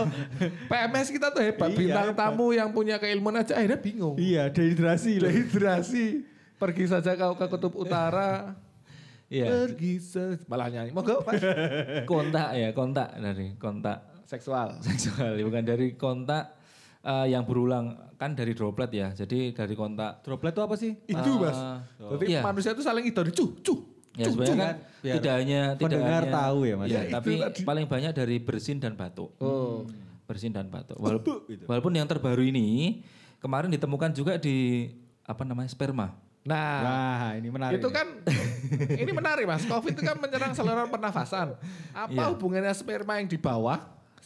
PMS 0.66 1.08
kita 1.08 1.26
tuh 1.30 1.40
hebat. 1.40 1.68
Iya, 1.70 1.78
Bintang 1.78 2.08
hebat. 2.12 2.20
tamu 2.20 2.46
yang 2.50 2.68
punya 2.68 2.96
keilmuan 2.98 3.38
aja 3.38 3.56
akhirnya 3.56 3.78
bingung. 3.78 4.18
Iya, 4.18 4.50
dehidrasi. 4.50 5.22
Dehidrasi. 5.22 6.06
Pergi 6.58 6.84
saja 6.84 7.14
kau 7.14 7.32
ke 7.34 7.46
kutub 7.48 7.74
utara. 7.74 8.30
Iya, 9.28 9.44
Pergi 9.68 10.00
saja. 10.00 10.40
Malah 10.48 10.72
nyanyi. 10.72 10.88
Moga 10.88 11.20
Mas. 11.20 11.36
kontak 12.04 12.48
ya, 12.56 12.72
kontak 12.72 13.12
dari 13.12 13.52
kontak 13.56 14.00
Seksual. 14.24 14.80
seksual, 14.80 15.36
bukan 15.38 15.64
dari 15.64 15.92
kontak 15.94 16.48
eh, 17.00 17.26
yang 17.28 17.42
berulang 17.42 17.94
kan 18.14 18.34
dari 18.34 18.52
droplet 18.52 18.90
ya. 18.90 19.08
Jadi 19.12 19.52
dari 19.52 19.74
kontak 19.74 20.22
Droplet 20.22 20.50
itu 20.50 20.62
apa 20.62 20.74
sih? 20.74 20.92
Itu 21.04 21.38
Mas. 21.38 21.54
Ah, 21.54 21.78
Jadi 22.16 22.24
iya. 22.28 22.40
manusia 22.42 22.74
itu 22.74 22.82
saling 22.82 23.06
itu 23.06 23.20
cuh 23.32 23.50
cuh. 23.62 23.78
Ya 24.18 24.26
sebenarnya 24.26 24.58
kan 24.58 24.76
Biar 24.98 25.14
tidak 25.14 25.34
hanya 25.38 25.60
tidak 25.78 26.00
hanya, 26.02 26.20
tahu 26.26 26.58
ya, 26.66 26.74
Mas. 26.74 26.86
Iya, 26.90 26.98
Ya, 26.98 27.10
tapi 27.14 27.32
tadi. 27.38 27.60
paling 27.62 27.86
banyak 27.86 28.10
dari 28.10 28.36
bersin 28.42 28.82
dan 28.82 28.98
batuk. 28.98 29.30
Oh. 29.38 29.86
Bersin 30.26 30.50
dan 30.50 30.66
batuk. 30.66 30.98
Walaupun, 30.98 31.46
walaupun 31.70 31.92
yang 31.94 32.02
terbaru 32.04 32.42
ini 32.42 32.98
kemarin 33.38 33.70
ditemukan 33.70 34.10
juga 34.10 34.34
di 34.34 34.90
apa 35.22 35.46
namanya 35.46 35.70
sperma. 35.70 36.18
Nah, 36.42 36.80
Nah, 36.80 37.28
ini 37.36 37.46
menarik. 37.46 37.78
itu 37.78 37.88
kan 37.88 38.06
ini 38.96 39.12
menarik 39.12 39.44
mas. 39.44 39.62
Covid 39.62 39.94
itu 39.94 40.02
kan 40.02 40.18
menyerang 40.18 40.50
saluran 40.50 40.88
pernafasan. 40.88 41.54
Apa 41.92 42.10
Iya. 42.10 42.32
hubungannya 42.34 42.72
sperma 42.72 43.20
yang 43.20 43.28
di 43.28 43.38
bawah 43.38 43.78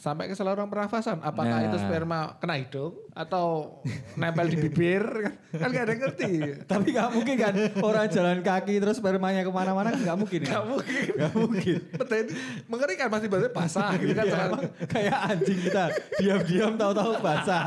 sampai 0.03 0.26
ke 0.26 0.34
saluran 0.34 0.66
pernafasan? 0.66 1.22
Apakah 1.22 1.62
Nah. 1.62 1.66
itu 1.70 1.78
sperma 1.78 2.34
kena 2.42 2.59
hidung 2.59 2.98
atau 3.14 3.78
nempel 4.18 4.50
di 4.50 4.59
bibir? 4.59 5.30
Kan 5.55 5.70
gak 5.70 5.86
ada 5.86 5.92
yang 5.94 6.03
ngerti. 6.03 6.32
Tapi 6.66 6.86
gak 6.90 7.14
mungkin 7.14 7.36
kan 7.38 7.55
orang 7.78 8.11
jalan 8.11 8.42
kaki 8.42 8.82
terus 8.82 8.98
spermanya 8.98 9.46
ke 9.46 9.53
mana-mana 9.55 9.94
gak 9.94 10.18
mungkin 10.18 10.42
ya? 10.42 10.59
Gak 10.59 10.64
mungkin. 10.66 11.07
Gak 11.14 11.32
mungkin. 11.38 11.78
Betul 11.94 12.16
ini 12.18 12.32
mengerikan 12.66 13.07
masih 13.14 13.28
bahasa 13.30 13.48
basah 13.55 13.90
gitu 13.94 14.11
kan. 14.11 14.26
Emang 14.26 14.62
kayak 14.90 15.18
anjing 15.30 15.59
kita 15.70 15.84
diam-diam 16.18 16.74
tahu-tahu 16.74 17.22
basah. 17.22 17.64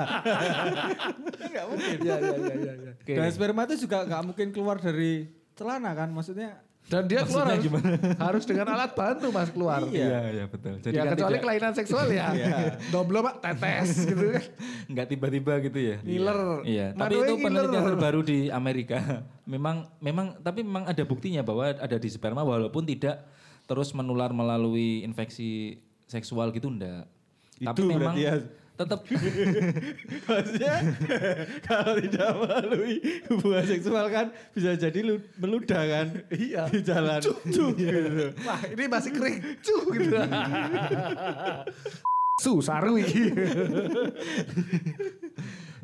gak 1.39 1.65
mungkin. 1.71 1.97
Iya 2.03 2.15
iya. 2.19 2.33
iya. 2.35 2.73
Oke. 2.99 3.13
Dan 3.15 3.31
sperma 3.31 3.63
itu 3.63 3.87
juga 3.87 4.03
gak 4.03 4.21
mungkin 4.27 4.47
keluar 4.51 4.75
dari 4.75 5.31
celana 5.55 5.95
kan? 5.95 6.11
Maksudnya 6.11 6.64
Dan 6.85 7.09
dia 7.09 7.25
keluar 7.25 7.49
harus, 7.49 7.65
Maksudnya 7.65 8.13
harus 8.29 8.43
dengan 8.45 8.67
alat 8.77 8.91
bantu 8.93 9.27
mas 9.33 9.49
keluar. 9.49 9.81
iya 9.89 10.45
betul. 10.45 10.77
Jadi 10.77 10.93
ya 10.93 11.01
kan 11.01 11.17
kecuali 11.17 11.33
tidak, 11.33 11.43
kelainan 11.49 11.73
seksual 11.73 12.05
ya. 12.13 12.27
Doblo 12.93 13.25
pak 13.25 13.35
tetes 13.41 13.89
gitu 14.13 14.25
kan. 14.37 14.45
nggak 14.93 15.07
tiba-tiba 15.09 15.53
gitu 15.65 15.79
ya. 15.81 15.97
Ngiler. 16.05 16.39
Iya, 16.61 16.87
tapi 16.93 17.13
itu 17.17 17.33
penelitian 17.41 17.81
ngiler. 17.81 17.89
terbaru 17.97 18.21
di 18.21 18.39
Amerika. 18.53 19.25
Memang 19.49 19.89
memang 19.97 20.37
tapi 20.45 20.61
memang 20.61 20.85
ada 20.85 21.01
buktinya 21.01 21.41
bahwa 21.41 21.73
ada 21.73 21.97
di 21.97 22.09
sperma 22.09 22.45
walaupun 22.45 22.85
tidak 22.85 23.25
terus 23.65 23.89
menular 23.97 24.29
melalui 24.29 25.01
infeksi 25.01 25.81
seksual 26.05 26.53
gitu 26.53 26.69
enggak. 26.69 27.09
tapi 27.57 27.81
Itu 27.81 27.89
memang 27.89 28.13
berarti 28.13 28.21
ya. 28.29 28.33
Tetap 28.75 29.07
maksudnya 30.27 30.75
kalau 31.63 31.95
tidak 31.95 32.29
melalui 32.35 32.99
hubungan 33.31 33.63
seksual 33.63 34.11
kan 34.11 34.35
bisa 34.51 34.75
jadi 34.75 34.99
lu- 34.99 35.23
meludah 35.39 35.83
kan? 35.87 36.07
Iya. 36.27 36.67
Di 36.67 36.83
jalan. 36.83 37.23
Cuh 37.23 37.71
gitu. 37.71 38.35
Wah 38.43 38.59
ini 38.67 38.83
masih 38.91 39.15
kering. 39.15 39.39
Cuh 39.63 39.83
gitu. 39.95 40.19
Su 42.43 42.59
saru 42.59 42.99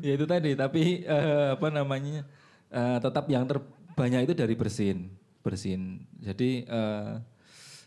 ya 0.04 0.12
itu 0.18 0.26
tadi 0.28 0.52
tapi 0.52 1.00
eh, 1.00 1.48
apa 1.56 1.72
namanya 1.72 2.28
eh, 2.68 2.98
tetap 3.00 3.24
yang 3.32 3.48
terbanyak 3.48 4.28
itu 4.28 4.36
dari 4.36 4.52
bersin 4.52 5.08
bersin 5.40 6.04
jadi 6.20 6.50
eh, 6.68 7.12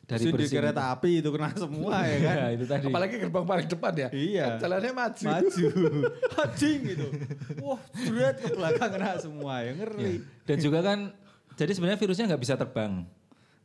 dari 0.06 0.30
di 0.30 0.32
bersin 0.34 0.62
kereta 0.62 0.94
api 0.94 1.12
itu 1.18 1.30
kena 1.34 1.50
semua 1.58 2.06
ya 2.14 2.18
kan? 2.22 2.36
ya 2.38 2.48
itu 2.54 2.66
tadi 2.70 2.86
Apalagi 2.94 3.16
gerbang 3.18 3.46
paling 3.46 3.68
depan 3.68 3.94
ya. 3.98 4.10
Iya. 4.14 4.48
Jalannya 4.62 4.92
maju. 4.94 5.26
Maju. 5.26 5.66
Anjing 6.46 6.80
gitu. 6.86 7.08
Wah, 7.66 7.82
berat 8.06 8.36
ke 8.38 8.48
belakang 8.54 8.92
kena 8.94 9.18
semua 9.18 9.54
ya 9.66 9.72
ngeri. 9.74 10.22
dan 10.46 10.58
juga 10.62 10.80
kan 10.86 11.00
jadi 11.58 11.72
sebenarnya 11.74 12.00
virusnya 12.00 12.26
nggak 12.30 12.44
bisa 12.46 12.56
terbang 12.56 12.94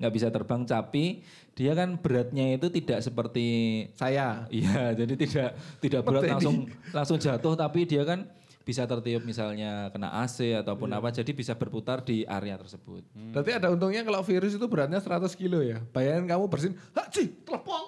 nggak 0.00 0.12
bisa 0.16 0.28
terbang 0.32 0.64
tapi 0.64 1.20
dia 1.52 1.76
kan 1.76 2.00
beratnya 2.00 2.56
itu 2.56 2.72
tidak 2.72 3.04
seperti 3.04 3.46
Saya. 3.92 4.48
iya 4.48 4.96
jadi 4.96 5.12
tidak 5.12 5.50
tidak 5.84 6.00
berat 6.08 6.40
langsung 6.40 6.56
langsung 6.96 7.18
jatuh 7.20 7.52
tapi 7.52 7.84
dia 7.84 8.00
kan 8.08 8.24
bisa 8.70 8.86
tertiup 8.86 9.26
misalnya 9.26 9.90
kena 9.90 10.14
AC 10.22 10.54
ataupun 10.54 10.94
Iya. 10.94 11.02
apa 11.02 11.08
jadi 11.10 11.30
bisa 11.34 11.58
berputar 11.58 12.06
di 12.06 12.22
area 12.22 12.54
tersebut 12.54 13.02
Berarti 13.34 13.50
ada 13.50 13.74
untungnya 13.74 14.06
kalau 14.06 14.22
virus 14.22 14.54
itu 14.54 14.66
beratnya 14.70 15.02
100 15.02 15.34
kilo 15.34 15.58
ya. 15.58 15.82
Bayangin 15.90 16.30
kamu 16.30 16.46
bersin, 16.46 16.78
haji, 16.94 17.24
telepon. 17.42 17.82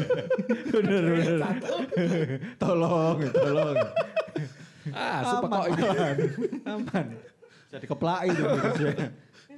Bener 0.76 1.02
bener. 1.08 1.38
tolong, 2.62 3.16
tolong. 3.32 3.76
ah, 4.92 5.20
ini. 5.72 5.82
Aman. 5.88 6.16
Aman. 6.68 7.06
Jadi 7.70 7.86
keplai 7.86 8.28
itu 8.28 8.42
virusnya. 8.42 8.94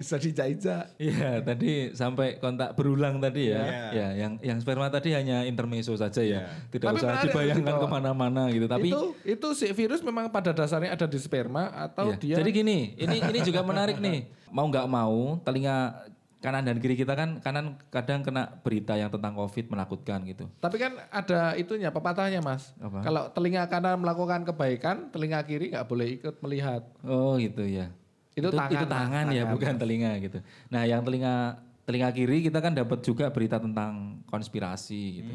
Bisa 0.03 0.19
dijajak. 0.19 0.99
Iya, 0.99 1.39
tadi 1.47 1.95
sampai 1.95 2.43
kontak 2.43 2.75
berulang 2.75 3.23
tadi 3.23 3.55
ya. 3.55 3.63
Iya. 3.63 3.87
Ya, 3.95 4.09
yang 4.27 4.33
yang 4.43 4.59
sperma 4.59 4.91
tadi 4.91 5.15
hanya 5.15 5.47
intermezzo 5.47 5.95
saja 5.95 6.19
ya. 6.27 6.51
Tidak 6.75 6.91
Tapi 6.91 6.99
usah 6.99 7.23
dibayangkan 7.23 7.63
dibawa. 7.63 7.87
ke 7.87 7.87
mana-mana 7.87 8.43
gitu. 8.51 8.67
Tapi 8.67 8.91
itu 8.91 9.01
itu 9.23 9.49
si 9.55 9.71
virus 9.71 10.03
memang 10.03 10.27
pada 10.35 10.51
dasarnya 10.51 10.91
ada 10.91 11.07
di 11.07 11.23
sperma 11.23 11.71
atau 11.71 12.11
Iya. 12.11 12.19
dia 12.19 12.37
Jadi 12.43 12.51
gini, 12.51 12.99
ini 12.99 13.23
ini 13.23 13.39
juga 13.47 13.63
menarik 13.63 14.03
nih. 14.03 14.27
Mau 14.51 14.67
nggak 14.67 14.91
mau, 14.91 15.39
telinga 15.47 16.03
kanan 16.43 16.67
dan 16.67 16.83
kiri 16.83 16.99
kita 16.99 17.15
kan 17.15 17.39
kanan 17.39 17.79
kadang 17.95 18.27
kena 18.27 18.59
berita 18.67 18.99
yang 18.99 19.15
tentang 19.15 19.39
COVID 19.39 19.71
menakutkan 19.71 20.27
gitu. 20.27 20.51
Tapi 20.59 20.75
kan 20.75 20.99
ada 21.15 21.55
itunya 21.55 21.95
pepatahnya 21.95 22.43
mas. 22.43 22.75
Apa? 22.83 22.99
Kalau 23.07 23.31
telinga 23.31 23.71
kanan 23.71 24.03
melakukan 24.03 24.43
kebaikan, 24.43 25.15
telinga 25.15 25.39
kiri 25.47 25.71
nggak 25.71 25.87
boleh 25.87 26.19
ikut 26.19 26.43
melihat. 26.43 26.83
Oh 27.07 27.39
gitu 27.39 27.63
ya. 27.63 27.95
Itu 28.33 28.49
tangan, 28.49 28.73
itu 28.73 28.85
tangan 28.89 29.25
ya, 29.29 29.45
tangan, 29.45 29.55
bukan 29.57 29.75
telinga 29.77 30.13
gitu. 30.25 30.39
Nah, 30.73 30.83
yang 30.89 31.05
telinga 31.05 31.61
telinga 31.83 32.09
kiri 32.15 32.47
kita 32.47 32.59
kan 32.63 32.73
dapat 32.73 33.03
juga 33.03 33.29
berita 33.29 33.59
tentang 33.59 34.23
konspirasi 34.31 35.03
gitu. 35.23 35.35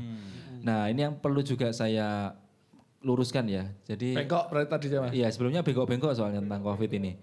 Nah, 0.64 0.89
ini 0.89 1.06
yang 1.06 1.14
perlu 1.20 1.43
juga 1.43 1.70
saya 1.76 2.34
luruskan 3.06 3.45
ya. 3.45 3.70
Jadi 3.86 4.18
Bengkok 4.18 4.50
berarti 4.50 4.70
tadi 4.74 4.86
mas. 4.98 5.12
iya 5.14 5.28
sebelumnya 5.30 5.62
bengkok-bengkok 5.62 6.12
soalnya 6.18 6.41
tentang 6.41 6.66
COVID 6.66 6.91
ini. 6.98 7.20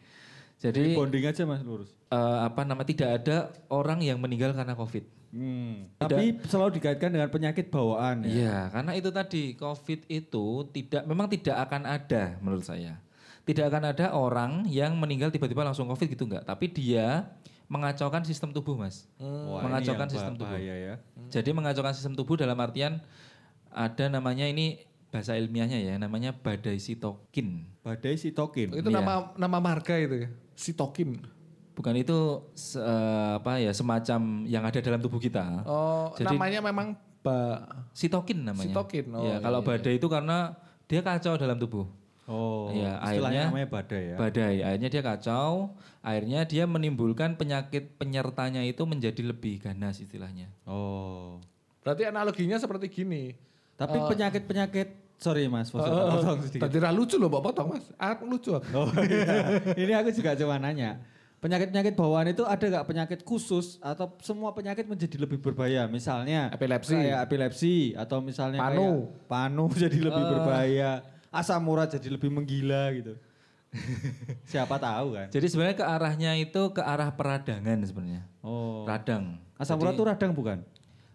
Jadi 0.63 0.95
Bonding 0.95 1.27
aja 1.27 1.43
mas 1.45 1.61
lurus. 1.67 1.91
eh, 2.15 2.39
apa 2.47 2.63
nama 2.63 2.87
tidak 2.87 3.11
ada 3.21 3.51
orang 3.69 4.01
yang 4.01 4.23
meninggal 4.23 4.55
karena 4.55 4.79
COVID. 4.79 5.05
Hmm. 5.35 5.91
Tapi 5.99 6.39
selalu 6.47 6.79
dikaitkan 6.79 7.11
dengan 7.11 7.27
penyakit 7.27 7.67
bawaan 7.67 8.23
ya. 8.23 8.31
Iya, 8.31 8.59
karena 8.71 8.93
itu 8.95 9.11
tadi 9.11 9.59
COVID 9.59 10.07
itu 10.07 10.47
tidak 10.71 11.03
memang 11.11 11.27
tidak 11.27 11.59
akan 11.67 11.83
ada 11.91 12.39
menurut 12.39 12.63
saya. 12.63 13.03
Tidak 13.45 13.65
akan 13.65 13.93
ada 13.93 14.07
orang 14.11 14.65
yang 14.65 14.97
meninggal 14.97 15.29
tiba-tiba 15.29 15.61
langsung 15.61 15.85
COVID 15.85 16.09
gitu 16.09 16.25
enggak, 16.25 16.45
tapi 16.45 16.67
dia 16.67 17.29
mengacaukan 17.67 18.25
sistem 18.25 18.53
tubuh, 18.53 18.73
Mas. 18.75 19.05
Wah, 19.17 19.61
ini 19.61 19.65
mengacaukan 19.69 20.09
sistem 20.09 20.35
tubuh. 20.35 20.57
ya. 20.57 20.97
Jadi 21.29 21.51
mengacaukan 21.53 21.93
sistem 21.93 22.13
tubuh 22.13 22.37
dalam 22.37 22.57
artian 22.57 23.01
ada 23.69 24.05
namanya 24.09 24.45
ini 24.45 24.81
bahasa 25.09 25.37
ilmiahnya 25.37 25.79
ya, 25.79 25.95
namanya 25.97 26.33
badai 26.33 26.77
sitokin. 26.77 27.69
Badai 27.85 28.17
sitokin. 28.17 28.75
Itu 28.75 28.89
Iya. 28.89 28.99
nama 28.99 29.33
nama 29.37 29.59
marga 29.61 29.95
itu 29.95 30.25
ya. 30.25 30.29
Sitokin. 30.55 31.21
Bukan 31.75 31.95
itu 31.95 32.19
se- 32.55 32.79
eh, 32.79 33.33
apa 33.37 33.59
ya 33.59 33.75
semacam 33.75 34.47
yang 34.47 34.63
ada 34.63 34.79
dalam 34.79 35.03
tubuh 35.03 35.19
kita. 35.19 35.67
Oh, 35.67 36.15
Jadi- 36.15 36.33
namanya 36.33 36.61
memang 36.63 36.95
ba 37.21 37.67
Sitokin 37.91 38.45
namanya. 38.45 38.71
Sitokin, 38.71 39.11
oh, 39.11 39.23
ya, 39.23 39.27
iya, 39.27 39.37
kalau 39.41 39.61
iya. 39.61 39.67
badai 39.67 39.95
itu 39.99 40.07
karena 40.07 40.55
dia 40.87 41.01
kacau 41.01 41.35
dalam 41.35 41.59
tubuh. 41.59 41.87
Oh, 42.25 42.73
istilahnya 42.73 42.99
akhirnya- 42.99 43.45
namanya 43.47 43.69
badai 43.69 44.03
ya. 44.07 44.17
Badai, 44.17 44.55
akhirnya 44.61 44.89
dia 44.89 45.03
kacau, 45.03 45.53
akhirnya 46.01 46.41
dia 46.45 46.65
menimbulkan 46.65 47.37
penyakit 47.37 47.97
penyertanya 47.97 48.65
itu 48.65 48.81
menjadi 48.83 49.21
lebih 49.21 49.61
ganas 49.61 50.01
istilahnya. 50.01 50.49
oh. 50.65 51.37
Berarti 51.85 52.09
analoginya 52.09 52.57
seperti 52.57 52.89
gini. 52.89 53.37
Tapi 53.77 54.01
penyakit-penyakit 54.01 55.21
sorry 55.21 55.45
Mas, 55.47 55.69
Oh, 55.69 55.77
maksud 55.77 55.93
potong 55.93 56.41
sedikit. 56.41 56.65
Tadi 56.65 56.81
lucu 56.91 57.21
loh, 57.21 57.29
Mbak 57.29 57.43
potong 57.45 57.69
mas. 57.77 57.85
Ah, 57.97 58.17
lucu. 58.19 58.57
aku. 58.57 58.65
Oh 58.73 58.89
iya. 59.05 59.61
Ini 59.77 59.93
aku 59.93 60.09
juga 60.11 60.33
cuma 60.33 60.57
nanya. 60.57 61.05
Penyakit-penyakit 61.39 61.93
bawaan 61.93 62.33
itu 62.33 62.41
ada 62.41 62.65
nggak 62.65 62.87
penyakit 62.89 63.21
khusus 63.21 63.77
atau 63.85 64.17
semua 64.25 64.57
penyakit 64.57 64.89
menjadi 64.89 65.21
lebih 65.21 65.45
berbahaya? 65.45 65.85
Misalnya 65.85 66.49
Epilepsi. 66.49 66.97
kayak 66.97 67.21
epilepsi 67.21 67.75
atau 67.93 68.25
misalnya 68.25 68.65
Panu. 68.65 69.13
kayak 69.13 69.29
panu 69.29 69.65
jadi 69.85 69.99
lebih 70.01 70.25
berbahaya, 70.25 71.05
asam 71.35 71.67
urat 71.67 71.91
jadi 71.91 72.09
lebih 72.09 72.31
menggila 72.31 72.95
gitu. 72.95 73.19
Siapa 74.51 74.79
tahu 74.79 75.19
kan. 75.19 75.27
Jadi 75.29 75.47
sebenarnya 75.51 75.77
ke 75.77 75.85
arahnya 75.85 76.31
itu 76.39 76.63
ke 76.71 76.79
arah 76.79 77.11
peradangan 77.11 77.79
sebenarnya. 77.83 78.23
Oh. 78.39 78.87
Radang. 78.87 79.43
Asam 79.59 79.83
urat 79.83 79.95
tuh 79.95 80.07
radang 80.07 80.31
bukan? 80.31 80.63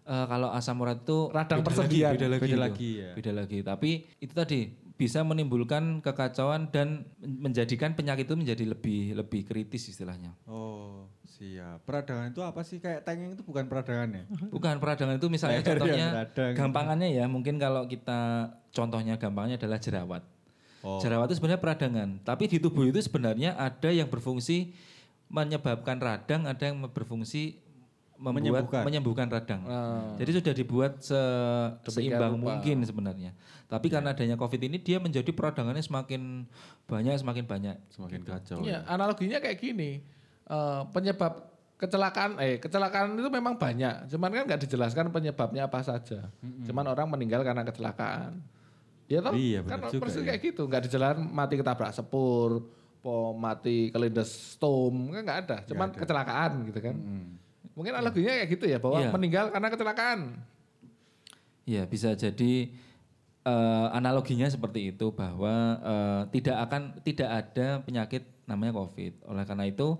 Eh, 0.04 0.24
kalau 0.26 0.50
asam 0.50 0.76
urat 0.76 1.00
itu 1.00 1.30
Radang 1.30 1.60
beda 1.62 1.68
persendian. 1.70 2.10
lagi, 2.10 2.16
beda 2.18 2.28
lagi, 2.28 2.40
Beda 2.42 2.50
itu. 2.52 2.60
lagi, 2.60 2.90
ya. 2.92 3.10
Beda 3.16 3.32
lagi. 3.32 3.58
Tapi 3.62 3.90
itu 4.18 4.32
tadi 4.34 4.60
bisa 5.00 5.24
menimbulkan 5.24 6.04
kekacauan 6.04 6.68
dan 6.68 7.08
menjadikan 7.24 7.96
penyakit 7.96 8.28
itu 8.28 8.36
menjadi 8.36 8.68
lebih 8.68 9.16
lebih 9.16 9.48
kritis 9.48 9.88
istilahnya. 9.88 10.36
Oh, 10.44 11.08
siap. 11.24 11.88
Peradangan 11.88 12.28
itu 12.28 12.44
apa 12.44 12.60
sih? 12.60 12.84
Kayak 12.84 13.08
tengeng 13.08 13.32
itu 13.32 13.40
bukan 13.40 13.64
peradangan 13.64 14.12
ya? 14.12 14.24
Bukan 14.52 14.76
peradangan 14.76 15.16
itu 15.16 15.32
misalnya 15.32 15.64
Leher 15.64 15.80
contohnya 15.80 16.08
gampangannya 16.52 17.08
ya 17.16 17.24
mungkin 17.32 17.56
kalau 17.56 17.88
kita 17.88 18.52
contohnya 18.76 19.16
gampangnya 19.16 19.56
adalah 19.56 19.80
jerawat. 19.80 20.20
Oh. 20.84 21.00
Jerawat 21.00 21.32
itu 21.32 21.40
sebenarnya 21.40 21.64
peradangan, 21.64 22.08
tapi 22.20 22.44
di 22.52 22.60
tubuh 22.60 22.84
itu 22.84 23.00
sebenarnya 23.00 23.56
ada 23.56 23.88
yang 23.88 24.12
berfungsi 24.12 24.76
menyebabkan 25.32 25.96
radang, 25.96 26.44
ada 26.44 26.68
yang 26.68 26.76
berfungsi 26.92 27.56
membuat 28.20 28.36
Menyembuhkan. 28.68 28.82
menyembuhkan, 28.84 29.26
radang. 29.32 29.62
Ah. 29.64 30.12
Jadi 30.20 30.30
sudah 30.36 30.52
dibuat 30.52 30.92
se- 31.00 31.72
seimbang 31.88 32.36
rupa. 32.36 32.60
mungkin 32.60 32.84
sebenarnya. 32.84 33.32
Tapi 33.64 33.88
karena 33.88 34.12
adanya 34.12 34.36
Covid 34.36 34.60
ini 34.60 34.76
dia 34.76 35.00
menjadi 35.00 35.32
peradangannya 35.32 35.80
semakin 35.80 36.44
banyak 36.84 37.16
semakin 37.16 37.44
banyak. 37.48 37.76
Semakin 37.88 38.20
kacau. 38.20 38.60
Iya, 38.60 38.84
analoginya 38.84 39.40
kayak 39.40 39.56
gini. 39.56 40.04
Eh, 40.44 40.82
penyebab 40.92 41.48
kecelakaan 41.80 42.36
eh 42.36 42.60
kecelakaan 42.60 43.16
itu 43.16 43.32
memang 43.32 43.56
banyak. 43.56 44.04
Cuman 44.12 44.28
kan 44.28 44.44
nggak 44.44 44.68
dijelaskan 44.68 45.08
penyebabnya 45.08 45.64
apa 45.64 45.80
saja. 45.80 46.28
Cuman 46.68 46.84
orang 46.84 47.08
meninggal 47.08 47.40
karena 47.40 47.64
kecelakaan. 47.64 48.36
Ya 49.08 49.24
toh? 49.24 49.32
Iya, 49.34 49.64
kan 49.64 49.88
juga 49.88 50.06
persis 50.06 50.22
ya. 50.22 50.28
kayak 50.30 50.40
gitu, 50.44 50.70
nggak 50.70 50.86
dijelaskan 50.86 51.26
mati 51.26 51.58
ketabrak 51.58 51.90
sepur, 51.90 52.62
po 53.00 53.34
mati 53.34 53.90
kelindes 53.90 54.54
stom, 54.54 55.10
kan 55.10 55.24
nggak 55.24 55.38
ada. 55.48 55.56
Cuman 55.66 55.90
kecelakaan 55.90 56.62
gitu 56.68 56.78
kan. 56.78 56.94
Mungkin 57.80 57.96
analoginya 57.96 58.32
kayak 58.34 58.50
gitu 58.50 58.64
ya 58.66 58.76
bahwa 58.76 59.00
Iya. 59.00 59.08
meninggal 59.10 59.44
karena 59.48 59.68
kecelakaan. 59.68 60.20
Iya 61.64 61.82
bisa 61.84 62.12
jadi 62.12 62.68
eh, 63.40 63.86
analoginya 63.90 64.44
seperti 64.46 64.92
itu 64.92 65.08
bahwa 65.10 65.48
eh, 65.80 66.22
tidak 66.30 66.56
akan 66.60 66.82
tidak 67.00 67.28
ada 67.30 67.80
penyakit 67.80 68.20
namanya 68.44 68.76
COVID. 68.76 69.24
Oleh 69.24 69.44
karena 69.44 69.64
itu 69.64 69.96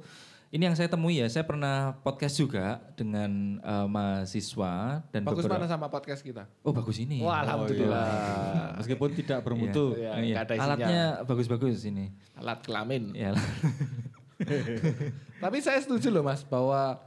ini 0.51 0.67
yang 0.67 0.75
saya 0.75 0.91
temui 0.91 1.15
ya, 1.15 1.25
saya 1.25 1.47
pernah 1.47 1.95
podcast 1.97 2.35
juga 2.35 2.83
dengan 2.93 3.31
eh, 3.57 3.87
mahasiswa 3.87 5.01
dan 5.09 5.23
Bagus 5.23 5.47
beberapa. 5.47 5.57
mana 5.57 5.67
sama 5.67 5.87
podcast 5.87 6.21
kita? 6.21 6.45
Oh 6.61 6.75
bagus 6.75 6.99
ini. 6.99 7.23
Wah, 7.23 7.41
alhamdulillah. 7.41 8.77
Meskipun 8.79 9.15
tidak 9.15 9.41
bermutu. 9.41 9.95
Iya, 9.95 10.11
Oh, 10.11 10.21
iya. 10.21 10.35
nggak 10.35 10.45
ada 10.45 10.55
isinya. 10.55 10.67
Alatnya 10.69 11.03
bagus-bagus 11.25 11.81
ini. 11.87 12.13
Alat 12.37 12.61
kelamin. 12.61 13.15
Ya. 13.15 13.33
Tapi 15.39 15.59
saya 15.61 15.81
setuju 15.81 16.09
loh 16.11 16.21
mas 16.23 16.43
bahwa 16.43 17.01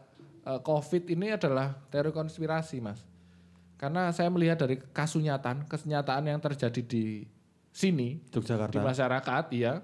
eh, 0.43 0.61
COVID 0.61 1.03
ini 1.09 1.33
adalah 1.33 1.75
teori 1.89 2.11
konspirasi 2.11 2.79
mas. 2.83 3.01
Karena 3.79 4.11
saya 4.15 4.31
melihat 4.31 4.63
dari 4.63 4.79
kasunyatan, 4.79 5.67
kesenyataan 5.67 6.23
yang 6.23 6.39
terjadi 6.39 6.81
di 6.83 7.27
sini, 7.73 8.21
di 8.31 8.37
Yogyakarta. 8.39 8.79
masyarakat, 8.79 9.45
ya. 9.51 9.83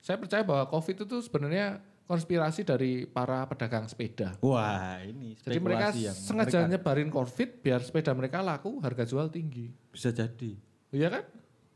Saya 0.00 0.16
percaya 0.16 0.40
bahwa 0.40 0.64
COVID 0.72 1.04
itu 1.04 1.16
sebenarnya 1.20 1.82
konspirasi 2.04 2.64
dari 2.64 3.08
para 3.08 3.44
pedagang 3.48 3.88
sepeda. 3.88 4.36
Wah, 4.44 5.00
ini 5.00 5.36
Jadi 5.40 5.60
mereka 5.60 5.92
yang 5.96 6.12
sengaja 6.12 6.64
mengerikan. 6.64 6.72
nyebarin 6.72 7.10
COVID 7.12 7.48
biar 7.64 7.80
sepeda 7.80 8.12
mereka 8.12 8.44
laku, 8.44 8.80
harga 8.84 9.04
jual 9.08 9.28
tinggi. 9.32 9.72
bisa 9.92 10.12
jadi. 10.12 10.56
Iya 10.92 11.08
kan? 11.10 11.24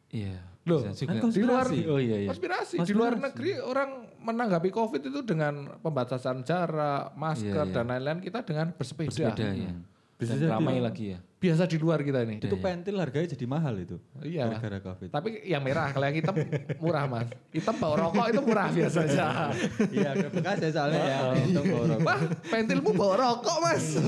Iya. 0.09 0.41
Loh, 0.69 0.85
kan 0.85 0.93
di 0.93 1.41
luar 1.41 1.65
konspirasi. 1.65 1.81
Oh 1.89 1.97
iya 1.97 2.17
iya. 2.25 2.29
konspirasi. 2.29 2.77
di 2.85 2.93
luar 2.93 3.17
negeri 3.17 3.57
orang 3.57 4.05
menanggapi 4.21 4.69
COVID 4.69 5.01
itu 5.01 5.21
dengan 5.25 5.81
pembatasan 5.81 6.45
jarak, 6.45 7.17
masker 7.17 7.49
Iya, 7.49 7.65
iya. 7.65 7.73
dan 7.73 7.85
lain-lain 7.89 8.21
kita 8.21 8.45
dengan 8.45 8.77
bersepeda. 8.77 9.09
Bersepeda 9.09 9.49
ya. 9.57 9.73
Bisa 10.19 10.35
Dan 10.35 10.45
jadi. 10.45 10.51
ramai 10.51 10.83
lagi 10.83 11.15
ya. 11.15 11.19
Biasa 11.39 11.71
di 11.71 11.79
luar 11.79 12.03
kita 12.03 12.27
ini. 12.27 12.43
Itu 12.43 12.59
pentil 12.59 12.99
harganya 12.99 13.31
jadi 13.31 13.47
mahal 13.47 13.79
itu. 13.79 14.03
Iya. 14.19 14.51
Gara-gara 14.51 14.83
Covid. 14.83 15.15
Tapi 15.15 15.47
yang 15.47 15.63
merah, 15.63 15.95
kalau 15.95 16.11
yang 16.11 16.19
hitam 16.19 16.35
murah 16.83 17.07
mas. 17.07 17.31
Hitam 17.55 17.79
bawa 17.79 18.11
rokok 18.11 18.27
itu 18.27 18.43
murah 18.43 18.69
biasanya. 18.75 19.55
Iya, 19.95 20.09
ada 20.19 20.29
bekas 20.35 20.59
ya 20.59 20.71
soalnya 20.75 21.01
ya. 21.07 21.19
Wah, 22.03 22.19
pentilmu 22.51 22.91
bawa 22.99 23.15
rokok 23.15 23.57
mas. 23.63 23.95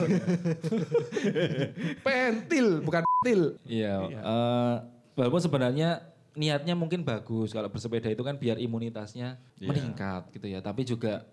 Pentil, 2.06 2.82
bukan 2.82 3.02
pentil. 3.06 3.40
Iya. 3.64 3.94
eh, 4.10 4.74
walaupun 5.20 5.44
sebenarnya 5.44 6.00
niatnya 6.32 6.72
mungkin 6.72 7.04
bagus 7.04 7.52
kalau 7.52 7.68
bersepeda 7.68 8.08
itu 8.08 8.24
kan 8.24 8.40
biar 8.40 8.56
imunitasnya 8.56 9.36
meningkat 9.60 10.32
gitu 10.32 10.48
ya. 10.48 10.64
Tapi 10.64 10.88
juga 10.88 11.28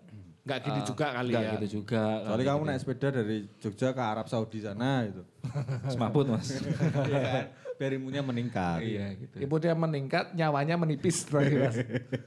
Enggak 0.48 0.64
gini 0.64 0.80
juga 0.80 1.06
kali 1.12 1.28
nggak 1.28 1.44
ya. 1.44 1.52
gitu 1.60 1.66
juga. 1.80 2.04
Soalnya 2.24 2.46
kamu 2.48 2.62
naik 2.72 2.80
sepeda 2.80 3.08
dari 3.12 3.36
Jogja 3.60 3.88
ke 3.92 4.00
Arab 4.00 4.26
Saudi 4.32 4.64
sana 4.64 5.04
itu. 5.04 5.20
semaput 5.92 6.24
mas. 6.28 6.48
Iya 7.08 7.18
kan? 7.20 7.44
Biar 7.78 7.94
imunnya 7.94 8.20
meningkat. 8.20 8.82
iya 8.82 9.14
gitu. 9.14 9.38
Ibu 9.38 9.54
dia 9.56 9.72
meningkat, 9.72 10.34
nyawanya 10.34 10.74
menipis. 10.74 11.22
berarti, 11.24 11.54
Mas. 11.56 11.76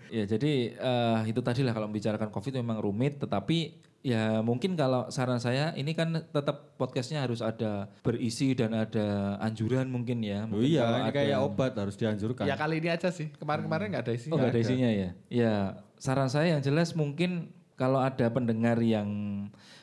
Ya 0.08 0.24
jadi 0.32 0.52
eh, 0.74 1.20
itu 1.28 1.40
tadi 1.40 1.62
lah 1.62 1.72
kalau 1.72 1.86
membicarakan 1.86 2.32
COVID 2.32 2.56
memang 2.58 2.80
rumit, 2.80 3.20
tetapi 3.20 3.76
ya 4.02 4.42
mungkin 4.42 4.74
kalau 4.74 5.12
saran 5.14 5.38
saya 5.38 5.78
ini 5.78 5.94
kan 5.94 6.10
tetap 6.26 6.74
podcastnya 6.74 7.22
harus 7.22 7.38
ada 7.38 7.86
berisi 8.02 8.58
dan 8.58 8.74
ada 8.74 9.38
anjuran 9.38 9.86
mungkin 9.86 10.24
ya. 10.24 10.48
Oh 10.48 10.58
Mungkin 10.58 10.72
iya, 10.72 10.82
kalau 10.82 10.98
ini 10.98 11.04
ada 11.04 11.14
kayak 11.14 11.30
yang- 11.30 11.44
obat 11.46 11.72
harus 11.76 11.96
dianjurkan. 11.96 12.48
ya 12.48 12.56
kali 12.56 12.80
ini 12.80 12.90
aja 12.90 13.12
sih. 13.12 13.30
Kemarin-kemarin 13.36 13.92
nggak 13.92 14.04
ada 14.08 14.14
isinya. 14.16 14.34
Oh 14.34 14.38
nggak 14.40 14.52
ada 14.56 14.62
isinya 14.64 14.90
ya? 14.90 15.10
Ya 15.28 15.54
saran 16.00 16.32
saya 16.32 16.56
yang 16.56 16.64
jelas 16.64 16.96
mungkin 16.96 17.52
kalau 17.76 18.00
ada 18.00 18.26
pendengar 18.30 18.80
yang 18.80 19.10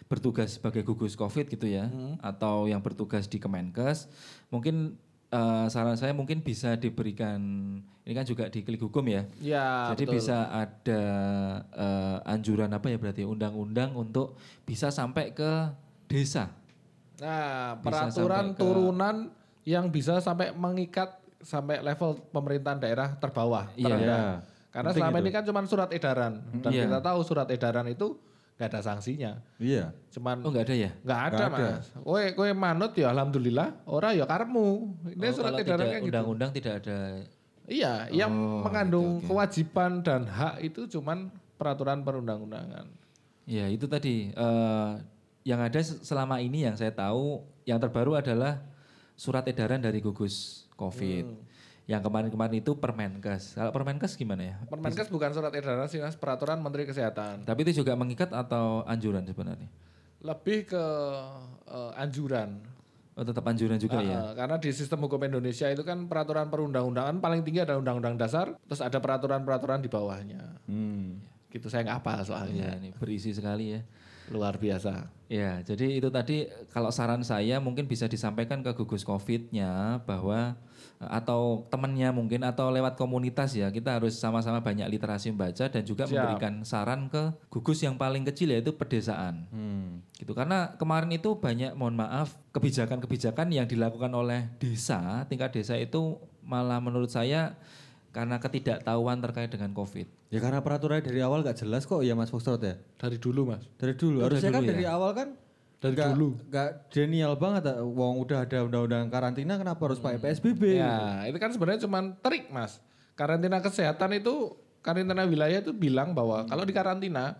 bertugas 0.08 0.56
sebagai 0.56 0.80
gugus 0.82 1.12
COVID 1.12 1.52
gitu 1.52 1.68
ya, 1.68 1.90
atau 2.18 2.64
yang 2.64 2.80
bertugas 2.80 3.28
di 3.28 3.36
Kemenkes, 3.36 4.08
mungkin 4.48 4.96
eh, 5.28 5.66
saran 5.68 5.94
saya 5.94 6.10
mungkin 6.10 6.40
bisa 6.40 6.74
diberikan, 6.74 7.40
ini 8.02 8.12
kan 8.12 8.24
juga 8.24 8.46
di 8.46 8.60
klik 8.60 8.80
hukum 8.80 9.04
ya, 9.04 9.22
Ya, 9.38 9.92
jadi 9.92 10.04
betul. 10.04 10.14
bisa 10.16 10.36
ada 10.48 11.02
eh, 11.68 12.16
anjuran 12.26 12.70
apa 12.70 12.86
ya 12.86 12.96
berarti 12.96 13.22
undang-undang 13.22 13.92
untuk 13.92 14.34
bisa 14.62 14.88
sampai 14.88 15.30
ke 15.30 15.68
desa. 16.06 16.48
Nah, 17.18 17.76
Bisa 17.76 18.08
peraturan 18.08 18.46
ke- 18.48 18.58
turunan 18.58 19.16
yang 19.62 19.88
bisa 19.88 20.16
sampai 20.18 20.50
mengikat 20.50 21.12
sampai 21.38 21.78
level 21.80 22.18
pemerintahan 22.30 22.78
daerah 22.78 23.08
terbawah, 23.14 23.68
Iya. 23.74 23.84
terendah. 23.84 24.06
Iya. 24.06 24.34
Karena 24.68 24.88
Penting 24.90 25.02
selama 25.02 25.16
itu. 25.16 25.24
ini 25.24 25.30
kan 25.30 25.42
cuma 25.44 25.60
surat 25.64 25.90
edaran 25.90 26.32
dan 26.58 26.70
Iya. 26.70 26.82
kita 26.86 26.98
tahu 27.00 27.18
surat 27.22 27.48
edaran 27.48 27.86
itu 27.86 28.16
nggak 28.58 28.68
ada 28.68 28.80
sanksinya. 28.82 29.38
Iya. 29.56 29.94
Cuman 30.10 30.42
Oh 30.42 30.50
nggak 30.50 30.66
ada 30.66 30.74
ya? 30.76 30.90
nggak 30.98 31.20
ada, 31.24 31.36
Nggak 31.38 31.48
ada. 31.54 31.68
Mas. 31.78 31.86
Kowe 31.94 32.24
kowe 32.34 32.50
manut 32.52 32.92
ya 32.92 33.06
alhamdulillah, 33.08 33.68
ora 33.86 34.10
ya 34.10 34.26
karepmu. 34.26 34.66
Ini 35.14 35.24
Oh, 35.24 35.32
surat 35.32 35.54
kalau 35.54 35.62
edaran 35.62 35.78
tidak 35.78 35.86
kayak 35.88 36.02
gitu. 36.02 36.08
undang-undang 36.10 36.50
tidak 36.50 36.74
ada 36.82 36.98
Iya, 37.64 37.92
yang 38.10 38.32
Oh, 38.32 38.64
mengandung 38.64 39.20
kewajiban 39.22 40.00
dan 40.00 40.24
hak 40.24 40.64
itu 40.64 40.88
cuman 40.90 41.28
peraturan 41.54 42.00
perundang-undangan. 42.00 42.88
Ya 43.44 43.68
itu 43.68 43.84
tadi 43.84 44.28
eh, 44.28 44.90
yang 45.44 45.60
ada 45.60 45.78
se- 45.78 46.02
selama 46.02 46.36
ini 46.38 46.64
yang 46.64 46.74
saya 46.74 46.90
tahu 46.90 47.40
yang 47.62 47.78
terbaru 47.78 48.16
adalah 48.16 48.58
surat 49.14 49.44
edaran 49.44 49.78
dari 49.78 50.00
gugus 50.00 50.66
COVID. 50.74 51.24
Hmm. 51.24 51.47
Yang 51.88 52.04
kemarin-kemarin 52.04 52.60
itu 52.60 52.76
Permenkes. 52.76 53.56
Kalau 53.56 53.72
Permenkes 53.72 54.12
gimana 54.20 54.44
ya? 54.44 54.56
Permenkes 54.68 55.08
bukan 55.08 55.32
surat 55.32 55.48
edaran 55.56 55.88
sih, 55.88 56.04
Mas, 56.04 56.20
peraturan 56.20 56.60
Menteri 56.60 56.84
Kesehatan. 56.84 57.48
Tapi 57.48 57.60
itu 57.64 57.80
juga 57.80 57.96
mengikat 57.96 58.28
atau 58.28 58.84
anjuran 58.84 59.24
sebenarnya? 59.24 59.72
Lebih 60.20 60.68
ke 60.68 60.84
eh, 61.64 61.92
anjuran. 61.96 62.60
Oh 63.18 63.24
tetap 63.26 63.42
anjuran 63.50 63.80
juga 63.80 63.98
ya? 63.98 64.30
Ah, 64.30 64.32
karena 64.36 64.60
di 64.62 64.70
sistem 64.70 65.02
hukum 65.08 65.18
Indonesia 65.26 65.66
itu 65.66 65.82
kan 65.82 66.06
peraturan 66.06 66.46
perundang-undangan 66.52 67.18
paling 67.18 67.42
tinggi 67.42 67.64
ada 67.66 67.74
undang-undang 67.74 68.14
dasar, 68.14 68.54
terus 68.68 68.78
ada 68.78 69.02
peraturan-peraturan 69.02 69.82
di 69.82 69.90
bawahnya. 69.90 70.60
Hmm. 70.70 71.18
Gitu 71.50 71.66
saya 71.66 71.82
nggak 71.88 71.98
hafal 71.98 72.20
Ya 72.20 72.24
soalnya. 72.28 72.68
ini 72.78 72.94
berisi 72.94 73.34
sekali 73.34 73.74
ya. 73.74 73.80
Luar 74.30 74.60
biasa. 74.60 75.08
Ya, 75.26 75.64
jadi 75.64 75.98
itu 75.98 76.12
tadi 76.12 76.46
kalau 76.70 76.92
saran 76.92 77.24
saya 77.24 77.58
mungkin 77.58 77.88
bisa 77.88 78.04
disampaikan 78.06 78.60
ke 78.62 78.70
gugus 78.76 79.02
COVID-nya 79.02 79.98
bahwa 80.04 80.54
atau 80.98 81.62
temannya 81.70 82.10
mungkin 82.10 82.42
atau 82.42 82.74
lewat 82.74 82.98
komunitas 82.98 83.54
ya 83.54 83.70
kita 83.70 84.02
harus 84.02 84.18
sama-sama 84.18 84.58
banyak 84.58 84.90
literasi 84.90 85.30
membaca 85.30 85.70
dan 85.70 85.82
juga 85.86 86.10
Siap. 86.10 86.10
memberikan 86.10 86.66
saran 86.66 87.06
ke 87.06 87.38
gugus 87.46 87.86
yang 87.86 87.94
paling 87.94 88.26
kecil 88.26 88.50
yaitu 88.50 88.74
pedesaan. 88.74 89.46
Hmm. 89.54 90.02
Gitu 90.18 90.34
karena 90.34 90.74
kemarin 90.74 91.14
itu 91.14 91.38
banyak 91.38 91.78
mohon 91.78 91.94
maaf 91.94 92.34
kebijakan-kebijakan 92.50 93.46
yang 93.54 93.70
dilakukan 93.70 94.10
oleh 94.10 94.50
desa, 94.58 95.22
tingkat 95.30 95.54
desa 95.54 95.78
itu 95.78 96.18
malah 96.42 96.82
menurut 96.82 97.14
saya 97.14 97.54
karena 98.10 98.42
ketidaktahuan 98.42 99.22
terkait 99.22 99.54
dengan 99.54 99.70
Covid. 99.78 100.10
Ya 100.34 100.42
karena 100.42 100.58
peraturannya 100.66 101.06
dari 101.06 101.22
awal 101.22 101.46
gak 101.46 101.62
jelas 101.62 101.86
kok 101.86 102.02
ya 102.02 102.18
Mas 102.18 102.34
Foxtrot 102.34 102.58
ya. 102.58 102.74
Dari 102.98 103.16
dulu, 103.22 103.54
Mas. 103.54 103.62
Dari 103.78 103.94
dulu. 103.94 104.18
Dari 104.18 104.26
Harusnya 104.26 104.50
kan 104.50 104.62
dulu 104.66 104.70
dari 104.74 104.84
ya? 104.84 104.98
awal 104.98 105.10
kan 105.14 105.28
Dari 105.78 105.94
nggak- 105.94 106.10
dulu. 106.12 106.28
nggak 106.44 106.70
genial 106.88 107.32
banget. 107.34 107.62
ah. 107.68 107.78
Wong 107.80 108.18
udah 108.20 108.42
ada 108.42 108.58
undang-undang 108.60 109.06
karantina 109.06 109.54
kenapa 109.54 109.78
harus 109.80 109.98
pakai 109.98 110.18
PSBB? 110.18 110.62
Ya, 110.76 111.22
itu 111.24 111.36
kan 111.36 111.50
sebenarnya 111.50 111.86
cuma 111.86 112.02
trik, 112.18 112.48
Mas. 112.48 112.82
Karantina 113.14 113.58
kesehatan 113.58 114.10
itu 114.16 114.54
karantina 114.80 115.22
wilayah 115.22 115.58
itu 115.60 115.70
bilang 115.70 116.10
bahwa 116.12 116.42
kalau 116.44 116.62
di 116.62 116.72
karantina 116.72 117.38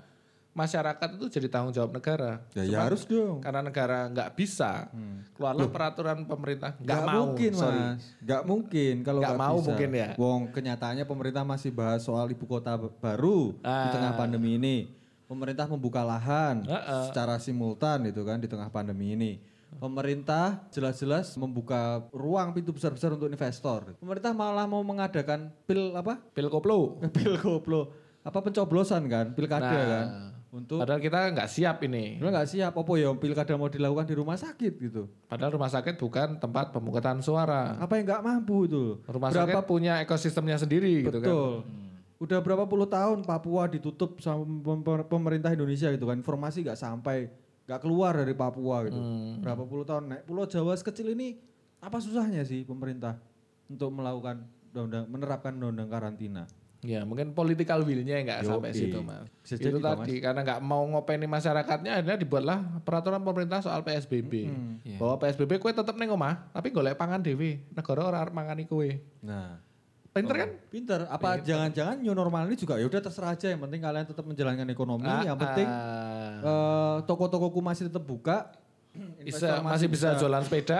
masyarakat 0.50 1.08
itu 1.14 1.26
jadi 1.30 1.46
tanggung 1.48 1.70
jawab 1.70 1.90
negara. 1.92 2.42
Ya, 2.50 2.62
ya 2.62 2.78
harus 2.80 3.02
dong. 3.04 3.38
Karena 3.38 3.58
negara 3.60 4.06
nggak 4.08 4.34
bisa, 4.34 4.90
keluarlah 5.32 5.66
peraturan 5.68 6.22
pemerintah 6.24 6.74
nggak 6.76 7.02
mau. 7.04 7.14
mungkin 7.30 7.50
sorry. 7.52 7.78
mas, 7.78 8.02
nggak 8.18 8.42
mungkin 8.44 8.94
kalau 9.00 9.20
Nggak 9.20 9.34
mau 9.36 9.56
bisa. 9.56 9.66
mungkin 9.68 9.90
ya. 9.92 10.08
Wong 10.16 10.40
kenyataannya 10.50 11.04
pemerintah 11.04 11.42
masih 11.42 11.70
bahas 11.70 12.02
soal 12.02 12.26
ibu 12.28 12.42
kota 12.44 12.74
baru 12.74 13.54
di 13.54 13.62
Ah. 13.62 13.90
tengah 13.92 14.12
pandemi 14.14 14.58
ini. 14.58 14.76
Pemerintah 15.28 15.68
membuka 15.68 16.00
lahan 16.02 16.64
Ah, 16.64 17.04
secara 17.04 17.36
simultan 17.36 18.08
itu 18.08 18.24
kan 18.24 18.40
di 18.40 18.48
tengah 18.48 18.72
pandemi 18.72 19.12
ini. 19.12 19.32
Pemerintah 19.76 20.64
jelas-jelas 20.72 21.36
membuka 21.36 22.00
ruang 22.10 22.56
pintu 22.56 22.72
besar-besar 22.72 23.12
untuk 23.12 23.28
investor. 23.28 23.92
Pemerintah 24.00 24.32
malah 24.32 24.64
mau 24.64 24.80
mengadakan 24.80 25.52
pil 25.68 25.92
apa? 25.92 26.16
Pil 26.32 26.48
koplo. 26.48 26.96
Pil 27.14 27.36
koplo 27.36 27.92
apa 28.24 28.44
pencoblosan 28.44 29.08
kan, 29.08 29.26
pilkada 29.32 29.68
Nah. 29.68 29.86
kan. 29.86 30.06
Untuk 30.48 30.80
Padahal 30.80 30.96
kita 30.96 31.28
nggak 31.28 31.44
siap 31.44 31.76
ini. 31.84 32.16
Lo 32.16 32.32
nggak 32.32 32.48
siap 32.48 32.72
apa 32.72 32.92
ya 32.96 33.12
pilkada 33.12 33.52
mau 33.54 33.68
dilakukan 33.68 34.08
di 34.08 34.16
rumah 34.16 34.32
sakit 34.32 34.72
gitu. 34.80 35.04
Padahal 35.28 35.52
rumah 35.52 35.68
sakit 35.68 36.00
bukan 36.00 36.40
tempat 36.40 36.72
pemungutan 36.72 37.20
suara. 37.20 37.76
Apa 37.76 38.00
yang 38.00 38.08
nggak 38.08 38.22
mampu 38.24 38.64
itu? 38.64 38.96
Rumah 39.04 39.28
sakit 39.28 39.60
punya 39.68 40.00
ekosistemnya 40.00 40.56
sendiri 40.56 41.04
gitu 41.04 41.20
kan. 41.20 41.28
Betul. 41.28 41.52
Udah 42.18 42.42
berapa 42.42 42.66
puluh 42.66 42.90
tahun 42.90 43.22
Papua 43.22 43.70
ditutup 43.70 44.18
sama 44.18 44.42
pem- 44.42 45.06
pemerintah 45.06 45.54
Indonesia 45.54 45.86
gitu 45.94 46.10
kan. 46.10 46.18
Informasi 46.18 46.66
nggak 46.66 46.78
sampai, 46.78 47.30
nggak 47.70 47.80
keluar 47.80 48.18
dari 48.18 48.34
Papua 48.34 48.90
gitu. 48.90 48.98
Hmm. 48.98 49.38
Berapa 49.38 49.62
puluh 49.62 49.86
tahun 49.86 50.10
naik 50.10 50.22
Pulau 50.26 50.46
Jawa 50.50 50.74
sekecil 50.74 51.14
ini 51.14 51.38
apa 51.78 52.02
susahnya 52.02 52.42
sih 52.42 52.66
pemerintah 52.66 53.22
untuk 53.70 53.94
melakukan 53.94 54.42
undang 54.74 55.06
menerapkan 55.06 55.54
undang 55.54 55.86
karantina? 55.86 56.50
Ya 56.78 57.02
mungkin 57.02 57.34
political 57.34 57.82
will-nya 57.82 58.22
nggak 58.22 58.46
sampai 58.46 58.70
situ 58.70 59.02
mas. 59.02 59.26
Bisa 59.42 59.58
itu 59.58 59.82
tadi 59.82 60.22
karena 60.22 60.46
nggak 60.46 60.62
mau 60.62 60.86
ngopeni 60.86 61.26
masyarakatnya 61.26 61.90
akhirnya 61.98 62.14
dibuatlah 62.14 62.82
peraturan 62.86 63.18
pemerintah 63.18 63.58
soal 63.58 63.82
PSBB. 63.82 64.46
Iya. 64.86 64.98
Bahwa 65.02 65.18
PSBB 65.18 65.58
kue 65.58 65.74
tetap 65.74 65.98
neng 65.98 66.14
omah 66.14 66.46
tapi 66.54 66.70
golek 66.70 66.94
pangan 66.94 67.18
dewi. 67.18 67.58
Negara 67.74 68.06
ora 68.06 68.18
arep 68.22 68.30
mangani 68.30 68.62
kue. 68.62 69.02
Nah, 69.26 69.58
Pinter 70.20 70.36
kan? 70.36 70.50
pinter. 70.68 70.98
Apa 71.06 71.28
jangan-jangan 71.38 71.96
new 71.98 72.12
normal 72.12 72.46
ini 72.46 72.54
juga 72.54 72.74
ya 72.76 72.84
udah 72.84 73.00
terserah 73.00 73.32
aja 73.32 73.46
yang 73.48 73.60
penting 73.60 73.78
kalian 73.78 74.04
tetap 74.04 74.24
menjalankan 74.24 74.66
ekonomi, 74.66 75.06
Ah, 75.06 75.22
yang 75.22 75.38
penting 75.38 75.66
ah. 75.66 76.38
eh, 76.40 76.96
toko-tokoku 77.04 77.58
masih 77.58 77.86
tetap 77.86 78.02
buka. 78.02 78.50
bisa, 79.20 79.58
Investor 79.58 79.62
masih 79.62 79.86
bisa 79.86 80.08
jualan 80.16 80.42
sepeda. 80.42 80.78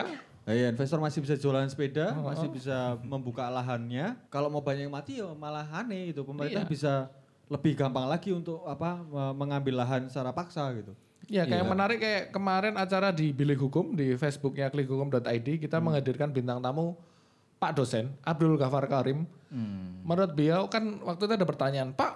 Nah, 0.48 0.56
Iya, 0.56 0.72
investor 0.72 0.96
masih 0.96 1.20
bisa 1.20 1.36
jualan 1.36 1.68
sepeda, 1.68 2.16
masih 2.16 2.48
bisa 2.48 2.96
membuka 3.04 3.44
lahannya. 3.46 4.16
Kalau 4.32 4.48
mau 4.48 4.64
banyak 4.64 4.88
yang 4.88 4.96
mati 4.96 5.20
ya 5.20 5.28
malah 5.36 5.68
aneh 5.68 6.08
itu. 6.08 6.24
Pemerintah 6.24 6.64
Iya. 6.64 6.72
bisa 6.72 6.92
lebih 7.52 7.76
gampang 7.76 8.08
lagi 8.08 8.32
untuk 8.32 8.64
apa 8.64 8.96
me- 8.96 9.36
mengambil 9.36 9.84
lahan 9.84 10.08
secara 10.08 10.32
paksa 10.32 10.72
gitu. 10.72 10.96
Ya 11.28 11.44
kayak 11.44 11.68
menarik 11.68 12.00
kayak 12.00 12.22
kemarin 12.32 12.80
acara 12.80 13.12
di 13.12 13.28
Bilik 13.28 13.60
Hukum 13.60 13.92
di 13.92 14.16
Facebooknya 14.16 14.72
klikhukum.id 14.72 15.60
kita 15.60 15.76
menghadirkan 15.76 16.32
bintang 16.32 16.56
tamu 16.58 16.96
Pak 17.58 17.74
dosen 17.74 18.14
Abdul 18.22 18.54
Ghafar 18.54 18.86
Karim. 18.86 19.26
Menurut 20.06 20.32
beliau 20.32 20.70
kan 20.70 21.02
waktu 21.02 21.26
itu 21.26 21.34
ada 21.34 21.46
pertanyaan, 21.48 21.90
Pak 21.92 22.12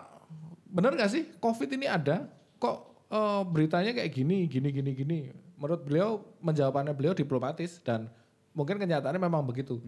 benar 0.72 0.96
gak 0.96 1.12
sih 1.12 1.28
COVID 1.42 1.68
ini 1.76 1.86
ada? 1.90 2.30
Kok 2.56 2.76
eh, 3.10 3.42
beritanya 3.50 3.92
kayak 3.92 4.10
gini, 4.14 4.46
gini, 4.46 4.68
gini, 4.72 4.90
gini? 4.94 5.18
Menurut 5.58 5.82
beliau 5.84 6.22
menjawabannya 6.40 6.94
beliau 6.96 7.14
diplomatis 7.14 7.82
dan 7.82 8.08
mungkin 8.56 8.78
kenyataannya 8.78 9.20
memang 9.20 9.42
begitu. 9.44 9.82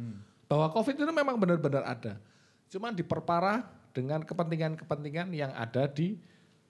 Bahwa 0.51 0.69
COVID 0.75 0.95
itu 1.01 1.13
memang 1.15 1.37
benar-benar 1.41 1.85
ada. 1.87 2.21
Cuman 2.69 2.93
diperparah 2.93 3.65
dengan 3.95 4.27
kepentingan-kepentingan 4.27 5.31
yang 5.33 5.55
ada 5.55 5.87
di 5.87 6.19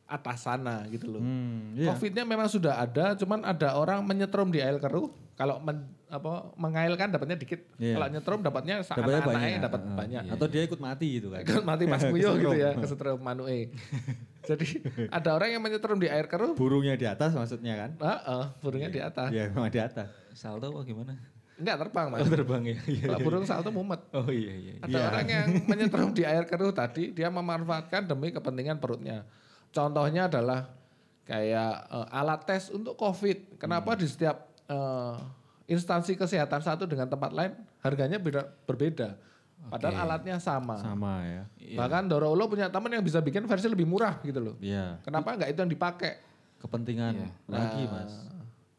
atas 0.05 0.45
sana 0.45 0.85
gitu 0.93 1.09
loh. 1.17 1.23
Hmm, 1.25 1.73
iya. 1.75 1.89
Covidnya 1.93 2.29
memang 2.29 2.45
sudah 2.45 2.77
ada, 2.77 3.17
cuman 3.17 3.41
ada 3.41 3.73
orang 3.81 4.05
menyetrum 4.05 4.53
di 4.53 4.61
air 4.61 4.77
keruh. 4.77 5.09
Kalau 5.35 5.59
men, 5.59 5.83
apa 6.07 6.55
mengailkan 6.55 7.11
dapatnya 7.11 7.35
dikit. 7.35 7.67
Iya. 7.75 7.99
Kalau 7.99 8.07
nyetrum 8.07 8.41
dapatnya 8.41 8.75
saat 8.81 9.03
Dapatnya 9.03 9.19
anak 9.19 9.35
banyak. 9.35 9.61
dapat 9.61 9.81
Heeh. 9.83 9.97
banyak. 9.99 10.23
Atau 10.31 10.47
dia 10.47 10.63
ikut 10.63 10.79
mati 10.79 11.07
gitu 11.19 11.29
kan. 11.29 11.43
Kan 11.43 11.63
mati 11.67 11.85
pas 11.85 12.03
kuyuh 12.13 12.35
gitu 12.37 12.55
ya, 12.55 12.71
Kesetrum. 12.73 13.19
manue. 13.19 13.75
Jadi 14.49 14.67
ada 15.09 15.31
orang 15.33 15.51
yang 15.51 15.63
menyetrum 15.65 15.97
di 15.97 16.07
air 16.07 16.29
keruh, 16.29 16.53
Burungnya 16.55 16.95
di 16.95 17.03
atas 17.03 17.33
maksudnya 17.33 17.75
kan? 17.75 17.91
heeh, 17.97 18.45
burungnya 18.61 18.89
di 18.89 19.01
atas. 19.01 19.33
Iya, 19.33 19.51
memang 19.51 19.73
di 19.73 19.81
atas. 19.81 20.07
Salto 20.33 20.69
apa 20.69 20.85
gimana? 20.85 21.17
Enggak 21.55 21.77
terbang, 21.83 22.07
Mas. 22.13 22.21
Oh 22.21 22.29
terbang 22.29 22.63
ya. 22.65 22.77
Iya. 22.85 23.05
Kalau 23.09 23.19
burung 23.23 23.45
salto 23.45 23.71
mumet. 23.71 24.03
Oh 24.13 24.29
iya 24.29 24.53
iya. 24.53 24.75
Ada 24.83 24.91
Iya. 24.93 25.07
orang 25.09 25.27
yang 25.27 25.47
menyetrum 25.71 26.11
di 26.11 26.23
air 26.23 26.45
keruh 26.45 26.71
tadi, 26.71 27.11
dia 27.11 27.27
memanfaatkan 27.29 28.05
demi 28.05 28.31
kepentingan 28.31 28.79
perutnya. 28.79 29.27
Contohnya 29.71 30.27
adalah 30.27 30.71
kayak 31.25 31.73
eh, 31.89 32.07
alat 32.13 32.41
tes 32.45 32.69
untuk 32.69 32.95
COVID. 32.95 33.57
Kenapa 33.57 33.95
di 33.95 34.05
setiap 34.05 34.54
eh, 34.69 35.15
instansi 35.69 36.17
kesehatan 36.17 36.61
satu 36.61 36.85
dengan 36.85 37.09
tempat 37.09 37.33
lain 37.33 37.53
harganya 37.81 38.21
beda, 38.21 38.49
berbeda. 38.69 39.17
Padahal 39.65 40.05
alatnya 40.05 40.37
sama. 40.37 40.77
Sama 40.77 41.25
ya. 41.25 41.43
Bahkan 41.73 42.05
Doro 42.13 42.37
Ulo 42.37 42.45
punya 42.53 42.69
teman 42.69 42.93
yang 42.93 43.01
bisa 43.01 43.25
bikin 43.25 43.49
versi 43.49 43.65
lebih 43.65 43.89
murah 43.89 44.21
gitu 44.21 44.37
loh. 44.37 44.55
Iya. 44.61 45.01
Kenapa 45.01 45.33
nggak 45.41 45.57
itu 45.57 45.59
yang 45.65 45.73
dipakai? 45.73 46.21
Kepentingan 46.61 47.33
lagi, 47.49 47.83
Mas. 47.89 48.13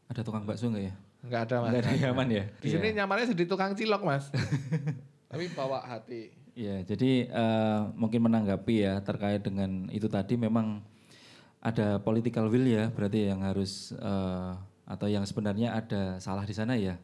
Ada 0.06 0.22
tukang 0.22 0.46
bakso 0.46 0.70
nggak 0.70 0.86
ya? 0.86 0.94
Nggak 1.26 1.42
ada 1.50 1.56
mas. 1.66 1.70
Nggak 1.74 1.82
ada 1.82 1.94
nyaman 2.06 2.28
ya? 2.30 2.44
Di 2.62 2.68
sini 2.70 2.88
nyamannya 2.94 3.26
jadi 3.34 3.44
tukang 3.50 3.74
cilok 3.74 4.02
mas. 4.06 4.30
Tapi 5.32 5.50
bawa 5.58 5.82
hati. 5.82 6.30
Iya, 6.56 6.88
jadi 6.88 7.28
eh, 7.28 7.80
mungkin 7.98 8.30
menanggapi 8.30 8.86
ya 8.86 9.02
terkait 9.04 9.44
dengan 9.44 9.90
itu 9.92 10.08
tadi 10.08 10.40
memang 10.40 10.80
ada 11.60 12.00
political 12.00 12.48
will 12.48 12.64
ya, 12.64 12.94
berarti 12.94 13.28
yang 13.28 13.44
harus 13.44 13.92
eh, 13.98 14.54
atau 14.86 15.10
yang 15.10 15.26
sebenarnya 15.26 15.74
ada 15.74 16.22
salah 16.22 16.46
di 16.46 16.54
sana 16.54 16.78
ya. 16.78 16.96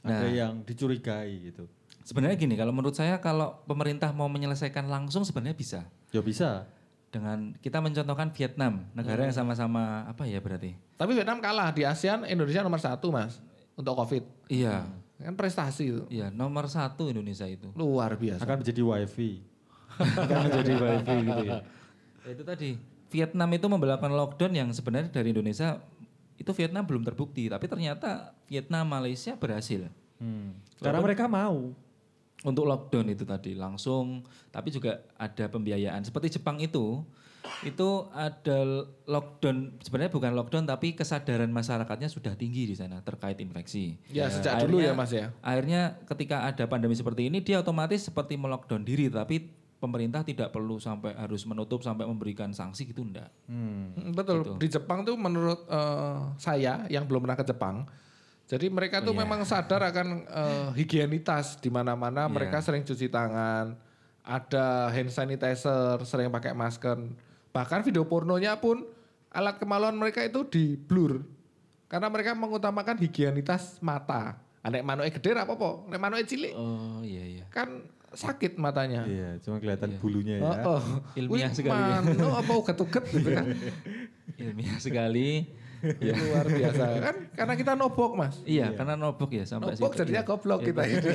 Ada 0.00 0.26
yang 0.32 0.64
dicurigai 0.64 1.52
gitu. 1.52 1.68
Sebenarnya 2.00 2.34
gini, 2.40 2.56
kalau 2.56 2.72
menurut 2.72 2.96
saya 2.96 3.20
kalau 3.20 3.60
pemerintah 3.68 4.10
mau 4.10 4.26
menyelesaikan 4.26 4.88
langsung 4.88 5.22
sebenarnya 5.22 5.54
bisa. 5.54 5.80
Ya 6.10 6.24
bisa. 6.24 6.66
Dengan 7.12 7.52
kita 7.60 7.78
mencontohkan 7.78 8.32
Vietnam, 8.32 8.86
negara 8.96 9.28
yang 9.28 9.36
sama-sama 9.36 10.08
apa 10.08 10.24
ya 10.24 10.40
berarti? 10.40 10.74
Tapi 10.96 11.12
Vietnam 11.14 11.38
kalah 11.38 11.70
di 11.70 11.84
ASEAN 11.84 12.24
Indonesia 12.26 12.64
nomor 12.64 12.80
satu 12.80 13.12
mas 13.12 13.38
untuk 13.76 13.94
COVID. 13.98 14.24
Iya, 14.48 14.88
Kan 15.20 15.36
prestasi 15.36 15.84
itu. 15.92 16.02
iya 16.08 16.32
nomor 16.32 16.64
satu 16.70 17.12
Indonesia 17.12 17.44
itu. 17.44 17.68
Luar 17.76 18.16
biasa. 18.16 18.40
Akan 18.40 18.64
menjadi 18.64 18.80
wifi. 18.80 19.44
Akan 20.24 20.38
menjadi 20.48 20.72
wifi 20.80 21.16
gitu 21.28 21.42
ya. 21.44 21.58
Ya, 22.24 22.30
itu 22.32 22.42
tadi 22.46 22.70
Vietnam 23.10 23.48
itu 23.52 23.66
memperlakukan 23.68 24.12
lockdown 24.16 24.52
yang 24.56 24.68
sebenarnya 24.72 25.10
dari 25.12 25.34
Indonesia 25.34 25.82
itu 26.40 26.50
Vietnam 26.56 26.88
belum 26.88 27.04
terbukti, 27.04 27.52
tapi 27.52 27.68
ternyata 27.68 28.32
Vietnam 28.48 28.88
Malaysia 28.88 29.36
berhasil 29.36 29.92
Hmm. 30.20 30.52
Karena 30.80 31.00
mereka 31.00 31.24
mau. 31.28 31.72
untuk 32.40 32.64
lockdown 32.64 33.12
itu 33.12 33.28
tadi 33.28 33.52
langsung, 33.52 34.24
tapi 34.48 34.72
juga 34.72 35.04
ada 35.20 35.44
pembiayaan 35.52 36.00
seperti 36.00 36.40
Jepang 36.40 36.56
itu 36.56 37.04
itu 37.68 38.08
ada 38.16 38.88
lockdown 39.04 39.76
sebenarnya 39.84 40.08
bukan 40.08 40.32
lockdown 40.32 40.64
tapi 40.64 40.96
kesadaran 40.96 41.52
masyarakatnya 41.52 42.08
sudah 42.08 42.32
tinggi 42.40 42.64
di 42.64 42.72
sana 42.72 43.04
terkait 43.04 43.36
infeksi. 43.44 44.00
Ya, 44.08 44.32
sejak 44.32 44.64
dulu 44.64 44.80
ya, 44.80 44.96
Mas, 44.96 45.12
ya. 45.12 45.36
Akhirnya 45.44 46.00
ketika 46.08 46.48
ada 46.48 46.64
pandemi 46.64 46.96
seperti 46.96 47.28
ini 47.28 47.44
dia 47.44 47.60
otomatis 47.60 48.08
seperti 48.08 48.40
melockdown 48.40 48.88
diri 48.88 49.12
tapi 49.12 49.59
pemerintah 49.80 50.20
tidak 50.20 50.52
perlu 50.52 50.76
sampai 50.76 51.16
harus 51.16 51.42
menutup 51.48 51.80
sampai 51.80 52.04
memberikan 52.04 52.52
sanksi 52.52 52.92
gitu 52.92 53.00
enggak. 53.00 53.32
Hmm. 53.48 53.96
Mm, 53.96 54.12
Betul. 54.12 54.60
Di 54.60 54.68
Jepang 54.68 55.02
tuh 55.02 55.16
menurut 55.16 55.64
eh, 55.66 56.20
saya 56.36 56.84
yang 56.92 57.08
belum 57.08 57.24
pernah 57.24 57.40
ke 57.40 57.48
Jepang, 57.48 57.88
jadi 58.44 58.68
mereka 58.68 59.00
tuh 59.00 59.16
memang 59.16 59.40
sadar 59.48 59.80
akan 59.88 60.28
eh, 60.28 60.68
higienitas 60.76 61.56
di 61.58 61.72
mana-mana. 61.72 62.28
Mereka 62.28 62.60
sering 62.60 62.84
cuci 62.84 63.08
tangan, 63.08 63.74
ada 64.20 64.92
hand 64.92 65.10
sanitizer, 65.10 65.96
sering 66.04 66.28
pakai 66.28 66.52
masker. 66.52 67.00
Bahkan 67.50 67.80
video 67.82 68.04
pornonya 68.04 68.60
pun 68.60 68.84
alat 69.32 69.56
kemaluan 69.56 69.96
mereka 69.96 70.20
itu 70.20 70.44
di 70.46 70.76
blur 70.76 71.24
karena 71.90 72.06
mereka 72.06 72.36
mengutamakan 72.36 73.00
higienitas 73.00 73.80
mata. 73.82 74.38
Anek 74.60 74.84
manuke 74.84 75.16
gede 75.16 75.32
apa 75.40 75.56
apa, 75.56 75.88
nek 75.88 75.96
manuke 75.96 76.28
cilik 76.28 76.52
Oh 76.52 77.00
iya 77.00 77.24
iya. 77.24 77.44
kan 77.48 77.80
sakit 78.10 78.58
matanya. 78.58 79.06
Iya, 79.06 79.38
cuma 79.40 79.58
kelihatan 79.58 79.94
bulunya 79.98 80.42
ya. 80.42 80.50
Oh, 80.66 80.78
oh. 80.78 80.82
Ilmiah 81.14 81.50
Wih, 81.50 81.54
sekali. 81.54 81.78
Mano 82.10 82.28
apa 82.34 82.52
uget-uget 82.58 83.04
gitu 83.10 83.28
kan. 83.30 83.46
Ilmiah 84.42 84.78
sekali. 84.78 85.46
Ya. 85.80 86.12
Luar 86.12 86.44
biasa 86.44 86.84
kan 87.00 87.16
karena 87.32 87.54
kita 87.56 87.72
nobok 87.72 88.12
mas. 88.12 88.36
Iya, 88.44 88.76
karena 88.76 89.00
nobok 89.00 89.32
ya 89.32 89.48
sampai 89.48 89.72
Nobok 89.72 89.96
situ. 89.96 90.00
jadinya 90.04 90.20
Iya. 90.20 90.28
goblok 90.28 90.60
kita 90.60 90.82
ini. 90.84 91.00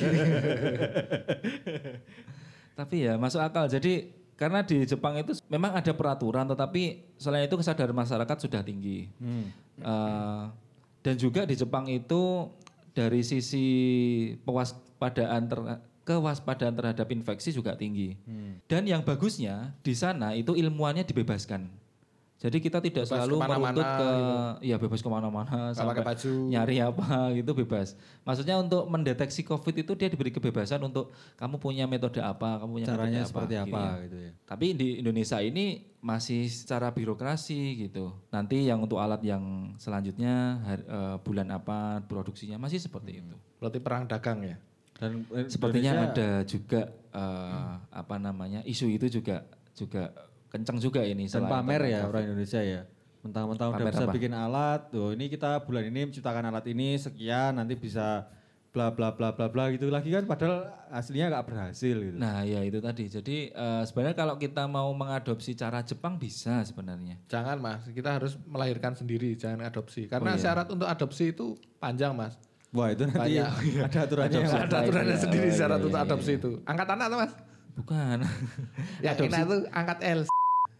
Tapi 2.79 2.95
ya 3.05 3.13
masuk 3.15 3.39
akal. 3.39 3.69
Jadi 3.69 4.11
karena 4.35 4.65
di 4.65 4.83
Jepang 4.83 5.15
itu 5.15 5.31
memang 5.47 5.71
ada 5.71 5.93
peraturan, 5.95 6.43
tetapi 6.43 7.13
selain 7.15 7.47
itu 7.47 7.55
kesadaran 7.55 7.95
masyarakat 7.95 8.37
sudah 8.41 8.61
tinggi. 8.65 9.07
Eh, 9.79 10.43
dan 10.99 11.15
juga 11.15 11.45
di 11.45 11.55
Jepang 11.55 11.87
itu 11.87 12.49
dari 12.91 13.21
sisi 13.21 13.67
pewaspadaan 14.43 15.41
ter- 15.45 15.79
kewaspadaan 16.05 16.77
terhadap 16.77 17.09
infeksi 17.09 17.49
juga 17.49 17.73
tinggi. 17.73 18.15
Hmm. 18.23 18.61
Dan 18.69 18.85
yang 18.85 19.01
bagusnya 19.01 19.73
di 19.81 19.97
sana 19.97 20.37
itu 20.37 20.53
ilmuannya 20.53 21.03
dibebaskan. 21.03 21.67
Jadi 22.35 22.59
kita 22.59 22.83
tidak 22.83 23.07
Bebas 23.07 23.15
selalu 23.15 23.35
menuntut 23.41 23.81
ke, 23.81 24.09
ya 24.67 24.75
bebas 24.75 24.99
ke 24.99 25.07
mana-mana 25.07 25.71
pakai 25.71 26.03
baju. 26.03 26.31
nyari 26.51 26.77
apa 26.83 27.31
gitu 27.31 27.55
bebas. 27.55 27.95
Maksudnya 28.27 28.59
untuk 28.59 28.85
mendeteksi 28.91 29.41
COVID 29.41 29.71
itu 29.71 29.95
dia 29.95 30.11
diberi 30.11 30.29
kebebasan 30.29 30.83
untuk 30.83 31.15
kamu 31.39 31.55
punya 31.57 31.87
metode 31.87 32.19
apa, 32.19 32.59
kamu 32.59 32.71
punya 32.75 32.87
Caranya 32.91 33.23
metode 33.23 33.29
seperti 33.31 33.53
gitu 33.55 33.63
apa 33.71 33.81
ya. 33.81 34.03
gitu 34.03 34.17
ya. 34.19 34.31
Tapi 34.45 34.65
di 34.75 34.87
Indonesia 34.99 35.37
ini 35.39 35.65
masih 36.03 36.45
secara 36.51 36.91
birokrasi 36.91 37.87
gitu. 37.87 38.11
Nanti 38.29 38.67
yang 38.67 38.83
untuk 38.83 38.99
alat 38.99 39.23
yang 39.23 39.73
selanjutnya 39.79 40.59
har- 40.67 40.85
eh, 40.85 41.15
bulan 41.23 41.47
apa 41.49 42.03
produksinya 42.03 42.59
masih 42.59 42.83
seperti 42.83 43.23
itu. 43.23 43.35
Berarti 43.63 43.79
perang 43.79 44.11
dagang 44.11 44.43
ya. 44.43 44.59
Dan 44.95 45.27
eh, 45.35 45.47
Sepertinya 45.51 45.91
Indonesia- 45.91 46.15
ada 46.15 46.29
juga 46.47 46.81
eh, 47.11 47.73
apa 47.91 48.15
namanya 48.15 48.63
isu 48.63 48.87
itu 48.91 49.07
juga 49.11 49.43
juga 49.75 50.11
kencang 50.51 50.79
juga 50.79 51.03
ini 51.03 51.27
dan 51.27 51.43
selain 51.43 51.51
pamer 51.51 51.81
ya 51.91 51.99
COVID. 52.07 52.11
orang 52.15 52.23
Indonesia 52.31 52.61
ya. 52.63 52.81
Mentang-mentang 53.25 53.73
udah 53.73 53.85
bisa 53.89 54.05
apa? 54.05 54.13
bikin 54.13 54.33
alat, 54.37 54.81
tuh 54.93 55.17
ini 55.17 55.25
kita 55.27 55.65
bulan 55.65 55.89
ini 55.89 56.13
menciptakan 56.13 56.45
alat 56.45 56.65
ini 56.69 56.93
sekian, 56.95 57.57
nanti 57.57 57.73
bisa 57.73 58.29
bla 58.75 58.91
bla 58.91 59.15
bla 59.15 59.31
bla 59.31 59.47
bla 59.47 59.71
gitu 59.71 59.87
lagi 59.87 60.11
kan 60.11 60.27
padahal 60.27 60.67
aslinya 60.91 61.31
nggak 61.31 61.47
berhasil 61.47 61.95
gitu. 61.95 62.19
Nah 62.19 62.43
ya 62.43 62.59
itu 62.63 62.83
tadi. 62.83 63.07
Jadi 63.07 63.49
eh, 63.49 63.83
sebenarnya 63.87 64.15
kalau 64.19 64.35
kita 64.35 64.67
mau 64.67 64.91
mengadopsi 64.91 65.55
cara 65.55 65.79
Jepang 65.81 66.19
bisa 66.19 66.59
sebenarnya. 66.67 67.19
Jangan 67.31 67.57
mas, 67.59 67.87
kita 67.87 68.19
harus 68.19 68.35
melahirkan 68.43 68.91
sendiri, 68.93 69.33
jangan 69.39 69.63
adopsi. 69.63 70.11
Karena 70.11 70.35
iya. 70.35 70.43
syarat 70.43 70.67
untuk 70.71 70.87
adopsi 70.87 71.31
itu 71.31 71.55
panjang 71.79 72.11
mas. 72.11 72.35
Wah 72.75 72.87
itu 72.91 73.03
nanti 73.07 73.39
Banyak. 73.39 73.49
ada 73.87 73.99
aturannya. 74.03 74.39
yang 74.43 74.51
Ada 74.67 74.77
aturannya 74.83 75.15
iya. 75.15 75.23
sendiri 75.23 75.47
Oh, 75.47 75.51
iya, 75.51 75.57
syarat 75.57 75.77
iya, 75.79 75.85
untuk 75.87 75.95
iya, 75.95 76.05
adopsi 76.05 76.31
itu. 76.35 76.51
Angkat 76.67 76.87
anak 76.91 77.05
tuh 77.07 77.17
mas? 77.23 77.33
Bukan. 77.75 78.17
Ya 79.05 79.11
kita 79.15 79.37
itu 79.47 79.55
angkat 79.71 79.99
L. 80.03 80.21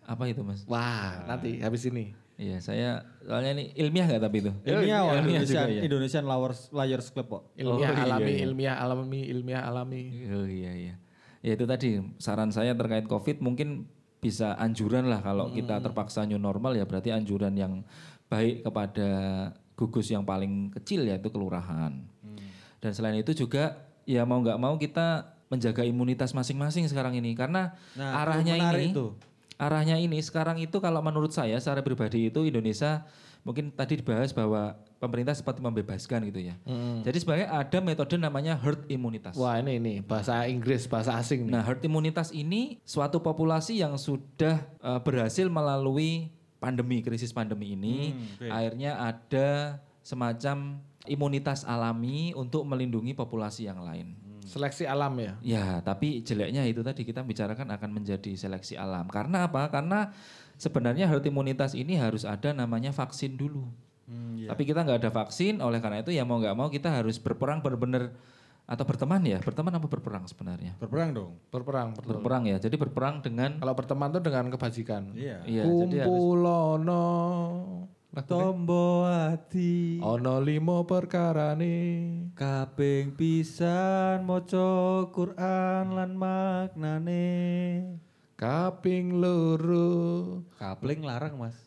apa 0.06 0.24
itu 0.30 0.42
mas? 0.46 0.62
Wah, 0.70 1.24
nanti 1.26 1.64
habis 1.64 1.82
ini. 1.88 2.14
Iya 2.36 2.60
saya 2.60 2.90
soalnya 3.24 3.56
ini 3.56 3.72
ilmiah 3.80 4.12
nggak 4.12 4.22
tapi 4.28 4.44
itu? 4.44 4.52
Ilmiah, 4.68 5.08
wah, 5.08 5.16
Ilmiah 5.24 5.40
Indonesian, 5.40 5.66
juga 5.66 5.72
ya? 5.72 5.82
Indonesian 5.88 6.24
Liars, 6.28 6.60
Liars 6.76 7.08
Club 7.16 7.28
kok. 7.32 7.44
Ilmiah 7.56 7.90
Oh, 7.90 7.96
iya, 7.96 8.04
alami, 8.04 8.32
iya. 8.36 8.40
ilmiah 8.44 8.76
alami, 8.76 9.22
ilmiah 9.32 9.62
alami. 9.64 10.02
Oh 10.28 10.44
iya 10.44 10.72
iya. 10.76 10.96
Ya 11.40 11.52
itu 11.56 11.64
tadi 11.64 12.04
saran 12.20 12.52
saya 12.52 12.76
terkait 12.76 13.08
COVID 13.08 13.40
mungkin 13.40 13.88
bisa 14.20 14.58
anjuran 14.58 15.06
lah 15.06 15.22
kalau 15.22 15.54
kita 15.54 15.78
terpaksa 15.80 16.26
new 16.26 16.42
normal 16.42 16.74
ya 16.74 16.84
berarti 16.84 17.14
anjuran 17.14 17.54
yang 17.54 17.86
baik 18.26 18.66
kepada 18.66 19.10
gugus 19.76 20.08
yang 20.08 20.24
paling 20.24 20.72
kecil 20.74 21.04
yaitu 21.04 21.28
kelurahan. 21.28 21.92
Dan 22.80 22.92
selain 22.92 23.20
itu 23.20 23.32
juga 23.32 23.84
ya 24.04 24.24
mau 24.24 24.40
nggak 24.40 24.60
mau 24.60 24.76
kita 24.76 25.32
menjaga 25.46 25.82
imunitas 25.82 26.34
masing-masing 26.34 26.90
sekarang 26.90 27.14
ini 27.16 27.34
karena 27.34 27.78
Nah, 27.94 28.22
arahnya 28.22 28.56
itu 28.58 28.78
ini 28.82 28.94
tuh. 28.94 29.12
arahnya 29.56 29.96
ini 29.98 30.18
sekarang 30.20 30.58
itu 30.58 30.78
kalau 30.80 31.00
menurut 31.00 31.32
saya 31.32 31.56
secara 31.58 31.80
pribadi 31.80 32.28
itu 32.28 32.44
Indonesia 32.44 33.06
mungkin 33.46 33.70
tadi 33.70 34.02
dibahas 34.02 34.34
bahwa 34.34 34.74
pemerintah 34.98 35.38
seperti 35.38 35.62
membebaskan 35.62 36.26
gitu 36.28 36.50
ya. 36.50 36.58
Jadi 37.06 37.18
sebenarnya 37.22 37.54
ada 37.54 37.78
metode 37.78 38.18
namanya 38.18 38.58
herd 38.58 38.90
imunitas. 38.90 39.38
Wah 39.38 39.62
ini 39.62 39.78
ini 39.78 39.94
bahasa 40.02 40.50
Inggris, 40.50 40.90
bahasa 40.90 41.14
asing 41.16 41.46
nih. 41.46 41.54
Nah, 41.54 41.62
herd 41.62 41.80
imunitas 41.86 42.34
ini 42.34 42.82
suatu 42.82 43.22
populasi 43.22 43.80
yang 43.80 43.96
sudah 44.02 44.66
eh, 44.66 45.00
berhasil 45.06 45.46
melalui 45.46 46.35
pandemi, 46.66 47.06
krisis 47.06 47.30
pandemi 47.30 47.78
ini, 47.78 48.18
akhirnya 48.50 48.98
ada 48.98 49.78
semacam 50.02 50.82
imunitas 51.06 51.62
alami 51.62 52.34
untuk 52.34 52.66
melindungi 52.66 53.14
populasi 53.14 53.70
yang 53.70 53.86
lain. 53.86 54.18
Seleksi 54.46 54.86
alam 54.86 55.14
ya. 55.18 55.34
Ya, 55.42 55.66
tapi 55.82 56.22
jeleknya 56.22 56.66
itu 56.66 56.82
tadi 56.82 57.06
kita 57.06 57.22
bicarakan 57.22 57.70
akan 57.78 57.90
menjadi 58.02 58.34
seleksi 58.34 58.78
alam. 58.78 59.06
Karena 59.10 59.46
apa? 59.50 59.70
Karena 59.70 60.14
sebenarnya 60.58 61.06
herd 61.10 61.26
imunitas 61.26 61.74
ini 61.74 61.98
harus 61.98 62.26
ada 62.26 62.54
namanya 62.54 62.90
vaksin 62.94 63.38
dulu. 63.38 63.70
Tapi 64.46 64.62
kita 64.70 64.86
nggak 64.86 65.02
ada 65.02 65.10
vaksin, 65.10 65.58
oleh 65.66 65.82
karena 65.82 66.06
itu 66.06 66.14
ya 66.14 66.22
mau 66.22 66.38
nggak 66.38 66.54
mau 66.54 66.70
kita 66.70 66.94
harus 66.94 67.18
berperang 67.18 67.66
benar-benar 67.66 68.14
atau 68.66 68.82
berteman 68.82 69.22
ya, 69.22 69.38
berteman 69.46 69.78
apa 69.78 69.86
berperang 69.86 70.26
sebenarnya? 70.26 70.74
Berperang 70.82 71.14
dong. 71.14 71.38
Berperang, 71.54 71.94
betul. 71.94 72.18
Berperang 72.18 72.50
ya. 72.50 72.58
Jadi 72.58 72.76
berperang 72.82 73.22
dengan 73.22 73.62
Kalau 73.62 73.78
berteman 73.78 74.10
tuh 74.10 74.26
dengan 74.26 74.50
kebajikan. 74.50 75.14
Iya. 75.14 75.46
Iya, 75.46 75.64
Kumpulono. 75.70 77.06
Tombo 78.16 79.04
hati. 79.06 80.00
Ono 80.00 80.40
limo 80.42 80.88
perkara 80.88 81.54
nih. 81.54 82.32
Kaping 82.34 83.14
pisan 83.14 84.24
maca 84.26 85.04
Quran 85.14 85.86
lan 85.94 86.16
maknane. 86.18 87.22
Kaping 88.40 89.20
loro. 89.20 90.42
Kapling 90.58 91.04
larang, 91.04 91.38
Mas. 91.38 91.60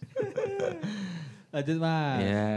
Lanjut, 1.53 1.79
Mas. 1.79 2.21
ya 2.27 2.53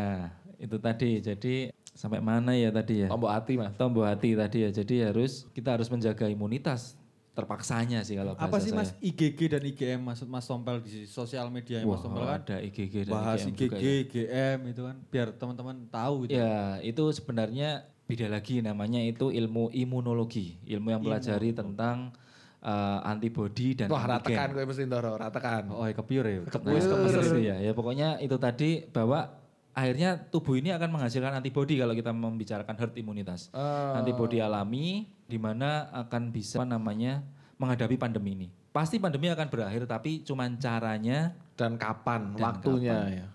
itu 0.61 0.77
tadi. 0.77 1.11
Jadi 1.19 1.55
sampai 2.01 2.17
mana 2.17 2.57
ya 2.57 2.73
tadi 2.73 3.05
ya? 3.05 3.07
Tombok 3.13 3.29
hati 3.29 3.53
mas. 3.61 3.77
Tombol 3.77 4.09
hati 4.09 4.33
tadi 4.33 4.65
ya. 4.65 4.69
Jadi 4.73 5.05
harus 5.05 5.45
kita 5.53 5.77
harus 5.77 5.85
menjaga 5.93 6.25
imunitas. 6.25 6.97
Terpaksanya 7.31 8.03
sih 8.03 8.17
kalau 8.19 8.35
Apa 8.35 8.59
sih 8.59 8.75
saya. 8.75 8.83
Mas 8.83 8.91
IGG 8.99 9.39
dan 9.55 9.63
IGM 9.63 10.01
maksud 10.03 10.27
Mas 10.27 10.43
Tompel 10.43 10.83
di 10.83 11.07
sosial 11.07 11.47
media 11.47 11.79
Wah, 11.85 11.95
Mas 11.95 12.03
Tompel 12.03 12.25
kan? 12.27 12.41
ada 12.43 12.57
IgG 12.59 13.07
dan 13.07 13.13
Bahas 13.13 13.39
IgM 13.45 13.53
IGG, 13.53 13.61
juga 13.61 13.77
ya. 13.77 13.91
IGM 14.03 14.59
itu 14.67 14.81
kan 14.83 14.95
biar 15.07 15.27
teman-teman 15.37 15.75
tahu 15.87 16.27
gitu. 16.27 16.35
Ya, 16.35 16.81
itu 16.83 17.03
sebenarnya 17.15 17.87
beda 18.09 18.27
lagi 18.27 18.59
namanya 18.59 18.99
itu 18.99 19.31
ilmu 19.31 19.71
imunologi, 19.71 20.59
ilmu 20.67 20.91
yang 20.91 20.99
pelajari 20.99 21.55
tentang 21.55 22.11
eh, 22.59 22.99
antibodi 23.07 23.79
dan 23.79 23.87
Wah 23.87 24.03
antigen. 24.03 24.35
ratakan 24.35 24.47
gue 24.51 24.63
mesti 24.67 24.83
ndoro, 24.83 25.15
ratakan. 25.15 25.71
Oh, 25.71 25.87
ya 25.87 25.95
kepiur 25.95 26.25
ya. 26.27 26.43
Nah, 26.43 26.51
seperti 26.83 27.31
itu 27.31 27.39
ya. 27.47 27.55
Ya 27.63 27.71
pokoknya 27.71 28.19
itu 28.19 28.35
tadi 28.35 28.83
bahwa 28.91 29.39
akhirnya 29.71 30.19
tubuh 30.19 30.59
ini 30.59 30.75
akan 30.75 30.89
menghasilkan 30.91 31.31
antibodi 31.39 31.79
kalau 31.79 31.95
kita 31.95 32.11
membicarakan 32.11 32.75
herd 32.75 32.93
imunitas. 32.99 33.47
Ah. 33.55 33.99
Antibodi 33.99 34.43
alami 34.43 35.07
di 35.27 35.39
mana 35.39 35.87
akan 35.95 36.31
bisa 36.31 36.59
apa 36.59 36.67
namanya 36.67 37.23
menghadapi 37.55 37.95
pandemi 37.95 38.35
ini. 38.35 38.47
Pasti 38.71 38.99
pandemi 38.99 39.27
akan 39.27 39.47
berakhir 39.51 39.83
tapi 39.87 40.23
cuman 40.23 40.55
caranya 40.55 41.35
Dan 41.59 41.75
kapan 41.75 42.33
Dan 42.33 42.41
waktunya 42.41 42.95
kapan. 42.95 43.19
ya. 43.19 43.27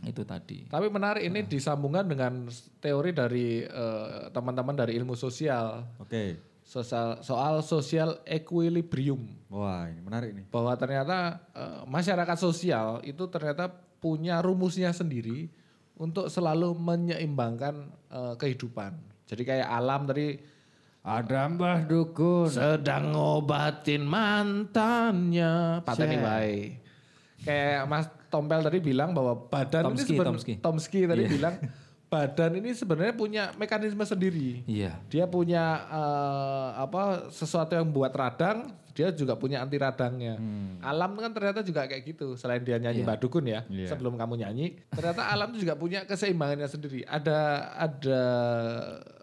itu 0.00 0.22
tadi. 0.24 0.64
Tapi 0.64 0.86
menarik 0.88 1.20
ini 1.28 1.44
disambungkan 1.44 2.08
dengan 2.08 2.48
teori 2.80 3.12
dari 3.12 3.60
eh, 3.60 4.32
teman-teman 4.32 4.72
dari 4.72 4.96
ilmu 4.96 5.12
sosial. 5.12 5.84
Oke. 6.00 6.40
Sosial, 6.64 7.20
soal 7.20 7.60
social 7.66 8.22
equilibrium. 8.24 9.26
Wah, 9.50 9.90
ini 9.90 10.00
menarik 10.00 10.30
nih. 10.32 10.46
Bahwa 10.48 10.72
ternyata 10.78 11.44
eh, 11.52 11.82
masyarakat 11.84 12.38
sosial 12.40 13.04
itu 13.04 13.28
ternyata 13.28 13.89
punya 14.00 14.40
rumusnya 14.40 14.90
sendiri 14.90 15.46
untuk 15.94 16.26
selalu 16.26 16.72
menyeimbangkan 16.72 17.74
eh, 18.08 18.34
kehidupan. 18.34 18.96
Jadi 19.24 19.42
kayak 19.44 19.68
alam 19.68 20.04
tadi 20.04 20.40
Ada 21.00 21.48
Mbah 21.48 21.84
Dukun. 21.84 22.44
sedang 22.46 23.12
ngobatin 23.12 24.04
mantannya. 24.04 25.80
Pateni 25.80 26.16
wae. 26.18 26.76
Kayak 27.40 27.88
Mas 27.88 28.04
Tompel 28.28 28.60
tadi 28.60 28.78
bilang 28.78 29.10
bahwa 29.10 29.32
badan 29.34 29.88
Tomski, 29.88 30.12
ini 30.12 30.20
Tomski. 30.20 30.52
Tomski 30.60 31.00
tadi 31.04 31.24
Iya. 31.24 31.30
bilang 31.30 31.54
badan 32.10 32.58
ini 32.58 32.74
sebenarnya 32.74 33.14
punya 33.14 33.44
mekanisme 33.54 34.02
sendiri. 34.02 34.66
Iya. 34.66 34.98
Dia 35.06 35.24
punya 35.24 35.62
eh, 35.86 36.68
apa 36.82 37.30
sesuatu 37.30 37.70
yang 37.72 37.86
buat 37.86 38.10
radang, 38.10 38.66
dia 38.90 39.14
juga 39.14 39.38
punya 39.38 39.62
anti 39.62 39.78
radangnya. 39.78 40.34
Alam 40.82 41.14
kan 41.16 41.30
ternyata 41.30 41.62
juga 41.62 41.86
kayak 41.86 42.02
gitu. 42.04 42.34
Selain 42.34 42.60
dia 42.60 42.76
nyanyi 42.76 43.00
Hmm. 43.00 43.06
Iya. 43.06 43.10
badukun 43.14 43.44
ya, 43.46 43.60
Iya. 43.70 43.88
sebelum 43.88 44.18
kamu 44.18 44.42
nyanyi, 44.42 44.66
ternyata 44.90 45.30
alam 45.30 45.54
itu 45.54 45.62
juga 45.62 45.78
punya 45.78 46.02
keseimbangannya 46.02 46.66
sendiri. 46.66 47.06
Ada 47.06 47.38
ada 47.78 48.22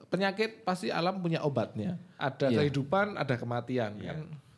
penyakit 0.07 0.63
pasti 0.63 0.87
alam 0.87 1.19
punya 1.19 1.43
obatnya. 1.43 1.99
Ada 2.15 2.47
Iya. 2.47 2.57
kehidupan, 2.63 3.19
ada 3.19 3.35
kematian 3.35 3.99
kan. 3.99 4.17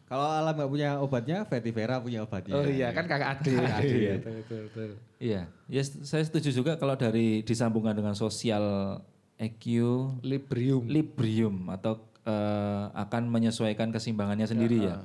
Kalau 0.10 0.26
alam 0.26 0.58
nggak 0.58 0.72
punya 0.74 0.90
obatnya, 0.98 1.38
Fatty 1.46 1.70
Vera 1.70 2.02
punya 2.02 2.26
obatnya. 2.26 2.58
Oh 2.58 2.66
iya 2.66 2.90
kan 2.90 3.06
kakak 3.06 3.46
adik. 3.46 3.62
adik. 3.62 4.02
Betul, 4.26 4.34
betul, 4.42 4.60
betul. 4.66 4.90
Iya, 5.22 5.42
ya 5.70 5.82
saya 5.86 6.26
setuju 6.26 6.50
juga 6.50 6.72
kalau 6.82 6.98
dari 6.98 7.46
disambungkan 7.46 7.94
dengan 7.94 8.18
sosial 8.18 8.98
Librium. 9.40 10.84
equilibrium 10.90 11.56
atau 11.70 12.02
eh, 12.26 12.84
akan 12.98 13.30
menyesuaikan 13.30 13.94
keseimbangannya 13.94 14.50
sendiri 14.50 14.90
ya. 14.90 14.98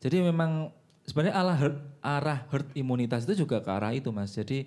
Jadi 0.00 0.24
memang 0.24 0.72
sebenarnya 1.04 1.34
arah 1.36 1.56
herd, 1.60 1.76
arah 2.00 2.38
herd 2.48 2.68
imunitas 2.72 3.28
itu 3.28 3.44
juga 3.44 3.60
ke 3.60 3.68
arah 3.68 3.92
itu 3.92 4.08
mas. 4.08 4.32
Jadi 4.32 4.64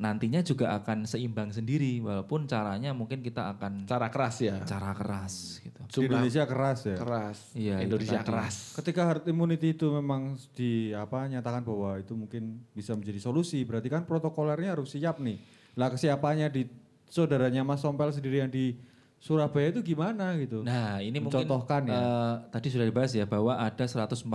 nantinya 0.00 0.42
juga 0.42 0.74
akan 0.78 1.06
seimbang 1.06 1.54
sendiri 1.54 2.02
walaupun 2.02 2.50
caranya 2.50 2.90
mungkin 2.90 3.22
kita 3.22 3.54
akan 3.56 3.86
Cara 3.86 4.08
keras 4.10 4.42
ya. 4.42 4.58
cara 4.66 4.90
keras 4.96 5.62
gitu. 5.62 5.80
Di 6.02 6.06
Indonesia 6.08 6.42
keras 6.48 6.78
ya. 6.88 6.96
Keras. 6.96 7.38
Iya, 7.54 7.76
Indonesia 7.84 8.20
keras. 8.24 8.74
Ketika 8.78 9.06
herd 9.06 9.24
immunity 9.28 9.76
itu 9.76 9.92
memang 9.92 10.34
di 10.56 10.90
apa 10.96 11.28
nyatakan 11.28 11.62
bahwa 11.62 12.00
itu 12.00 12.16
mungkin 12.16 12.64
bisa 12.72 12.96
menjadi 12.96 13.20
solusi, 13.22 13.62
berarti 13.62 13.92
kan 13.92 14.02
protokolernya 14.08 14.74
harus 14.74 14.94
siap 14.96 15.20
nih. 15.20 15.38
Lah 15.76 15.92
kesiapannya 15.92 16.48
di 16.52 16.62
saudaranya 17.12 17.60
Mas 17.62 17.84
Sompel 17.84 18.08
sendiri 18.10 18.40
yang 18.40 18.48
di 18.48 18.76
Surabaya 19.22 19.70
itu 19.70 19.94
gimana 19.94 20.34
gitu. 20.34 20.66
Nah, 20.66 20.98
ini 20.98 21.22
mungkin 21.22 21.46
Mencontohkan 21.46 21.86
ya. 21.86 21.94
eh, 21.94 22.34
tadi 22.50 22.74
sudah 22.74 22.82
dibahas 22.82 23.14
ya 23.14 23.22
bahwa 23.22 23.54
ada 23.54 23.86
144 23.86 24.26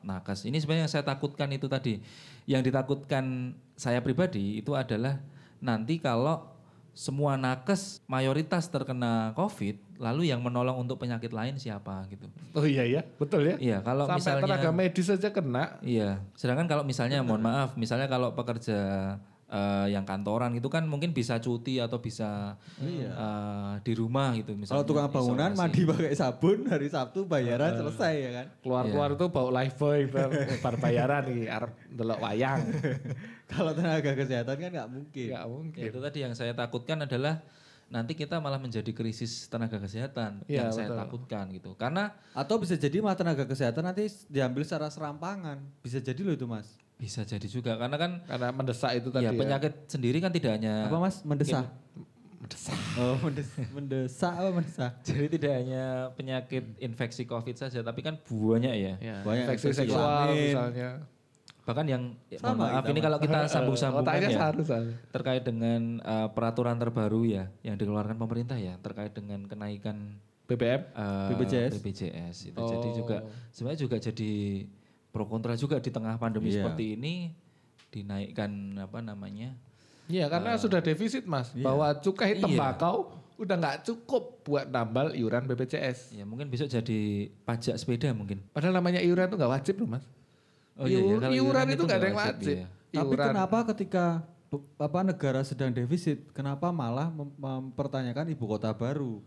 nakes. 0.00 0.48
Ini 0.48 0.56
sebenarnya 0.56 0.88
yang 0.88 0.92
saya 0.96 1.04
takutkan 1.04 1.52
itu 1.52 1.68
tadi. 1.68 2.00
Yang 2.48 2.72
ditakutkan 2.72 3.52
saya 3.76 4.00
pribadi 4.00 4.56
itu 4.56 4.72
adalah 4.72 5.20
nanti 5.60 6.00
kalau 6.00 6.48
semua 6.96 7.36
nakes 7.36 8.00
mayoritas 8.08 8.72
terkena 8.72 9.36
COVID, 9.36 10.00
lalu 10.00 10.32
yang 10.32 10.40
menolong 10.40 10.80
untuk 10.80 10.96
penyakit 10.96 11.28
lain 11.28 11.60
siapa 11.60 12.08
gitu. 12.08 12.24
Oh 12.56 12.64
iya 12.64 12.88
ya, 12.88 13.04
betul 13.20 13.44
ya. 13.44 13.60
Iya, 13.60 13.84
kalau 13.84 14.08
Sampai 14.08 14.16
misalnya 14.24 14.44
tenaga 14.48 14.70
medis 14.72 15.12
saja 15.12 15.28
kena. 15.28 15.76
Iya, 15.84 16.24
sedangkan 16.32 16.64
kalau 16.64 16.88
misalnya 16.88 17.20
mohon 17.20 17.44
maaf, 17.44 17.76
misalnya 17.76 18.08
kalau 18.08 18.32
pekerja 18.32 18.80
eh, 19.46 19.86
yang 19.90 20.02
kantoran 20.02 20.50
itu 20.52 20.66
kan 20.66 20.82
mungkin 20.84 21.10
bisa 21.10 21.38
cuti 21.38 21.78
atau 21.78 21.98
bisa 21.98 22.58
eh, 22.78 23.74
di 23.80 23.92
rumah 23.92 24.34
gitu 24.34 24.52
misalnya. 24.52 24.82
Kalau 24.82 24.84
tukang 24.84 25.08
bangunan 25.08 25.50
isolasi. 25.50 25.60
mandi 25.60 25.80
pakai 25.86 26.12
sabun 26.12 26.58
hari 26.66 26.88
Sabtu 26.88 27.24
bayaran 27.24 27.72
selesai 27.74 28.14
ya 28.16 28.30
kan. 28.32 28.46
Keluar-keluar 28.60 29.08
Iya. 29.10 29.16
itu 29.16 29.24
bau 29.28 29.50
life 29.50 29.76
boy, 29.76 30.00
bar 30.06 30.28
bar 30.58 30.74
bayaran 30.76 31.22
nih, 31.26 31.46
arep 31.46 31.72
delok 31.88 32.18
wayang. 32.18 32.60
Kalau 33.52 33.70
tenaga 33.72 34.12
kesehatan 34.12 34.56
kan 34.56 34.70
nggak 34.72 34.90
mungkin. 34.90 35.26
Enggak 35.30 35.46
mungkin. 35.46 35.80
Ya, 35.80 35.88
itu 35.88 35.98
tadi 36.02 36.18
yang 36.20 36.34
saya 36.34 36.50
takutkan 36.50 36.98
adalah 37.00 37.46
nanti 37.86 38.18
kita 38.18 38.42
malah 38.42 38.58
menjadi 38.58 38.90
krisis 38.90 39.46
tenaga 39.46 39.78
kesehatan 39.78 40.42
Iya, 40.44 40.66
yang 40.66 40.74
saya 40.74 40.90
betul. 40.90 40.98
takutkan 41.06 41.44
gitu. 41.54 41.70
Karena 41.78 42.10
Atau 42.34 42.58
bisa 42.58 42.74
jadi 42.74 42.98
malah 42.98 43.14
tenaga 43.14 43.46
kesehatan 43.46 43.86
nanti 43.86 44.10
diambil 44.26 44.66
secara 44.66 44.90
serampangan. 44.90 45.62
Bisa 45.80 46.02
jadi 46.02 46.18
loh 46.20 46.34
itu 46.34 46.50
mas. 46.50 46.66
Bisa 46.96 47.22
jadi 47.22 47.44
juga 47.44 47.76
karena 47.76 47.94
kan 47.94 48.12
Karena 48.22 48.48
mendesak 48.50 48.92
itu 48.94 49.08
tadi 49.08 49.22
ya 49.22 49.30
ya. 49.30 49.36
penyakit 49.36 49.84
sendiri 49.86 50.16
kan 50.16 50.30
tidak 50.30 50.56
hanya 50.56 50.86
Apa 50.86 50.96
mas? 50.98 51.20
Mendesak? 51.22 51.68
Mendesak. 52.36 52.78
Oh 52.96 53.16
mendesak. 53.18 53.66
mendesak 53.70 54.32
apa 54.34 54.50
mendesak? 54.50 54.92
jadi 55.02 55.26
tidak 55.28 55.52
hanya 55.56 55.84
penyakit 56.12 56.64
infeksi 56.78 57.24
Covid 57.24 57.52
saja 57.54 57.80
tapi 57.80 58.00
kan 58.00 58.16
banyak 58.22 58.74
ya. 58.74 58.94
Ya, 58.98 59.16
Banyak 59.20 59.44
infeksi 59.46 59.68
infeksi 59.68 59.80
seksual 59.84 60.04
kelamin. 60.24 60.40
misalnya. 60.46 60.88
Bahkan 61.66 61.84
yang 61.84 62.02
ya, 62.26 62.38
mohon 62.38 62.46
Sama 62.46 62.62
maaf 62.62 62.80
kita, 62.80 62.92
ini 62.92 63.00
kalau 63.02 63.18
kita 63.18 63.38
sambung-sambungkan 63.52 64.20
ya 64.22 64.48
terkait 65.10 65.42
dengan 65.42 65.80
uh, 66.00 66.28
peraturan 66.30 66.78
terbaru 66.78 67.26
ya 67.26 67.44
yang 67.60 67.74
dikeluarkan 67.74 68.14
pemerintah 68.14 68.54
ya 68.54 68.78
terkait 68.78 69.10
dengan 69.10 69.44
kenaikan 69.44 70.14
BBM. 70.46 70.80
uh, 70.94 71.26
BPJS. 71.28 71.72
BPJS 71.76 72.36
itu 72.46 72.60
jadi 72.62 72.86
Oh. 72.86 72.94
juga 72.94 73.16
sebenarnya 73.50 73.80
juga 73.82 73.96
jadi 73.98 74.32
pro 75.16 75.24
kontra 75.24 75.56
juga 75.56 75.80
di 75.80 75.88
tengah 75.88 76.20
pandemi 76.20 76.52
Iya. 76.52 76.60
seperti 76.60 76.92
ini 76.92 77.32
dinaikkan 77.88 78.50
apa 78.78 79.00
namanya 79.00 79.56
Iya, 80.06 80.28
karena 80.28 80.54
sudah 80.54 80.78
defisit 80.78 81.24
mas. 81.24 81.50
Bahwa 81.50 81.90
cukai 81.96 82.36
Iya. 82.36 82.44
tembakau 82.44 83.10
udah 83.36 83.52
nggak 83.52 83.76
cukup 83.82 84.38
buat 84.42 84.64
nambal 84.64 85.12
iuran 85.12 85.44
BPJS. 85.44 86.12
ya 86.12 86.22
mungkin 86.22 86.46
besok 86.46 86.70
jadi 86.70 87.00
pajak 87.42 87.74
sepeda 87.74 88.12
mungkin 88.12 88.38
Padahal 88.50 88.72
namanya 88.72 89.00
iuran 89.00 89.26
itu 89.26 89.34
nggak 89.34 89.50
wajib 89.50 89.74
loh 89.76 89.88
mas. 89.90 90.04
Oh 90.76 90.84
iya, 90.84 91.00
iya, 91.00 91.16
kalau 91.16 91.32
iuran, 91.32 91.32
iuran 91.34 91.66
itu 91.66 91.82
nggak 91.82 91.98
ada 91.98 92.06
yang 92.06 92.16
wajib, 92.16 92.36
wajib. 92.38 92.54
iya. 92.54 92.66
Tapi 92.92 93.12
Iuran. 93.12 93.26
kenapa 93.28 93.58
ketika 93.72 94.04
apa 94.78 95.00
negara 95.02 95.40
sedang 95.42 95.68
defisit, 95.68 96.22
kenapa 96.30 96.70
malah 96.70 97.10
mem- 97.10 97.34
mempertanyakan 97.34 98.30
ibu 98.30 98.44
kota 98.46 98.70
baru? 98.70 99.18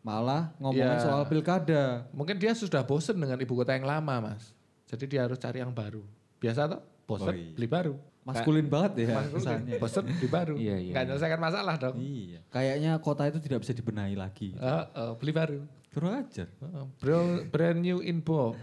Malah 0.00 0.50
ngomongin 0.56 0.96
Ya. 0.96 1.04
soal 1.04 1.22
pilkada. 1.24 2.08
Mungkin 2.10 2.36
dia 2.36 2.52
sudah 2.52 2.82
bosen 2.82 3.14
dengan 3.14 3.36
ibu 3.36 3.54
kota 3.54 3.70
yang 3.70 3.86
lama 3.86 4.32
mas. 4.32 4.50
Jadi 4.88 5.04
dia 5.06 5.20
harus 5.28 5.36
cari 5.36 5.60
yang 5.60 5.70
baru. 5.70 6.00
Biasa 6.40 6.60
tuh 6.66 6.80
bosen 7.04 7.28
Oh, 7.28 7.34
iya. 7.36 7.52
beli 7.52 7.68
baru. 7.68 7.94
Maskulin 8.24 8.68
banget 8.68 9.08
ya 9.08 9.16
Maskulin. 9.16 9.60
Bosen 9.80 10.04
beli 10.04 10.28
baru. 10.28 10.54
Iya, 10.56 10.76
iya, 10.76 10.92
Nggak 10.92 11.02
iya. 11.04 11.08
menyelesaikan 11.12 11.40
masalah 11.40 11.74
dong. 11.76 11.96
Iya. 11.96 12.40
Kayaknya 12.48 12.92
kota 13.00 13.22
itu 13.24 13.38
tidak 13.40 13.58
bisa 13.64 13.72
dibenahi 13.72 14.14
lagi. 14.16 14.48
Eh, 14.52 14.84
eh, 14.84 15.12
beli 15.16 15.32
baru. 15.32 15.60
Kurang 15.92 16.12
ajar. 16.24 16.48
Eh, 16.48 16.84
brand, 17.00 17.32
brand 17.48 17.78
new 17.80 17.98
info. 18.00 18.56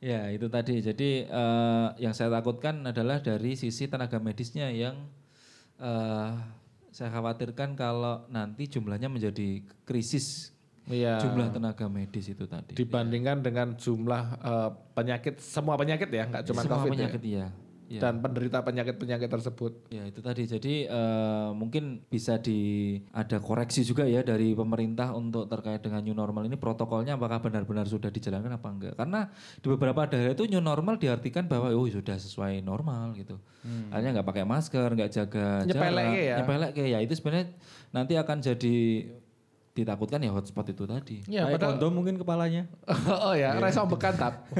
ya 0.00 0.32
itu 0.32 0.48
tadi 0.48 0.80
jadi 0.80 1.10
eh, 1.28 1.88
yang 2.00 2.16
saya 2.16 2.32
takutkan 2.32 2.80
adalah 2.88 3.20
dari 3.20 3.52
sisi 3.52 3.84
tenaga 3.84 4.16
medisnya 4.16 4.72
yang 4.72 4.96
eh, 5.76 6.32
saya 6.90 7.10
khawatirkan 7.12 7.76
kalau 7.76 8.24
nanti 8.26 8.66
jumlahnya 8.66 9.06
menjadi 9.06 9.60
krisis 9.84 10.50
Iya. 10.90 11.22
jumlah 11.22 11.48
tenaga 11.54 11.86
medis 11.86 12.26
itu 12.26 12.44
tadi 12.50 12.74
Dibandingkan 12.74 13.40
dengan 13.40 13.78
jumlah 13.78 14.22
eh, 14.42 14.70
penyakit, 14.92 15.38
semua 15.38 15.78
penyakit 15.78 16.10
ya, 16.10 16.26
nggak 16.26 16.44
cuma 16.50 16.60
semua 16.66 16.82
COVID 16.82 16.90
penyakit 16.98 17.22
ya. 17.22 17.30
iya 17.30 17.46
Iya. 17.90 18.06
Dan 18.06 18.22
penderita 18.22 18.62
penyakit-penyakit 18.62 19.26
tersebut. 19.26 19.90
Ya 19.90 20.06
itu 20.06 20.22
tadi. 20.22 20.46
Jadi 20.46 20.86
eh, 20.86 21.50
mungkin 21.50 22.06
bisa 22.06 22.38
di 22.38 22.94
ada 23.10 23.42
koreksi 23.42 23.82
juga 23.82 24.06
ya 24.06 24.22
dari 24.22 24.54
pemerintah 24.54 25.10
untuk 25.10 25.50
terkait 25.50 25.82
dengan 25.82 25.98
new 26.06 26.14
normal 26.14 26.46
ini 26.46 26.54
protokolnya 26.54 27.18
apakah 27.18 27.42
benar-benar 27.42 27.90
sudah 27.90 28.14
dijalankan 28.14 28.54
apa 28.54 28.68
enggak? 28.70 28.94
Karena 28.94 29.26
di 29.34 29.66
beberapa 29.66 30.06
daerah 30.06 30.38
itu 30.38 30.46
new 30.46 30.62
normal 30.62 31.02
diartikan 31.02 31.50
bahwa 31.50 31.74
oh 31.74 31.90
sudah 31.90 32.14
sesuai 32.14 32.62
normal 32.62 33.18
gitu. 33.18 33.42
Hanya 33.90 34.14
nggak 34.14 34.28
pakai 34.30 34.46
masker, 34.46 34.88
nggak 34.94 35.10
jaga 35.10 35.66
Nyepelek 35.66 36.06
jarak, 36.14 36.22
ya. 36.22 36.36
nyepelek 36.40 36.72
ya 36.78 36.98
itu 37.02 37.12
sebenarnya 37.18 37.46
nanti 37.90 38.14
akan 38.14 38.38
jadi 38.38 38.76
ditakutkan 39.80 40.18
ya 40.18 40.30
hotspot 40.30 40.66
itu 40.66 40.84
tadi. 40.84 41.24
Ya, 41.24 41.44
Kayak 41.44 41.56
padahal 41.56 41.72
kondom 41.74 41.92
mungkin 41.92 42.14
kepalanya. 42.16 42.62
oh 43.26 43.32
ya, 43.32 43.56
reso 43.56 43.82
bekantap. 43.84 44.44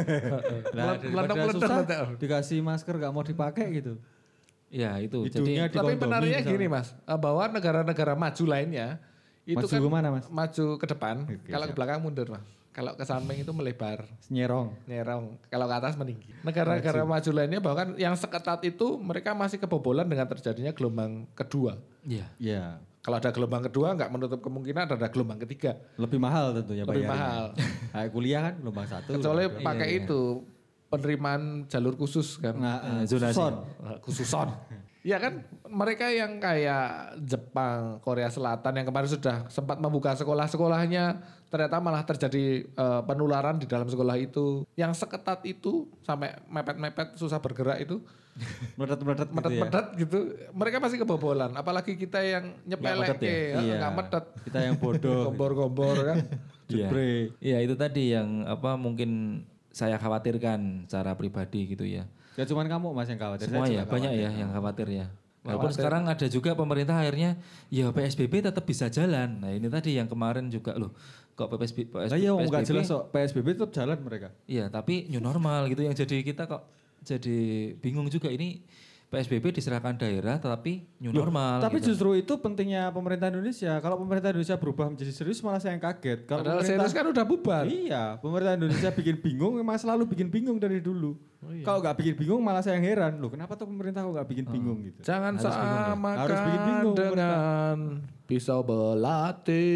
Nah, 0.70 0.96
Meledak- 0.96 1.00
daripada 1.02 1.32
meledak- 1.34 1.54
susah, 1.56 1.76
meledak. 1.76 2.06
dikasih 2.16 2.58
masker 2.60 2.94
gak 2.96 3.10
mau 3.10 3.22
dipakai 3.22 3.66
gitu. 3.74 3.94
Ya 4.68 4.94
itu. 4.96 5.22
Hidungnya 5.22 5.66
Jadi 5.66 5.72
di- 5.72 5.78
Tapi 5.78 5.92
menariknya 5.96 6.40
gini 6.42 6.66
mas, 6.66 6.94
eh, 6.94 7.16
bahwa 7.16 7.44
negara-negara 7.46 8.14
maju 8.14 8.44
lainnya 8.46 9.02
itu 9.42 9.56
Maju 9.56 9.66
kan 9.68 9.80
ke 9.80 9.90
mana, 9.90 10.08
Mas? 10.10 10.24
maju 10.28 10.66
ke 10.76 10.86
depan, 10.86 11.16
Oke, 11.24 11.48
kalau 11.48 11.64
ke 11.64 11.74
belakang 11.74 11.98
mundur 11.98 12.28
mas. 12.28 12.44
Kalau 12.70 12.94
ke 12.94 13.02
samping 13.02 13.34
itu 13.36 13.50
melebar, 13.50 14.06
Nyerong. 14.28 14.70
nyerong. 14.84 15.42
Kalau 15.44 15.66
ke 15.66 15.74
atas 15.74 15.98
meninggi. 15.98 16.30
Negara-negara 16.40 17.02
maju 17.04 17.30
lainnya 17.32 17.58
bahkan 17.58 17.98
yang 17.98 18.14
seketat 18.14 18.62
itu 18.62 18.94
mereka 18.96 19.34
masih 19.34 19.58
kebobolan 19.58 20.06
dengan 20.06 20.22
terjadinya 20.24 20.70
gelombang 20.70 21.26
kedua. 21.32 21.82
ya 22.00 22.30
Ya, 22.36 22.78
Kalau 23.01 23.16
ada 23.16 23.32
gelombang 23.32 23.64
kedua 23.64 23.96
nggak 23.96 24.11
menutup 24.11 24.40
kemungkinan 24.40 24.84
ada 24.86 25.09
gelombang 25.09 25.40
ketiga. 25.40 25.72
lebih 25.96 26.20
mahal 26.20 26.53
tentunya 26.53 26.84
Lebih 26.84 27.03
bayarnya. 27.03 27.11
mahal. 27.11 27.44
Kayak 27.96 28.11
kuliah 28.12 28.40
kan 28.42 28.55
gelombang 28.61 28.86
satu. 28.86 29.11
Kecuali 29.11 29.42
gelombang 29.42 29.64
pakai 29.64 29.88
iya. 29.88 30.01
itu 30.01 30.20
penerimaan 30.86 31.42
jalur 31.66 31.94
khusus 31.96 32.36
kan. 32.36 32.55
Nah, 32.55 32.76
Eh, 32.78 32.92
eh, 32.92 33.03
zonasi. 33.09 33.36
son. 33.36 33.55
Eh, 33.80 33.98
khususon. 34.01 34.48
Iya 35.01 35.16
kan 35.16 35.32
mereka 35.64 36.12
yang 36.12 36.36
kayak 36.36 37.16
Jepang, 37.24 38.05
Korea 38.05 38.28
Selatan 38.28 38.76
yang 38.76 38.84
kemarin 38.84 39.09
sudah 39.09 39.48
sempat 39.48 39.80
membuka 39.80 40.12
sekolah-sekolahnya 40.12 41.24
ternyata 41.48 41.80
malah 41.80 42.05
terjadi 42.05 42.44
eh, 42.68 43.03
penularan 43.09 43.57
di 43.57 43.64
dalam 43.64 43.88
sekolah 43.88 44.20
itu. 44.20 44.68
Yang 44.76 45.01
seketat 45.01 45.40
itu 45.48 45.88
sampai 46.05 46.36
mepet-mepet 46.44 47.16
susah 47.16 47.40
bergerak 47.40 47.80
itu 47.80 48.05
Medet-medet 48.78 49.28
gitu 49.28 49.50
ya. 49.52 49.80
gitu. 49.96 50.18
Mereka 50.56 50.76
masih 50.80 50.96
kebobolan. 51.02 51.50
Apalagi 51.52 51.94
kita 51.98 52.20
yang 52.24 52.56
nyepelek 52.64 53.16
medet 53.16 53.20
ya? 53.20 53.28
ke, 53.28 53.36
Iya. 53.60 53.76
nggak 53.80 53.92
medet. 53.96 54.24
Kita 54.48 54.58
yang 54.64 54.76
bodoh. 54.80 55.20
Gombor-gombor 55.30 55.96
kan. 56.04 56.18
Iya. 56.70 56.86
Jebre. 56.86 57.34
Iya 57.42 57.58
itu 57.66 57.74
tadi 57.74 58.14
yang 58.14 58.46
apa 58.46 58.78
mungkin 58.78 59.42
saya 59.74 59.98
khawatirkan 59.98 60.86
secara 60.86 61.18
pribadi 61.18 61.74
gitu 61.74 61.82
ya. 61.82 62.06
Gak 62.38 62.46
cuma 62.46 62.62
kamu 62.62 62.94
mas 62.94 63.10
yang 63.10 63.18
khawatir. 63.18 63.50
Semua 63.50 63.66
saya 63.66 63.74
ya 63.74 63.82
juga 63.82 63.90
banyak 63.90 64.10
khawatir. 64.14 64.30
ya 64.30 64.38
yang 64.38 64.50
khawatir 64.54 64.86
ya. 64.86 65.06
Walaupun 65.42 65.72
sekarang 65.74 66.02
ada 66.06 66.26
juga 66.30 66.54
pemerintah 66.54 66.94
akhirnya 66.94 67.42
ya 67.74 67.90
PSBB 67.90 68.46
tetap 68.46 68.62
bisa 68.62 68.86
jalan. 68.86 69.42
Nah 69.42 69.50
ini 69.50 69.66
tadi 69.66 69.98
yang 69.98 70.06
kemarin 70.06 70.46
juga 70.46 70.78
loh 70.78 70.94
kok 71.34 71.48
PSBB, 71.56 71.90
Nah 71.90 72.18
iya 72.20 72.30
nggak 72.36 72.62
jelas 72.68 72.86
kok 72.86 73.08
PSBB 73.10 73.46
tetap 73.58 73.72
jalan 73.74 73.98
mereka. 74.04 74.28
Iya 74.46 74.70
tapi 74.70 75.08
new 75.10 75.18
normal 75.18 75.66
gitu 75.72 75.82
yang 75.82 75.96
jadi 75.98 76.22
kita 76.22 76.46
kok 76.46 76.68
jadi 77.05 77.72
bingung 77.80 78.07
juga 78.12 78.28
ini 78.28 78.64
PSBB 79.11 79.59
diserahkan 79.59 79.98
daerah 79.98 80.38
tetapi 80.38 80.86
new 81.03 81.11
normal. 81.11 81.59
Tapi 81.59 81.82
gitu. 81.82 81.90
justru 81.90 82.14
itu 82.14 82.38
pentingnya 82.38 82.94
pemerintah 82.94 83.26
Indonesia. 83.26 83.82
Kalau 83.82 83.98
pemerintah 83.98 84.30
Indonesia 84.30 84.55
berubah 84.55 84.86
menjadi 84.86 85.11
serius 85.11 85.42
malah 85.42 85.59
saya 85.59 85.74
yang 85.74 85.82
kaget. 85.82 86.30
Kalau 86.30 86.46
Padahal 86.46 86.62
pemerintah 86.62 86.86
serius 86.86 86.94
kan 86.94 87.07
udah 87.11 87.24
bubar. 87.26 87.64
Iya, 87.66 88.22
pemerintah 88.22 88.55
Indonesia 88.55 88.90
bikin 89.03 89.18
bingung, 89.18 89.59
memang 89.59 89.82
selalu 89.82 90.07
bikin 90.14 90.30
bingung 90.30 90.62
dari 90.62 90.78
dulu. 90.78 91.18
Kalau 91.66 91.82
nggak 91.82 91.96
bikin 91.98 92.14
bingung 92.22 92.38
malah 92.38 92.62
saya 92.62 92.78
yang 92.78 92.86
heran. 92.86 93.18
Loh, 93.18 93.34
kenapa 93.34 93.59
tuh 93.59 93.66
pemerintah 93.66 94.07
kok 94.07 94.14
nggak 94.14 94.28
bikin 94.30 94.46
bingung 94.46 94.78
gitu? 94.86 95.03
Jangan 95.03 95.34
Harus 95.34 95.59
bingung 95.59 95.82
ya. 95.82 95.90
samakan 95.90 96.18
Harus 96.22 96.38
bikin 96.38 96.61
bingung 96.62 96.94
dengan 96.94 97.76
pisau 98.30 98.61
belati. 98.62 99.74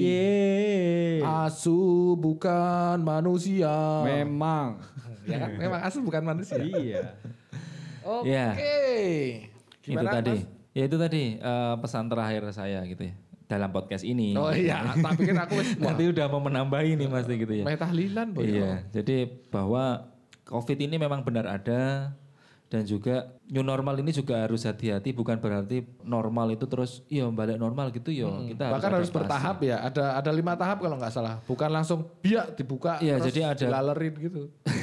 Yeay. 0.00 1.20
Asu 1.20 2.16
bukan 2.16 2.96
manusia. 3.04 3.76
Memang. 4.08 4.80
ya 5.30 5.38
kan? 5.38 5.50
Memang 5.62 5.80
asu 5.80 6.02
bukan 6.02 6.22
manusia. 6.22 6.58
iya. 6.58 7.14
Oke. 8.02 8.28
Ya. 8.28 8.46
Gimana 9.80 10.02
itu 10.02 10.16
tadi. 10.16 10.32
Mas? 10.34 10.42
Ya 10.70 10.82
itu 10.86 10.96
tadi 10.96 11.22
eh, 11.36 11.74
pesan 11.78 12.06
terakhir 12.06 12.42
saya 12.50 12.82
gitu 12.84 13.02
ya 13.06 13.14
dalam 13.50 13.70
podcast 13.70 14.06
ini. 14.06 14.38
Oh 14.38 14.54
iya, 14.54 14.86
tak 15.04 15.18
pikir 15.18 15.34
aku 15.34 15.58
Nanti 15.82 16.06
udah 16.06 16.26
mau 16.30 16.38
menambah 16.38 16.80
ini 16.86 17.10
pasti 17.10 17.34
gitu 17.34 17.50
ya. 17.50 17.64
meh 17.66 17.74
tahlilan 17.74 18.30
boy. 18.30 18.46
Iya, 18.46 18.86
jadi 18.94 19.26
bahwa 19.50 20.06
COVID 20.46 20.78
ini 20.78 20.94
memang 20.94 21.26
benar 21.26 21.46
ada 21.46 22.14
dan 22.70 22.86
juga 22.86 23.34
new 23.50 23.66
normal 23.66 23.98
ini 23.98 24.14
juga 24.14 24.46
harus 24.46 24.62
hati-hati 24.62 25.10
bukan 25.10 25.42
berarti 25.42 25.82
normal 26.06 26.54
itu 26.54 26.70
terus 26.70 27.02
iya 27.10 27.26
balik 27.26 27.58
normal 27.58 27.90
gitu 27.90 28.14
yo 28.14 28.46
kita 28.46 28.70
Bahkan 28.70 28.90
harus 28.94 29.10
bertahap 29.10 29.58
ya. 29.66 29.82
Ada 29.82 30.22
ada 30.22 30.30
lima 30.30 30.54
tahap 30.54 30.78
kalau 30.78 30.94
nggak 30.94 31.10
salah. 31.10 31.42
Bukan 31.50 31.66
langsung 31.66 32.06
biak 32.22 32.54
dibuka 32.54 33.02
Iya, 33.02 33.18
terus 33.18 33.34
jadi 33.34 33.40
ada- 33.50 33.58
dilalerin 33.66 34.14
gitu. 34.14 34.42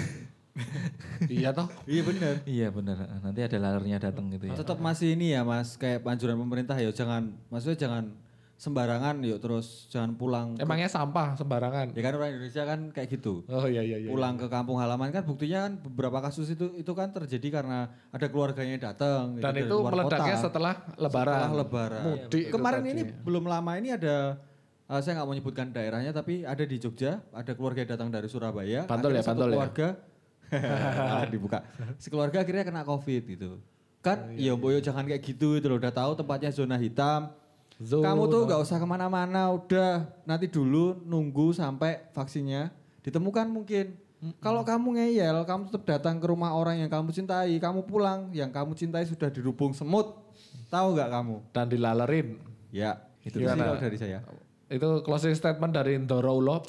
iya 1.29 1.49
toh. 1.53 1.67
Iya 1.85 2.01
benar. 2.03 2.33
iya 2.45 2.67
benar 2.69 2.97
nanti 3.21 3.39
ada 3.41 3.57
lalernya 3.57 3.97
datang 4.01 4.29
gitu 4.31 4.49
ya 4.49 4.55
Tetap 4.57 4.77
masih 4.77 5.13
ini 5.13 5.33
ya 5.33 5.41
Mas, 5.41 5.75
kayak 5.77 6.03
anjuran 6.03 6.37
pemerintah 6.37 6.75
ya 6.77 6.89
jangan 6.91 7.33
maksudnya 7.49 7.77
jangan 7.77 8.03
sembarangan 8.57 9.21
yuk 9.21 9.37
terus 9.37 9.85
jangan 9.93 10.17
pulang. 10.17 10.57
Emangnya 10.57 10.89
sampah 10.89 11.37
sembarangan. 11.37 11.93
Ya 11.93 12.01
kan 12.01 12.17
orang 12.17 12.29
Indonesia 12.33 12.63
kan 12.65 12.79
kayak 12.89 13.07
gitu. 13.13 13.45
Oh 13.45 13.69
iya 13.69 13.85
iya 13.85 14.01
iya. 14.01 14.09
Pulang 14.09 14.33
ke 14.33 14.49
kampung 14.49 14.81
halaman 14.81 15.13
kan 15.13 15.21
buktinya 15.21 15.69
kan 15.69 15.77
beberapa 15.77 16.17
kasus 16.25 16.49
itu 16.49 16.73
itu 16.73 16.89
kan 16.97 17.13
terjadi 17.13 17.61
karena 17.61 17.85
ada 18.09 18.25
keluarganya 18.25 18.73
yang 18.73 18.85
datang 18.89 19.37
gitu 19.37 19.45
Dan 19.45 19.53
dari 19.53 19.69
itu 19.69 19.77
luar 19.77 19.93
meledaknya 19.93 20.35
kota. 20.35 20.45
setelah 20.49 20.73
lebaran. 20.97 21.37
Setelah 21.37 21.53
lebaran. 21.53 22.01
Mudik 22.09 22.43
Kemarin 22.49 22.81
tadi. 22.81 22.91
ini 22.97 23.01
belum 23.05 23.43
lama 23.45 23.71
ini 23.77 23.89
ada 23.93 24.15
eh, 24.89 24.99
saya 25.05 25.21
nggak 25.21 25.27
mau 25.29 25.35
nyebutkan 25.37 25.67
daerahnya 25.69 26.09
tapi 26.09 26.41
ada 26.41 26.63
di 26.65 26.77
Jogja, 26.81 27.21
ada 27.29 27.51
keluarga 27.53 27.85
yang 27.85 27.91
datang 27.93 28.09
dari 28.09 28.25
Surabaya. 28.25 28.89
Bantul 28.89 29.13
akhirnya 29.13 29.21
ya, 29.21 29.29
satu 29.29 29.41
Bantul 29.45 29.53
ya? 29.53 29.89
Malah 30.51 31.29
dibuka. 31.35 31.59
Sekeluarga 31.99 32.43
akhirnya 32.43 32.63
kena 32.63 32.83
Covid 32.87 33.23
gitu. 33.27 33.59
Kan 34.01 34.31
Oh, 34.31 34.31
iya, 34.37 34.53
ya 34.53 34.59
boyo 34.59 34.79
jangan 34.79 35.03
kayak 35.03 35.21
gitu 35.25 35.59
itu 35.59 35.65
loh, 35.67 35.77
udah 35.81 35.91
tahu 35.91 36.15
tempatnya 36.15 36.53
zona 36.53 36.79
hitam. 36.79 37.33
Zona. 37.77 38.09
Kamu 38.09 38.23
tuh 38.31 38.41
nggak 38.49 38.61
usah 38.65 38.77
ke 38.81 38.87
mana-mana, 38.89 39.53
udah 39.53 40.09
nanti 40.25 40.49
dulu 40.49 40.97
nunggu 41.05 41.53
sampai 41.53 42.09
vaksinnya 42.15 42.73
ditemukan 43.05 43.45
mungkin. 43.45 43.93
Kalau 44.41 44.65
kamu 44.65 44.97
ngeyel, 44.97 45.45
kamu 45.45 45.69
tetap 45.69 45.83
datang 45.85 46.17
ke 46.17 46.25
rumah 46.25 46.57
orang 46.57 46.81
yang 46.81 46.89
kamu 46.89 47.13
cintai, 47.13 47.53
kamu 47.61 47.85
pulang, 47.85 48.33
yang 48.33 48.49
kamu 48.49 48.73
cintai 48.73 49.05
sudah 49.05 49.29
dirubung 49.29 49.77
semut. 49.77 50.09
Tahu 50.73 50.97
nggak 50.97 51.09
kamu? 51.13 51.35
Dan 51.53 51.65
dilalerin. 51.69 52.27
Ya, 52.73 52.97
itu 53.21 53.37
sih 53.37 53.45
kalau 53.45 53.77
dari 53.77 53.97
saya. 54.01 54.25
Itu 54.67 55.05
closing 55.05 55.37
statement 55.37 55.69
dari 55.69 56.01
Ndoro 56.01 56.33
Ulo. 56.33 56.65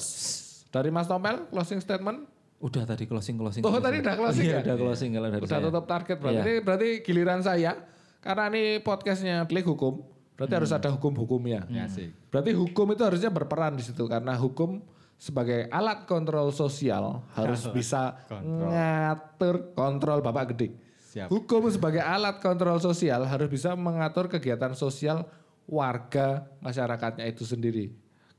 Dari 0.69 0.93
Mas 0.93 1.09
Tomel, 1.09 1.49
closing 1.49 1.81
statement. 1.81 2.29
Udah 2.59 2.83
tadi 2.83 3.07
closing 3.07 3.39
closing 3.39 3.63
Oh 3.63 3.71
closing. 3.71 3.83
tadi 3.87 3.97
udah 4.03 4.15
closing 4.19 4.45
iya 4.45 4.59
ya? 4.59 4.63
udah 4.67 4.75
closing 4.75 5.09
kalau 5.15 5.27
dari 5.31 5.41
Udah 5.43 5.51
saya 5.55 5.67
tutup 5.71 5.85
target 5.87 6.17
berarti. 6.19 6.35
Iya. 6.35 6.43
Ini 6.43 6.53
berarti 6.59 6.89
giliran 7.07 7.39
saya. 7.39 7.71
Karena 8.19 8.43
ini 8.51 8.63
podcastnya 8.83 9.47
klik 9.47 9.63
hukum. 9.63 10.03
Berarti 10.35 10.53
harus 10.55 10.71
ada 10.75 10.91
hukum-hukumnya. 10.91 11.67
Ya 11.71 11.87
sih. 11.87 12.11
Berarti 12.27 12.51
hukum 12.51 12.91
itu 12.91 13.03
harusnya 13.03 13.31
berperan 13.31 13.79
di 13.79 13.83
situ 13.83 14.03
karena 14.11 14.35
hukum 14.35 14.83
sebagai 15.19 15.67
alat 15.67 16.07
kontrol 16.07 16.51
sosial 16.55 17.23
harus 17.35 17.67
bisa 17.75 18.15
ngatur 18.31 19.75
kontrol 19.75 20.19
Bapak 20.19 20.55
Gede. 20.55 20.75
Siap. 21.11 21.27
Hukum 21.31 21.67
sebagai 21.71 22.03
alat 22.03 22.39
kontrol 22.43 22.79
sosial 22.79 23.23
harus 23.27 23.47
bisa 23.47 23.75
mengatur 23.75 24.27
kegiatan 24.27 24.75
sosial 24.75 25.27
warga 25.67 26.47
masyarakatnya 26.59 27.23
itu 27.27 27.43
sendiri. 27.47 27.95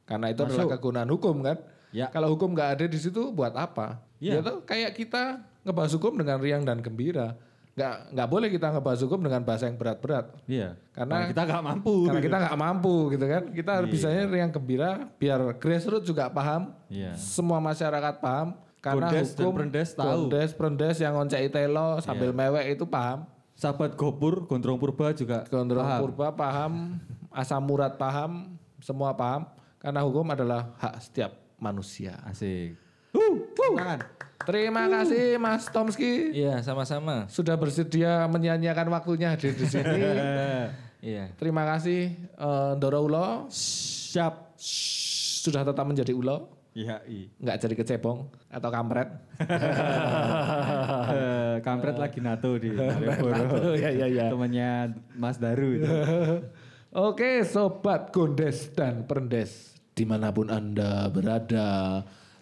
Karena 0.09 0.29
itu 0.33 0.45
adalah 0.45 0.77
kegunaan 0.77 1.09
hukum 1.09 1.41
kan. 1.45 1.57
Ya. 1.91 2.07
Kalau 2.09 2.31
hukum 2.33 2.55
nggak 2.55 2.81
ada 2.81 2.85
di 2.87 2.99
situ 3.01 3.33
buat 3.35 3.53
apa? 3.57 4.10
Ya. 4.21 4.39
Ya 4.39 4.41
toh, 4.45 4.61
kayak 4.63 4.93
kita 4.95 5.41
ngebahas 5.65 5.93
hukum 5.97 6.13
dengan 6.15 6.37
riang 6.39 6.63
dan 6.63 6.79
gembira. 6.79 7.35
Nggak 7.73 8.13
nggak 8.13 8.29
boleh 8.29 8.49
kita 8.53 8.67
ngebahas 8.69 9.01
hukum 9.01 9.21
dengan 9.25 9.41
bahasa 9.41 9.65
yang 9.65 9.81
berat-berat. 9.81 10.37
Iya. 10.45 10.77
Karena- 10.93 11.25
kita 11.33 11.43
nggak 11.49 11.63
mampu. 11.65 11.95
Karena 12.05 12.21
kita 12.21 12.37
nggak 12.45 12.59
mampu 12.61 12.95
gitu 13.11 13.25
kan. 13.25 13.43
Kita 13.49 13.71
harus 13.81 13.89
bisanya 13.89 14.23
riang 14.29 14.53
gembira 14.53 14.91
biar 15.17 15.41
grassroots 15.57 16.05
juga 16.05 16.29
paham. 16.29 16.77
Iya. 16.93 17.17
Semua 17.17 17.57
masyarakat 17.59 18.21
paham. 18.21 18.61
Karena 18.81 19.13
Gondes 19.13 19.33
dan 19.33 19.45
hukum 19.45 19.55
perendes 19.57 19.91
tahu. 19.93 20.09
Gondes, 20.09 20.51
perendes 20.57 20.97
yang 21.01 21.13
ngoncek 21.13 21.53
telo 21.53 22.01
sambil 22.01 22.33
mewek 22.33 22.77
itu 22.77 22.85
paham. 22.85 23.29
Sahabat 23.53 23.93
Gopur, 23.93 24.49
Gondrong 24.49 24.81
Purba 24.81 25.13
juga 25.13 25.45
Gondrong 25.49 25.85
paham. 25.85 26.01
Purba 26.01 26.29
paham, 26.33 26.73
Asam 27.29 27.61
Murad 27.61 28.01
paham, 28.01 28.57
semua 28.81 29.13
paham. 29.13 29.45
Karena 29.77 30.01
hukum 30.01 30.25
adalah 30.27 30.73
hak 30.81 30.97
setiap 31.01 31.33
manusia. 31.61 32.17
Asik. 32.25 32.77
Tangan. 33.53 33.99
Terima 34.41 34.89
kasih 34.89 35.37
Mas 35.37 35.69
Tomski 35.69 36.33
iya 36.33 36.65
sama-sama 36.65 37.29
sudah 37.29 37.55
bersedia 37.55 38.25
menyanyiakan 38.25 38.89
waktunya 38.89 39.37
hadir 39.37 39.53
di 39.53 39.69
sini. 39.69 40.01
iya 41.13 41.29
Terima 41.37 41.69
kasih 41.69 42.17
eh, 42.17 42.71
Ndoro 42.81 43.05
Ulo 43.05 43.29
Siap. 43.53 44.57
sudah 45.41 45.65
tetap 45.65 45.85
menjadi 45.85 46.13
ulo. 46.13 46.53
Iya, 46.71 47.03
i. 47.03 47.27
nggak 47.35 47.57
jadi 47.59 47.75
kecebong 47.77 48.19
atau 48.47 48.71
kampret. 48.71 49.09
Eh, 51.11 51.57
Kampret 51.61 51.99
lagi 51.99 52.23
nato 52.23 52.55
di 52.55 52.71
Malioboro. 52.77 53.75
ya 53.75 53.91
ya 53.91 54.07
ya. 54.07 54.27
Temannya 54.31 54.71
Mas 55.19 55.37
Daru 55.37 55.75
itu. 55.75 55.91
Oke, 56.91 57.43
sobat 57.43 58.15
Gondes 58.15 58.71
dan 58.75 59.03
Perendes 59.05 59.75
di 59.91 60.07
mana 60.07 60.31
pun 60.31 60.47
anda 60.49 61.11
berada, 61.11 62.01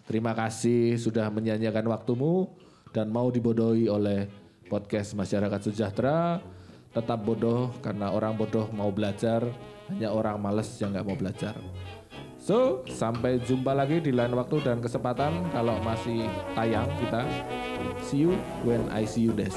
terima 0.09 0.33
kasih 0.33 0.97
sudah 0.97 1.29
menyanyikan 1.29 1.85
waktumu 1.85 2.49
dan 2.89 3.13
mau 3.13 3.29
dibodohi 3.29 3.85
oleh 3.85 4.25
podcast 4.65 5.13
masyarakat 5.13 5.69
sejahtera. 5.69 6.41
Tetap 6.89 7.21
bodoh 7.21 7.69
karena 7.85 8.09
orang 8.09 8.33
bodoh 8.33 8.65
mau 8.73 8.89
belajar, 8.89 9.45
hanya 9.93 10.09
orang 10.09 10.41
males 10.41 10.73
yang 10.81 10.89
nggak 10.89 11.05
mau 11.05 11.13
belajar. 11.13 11.53
So, 12.41 12.81
sampai 12.89 13.37
jumpa 13.45 13.77
lagi 13.77 14.01
di 14.01 14.09
lain 14.09 14.33
waktu 14.33 14.65
dan 14.65 14.81
kesempatan 14.81 15.53
kalau 15.53 15.77
masih 15.85 16.25
tayang 16.57 16.89
kita. 16.97 17.21
See 18.01 18.25
you 18.25 18.33
when 18.65 18.89
I 18.89 19.05
see 19.05 19.29
you 19.29 19.37
des. 19.37 19.53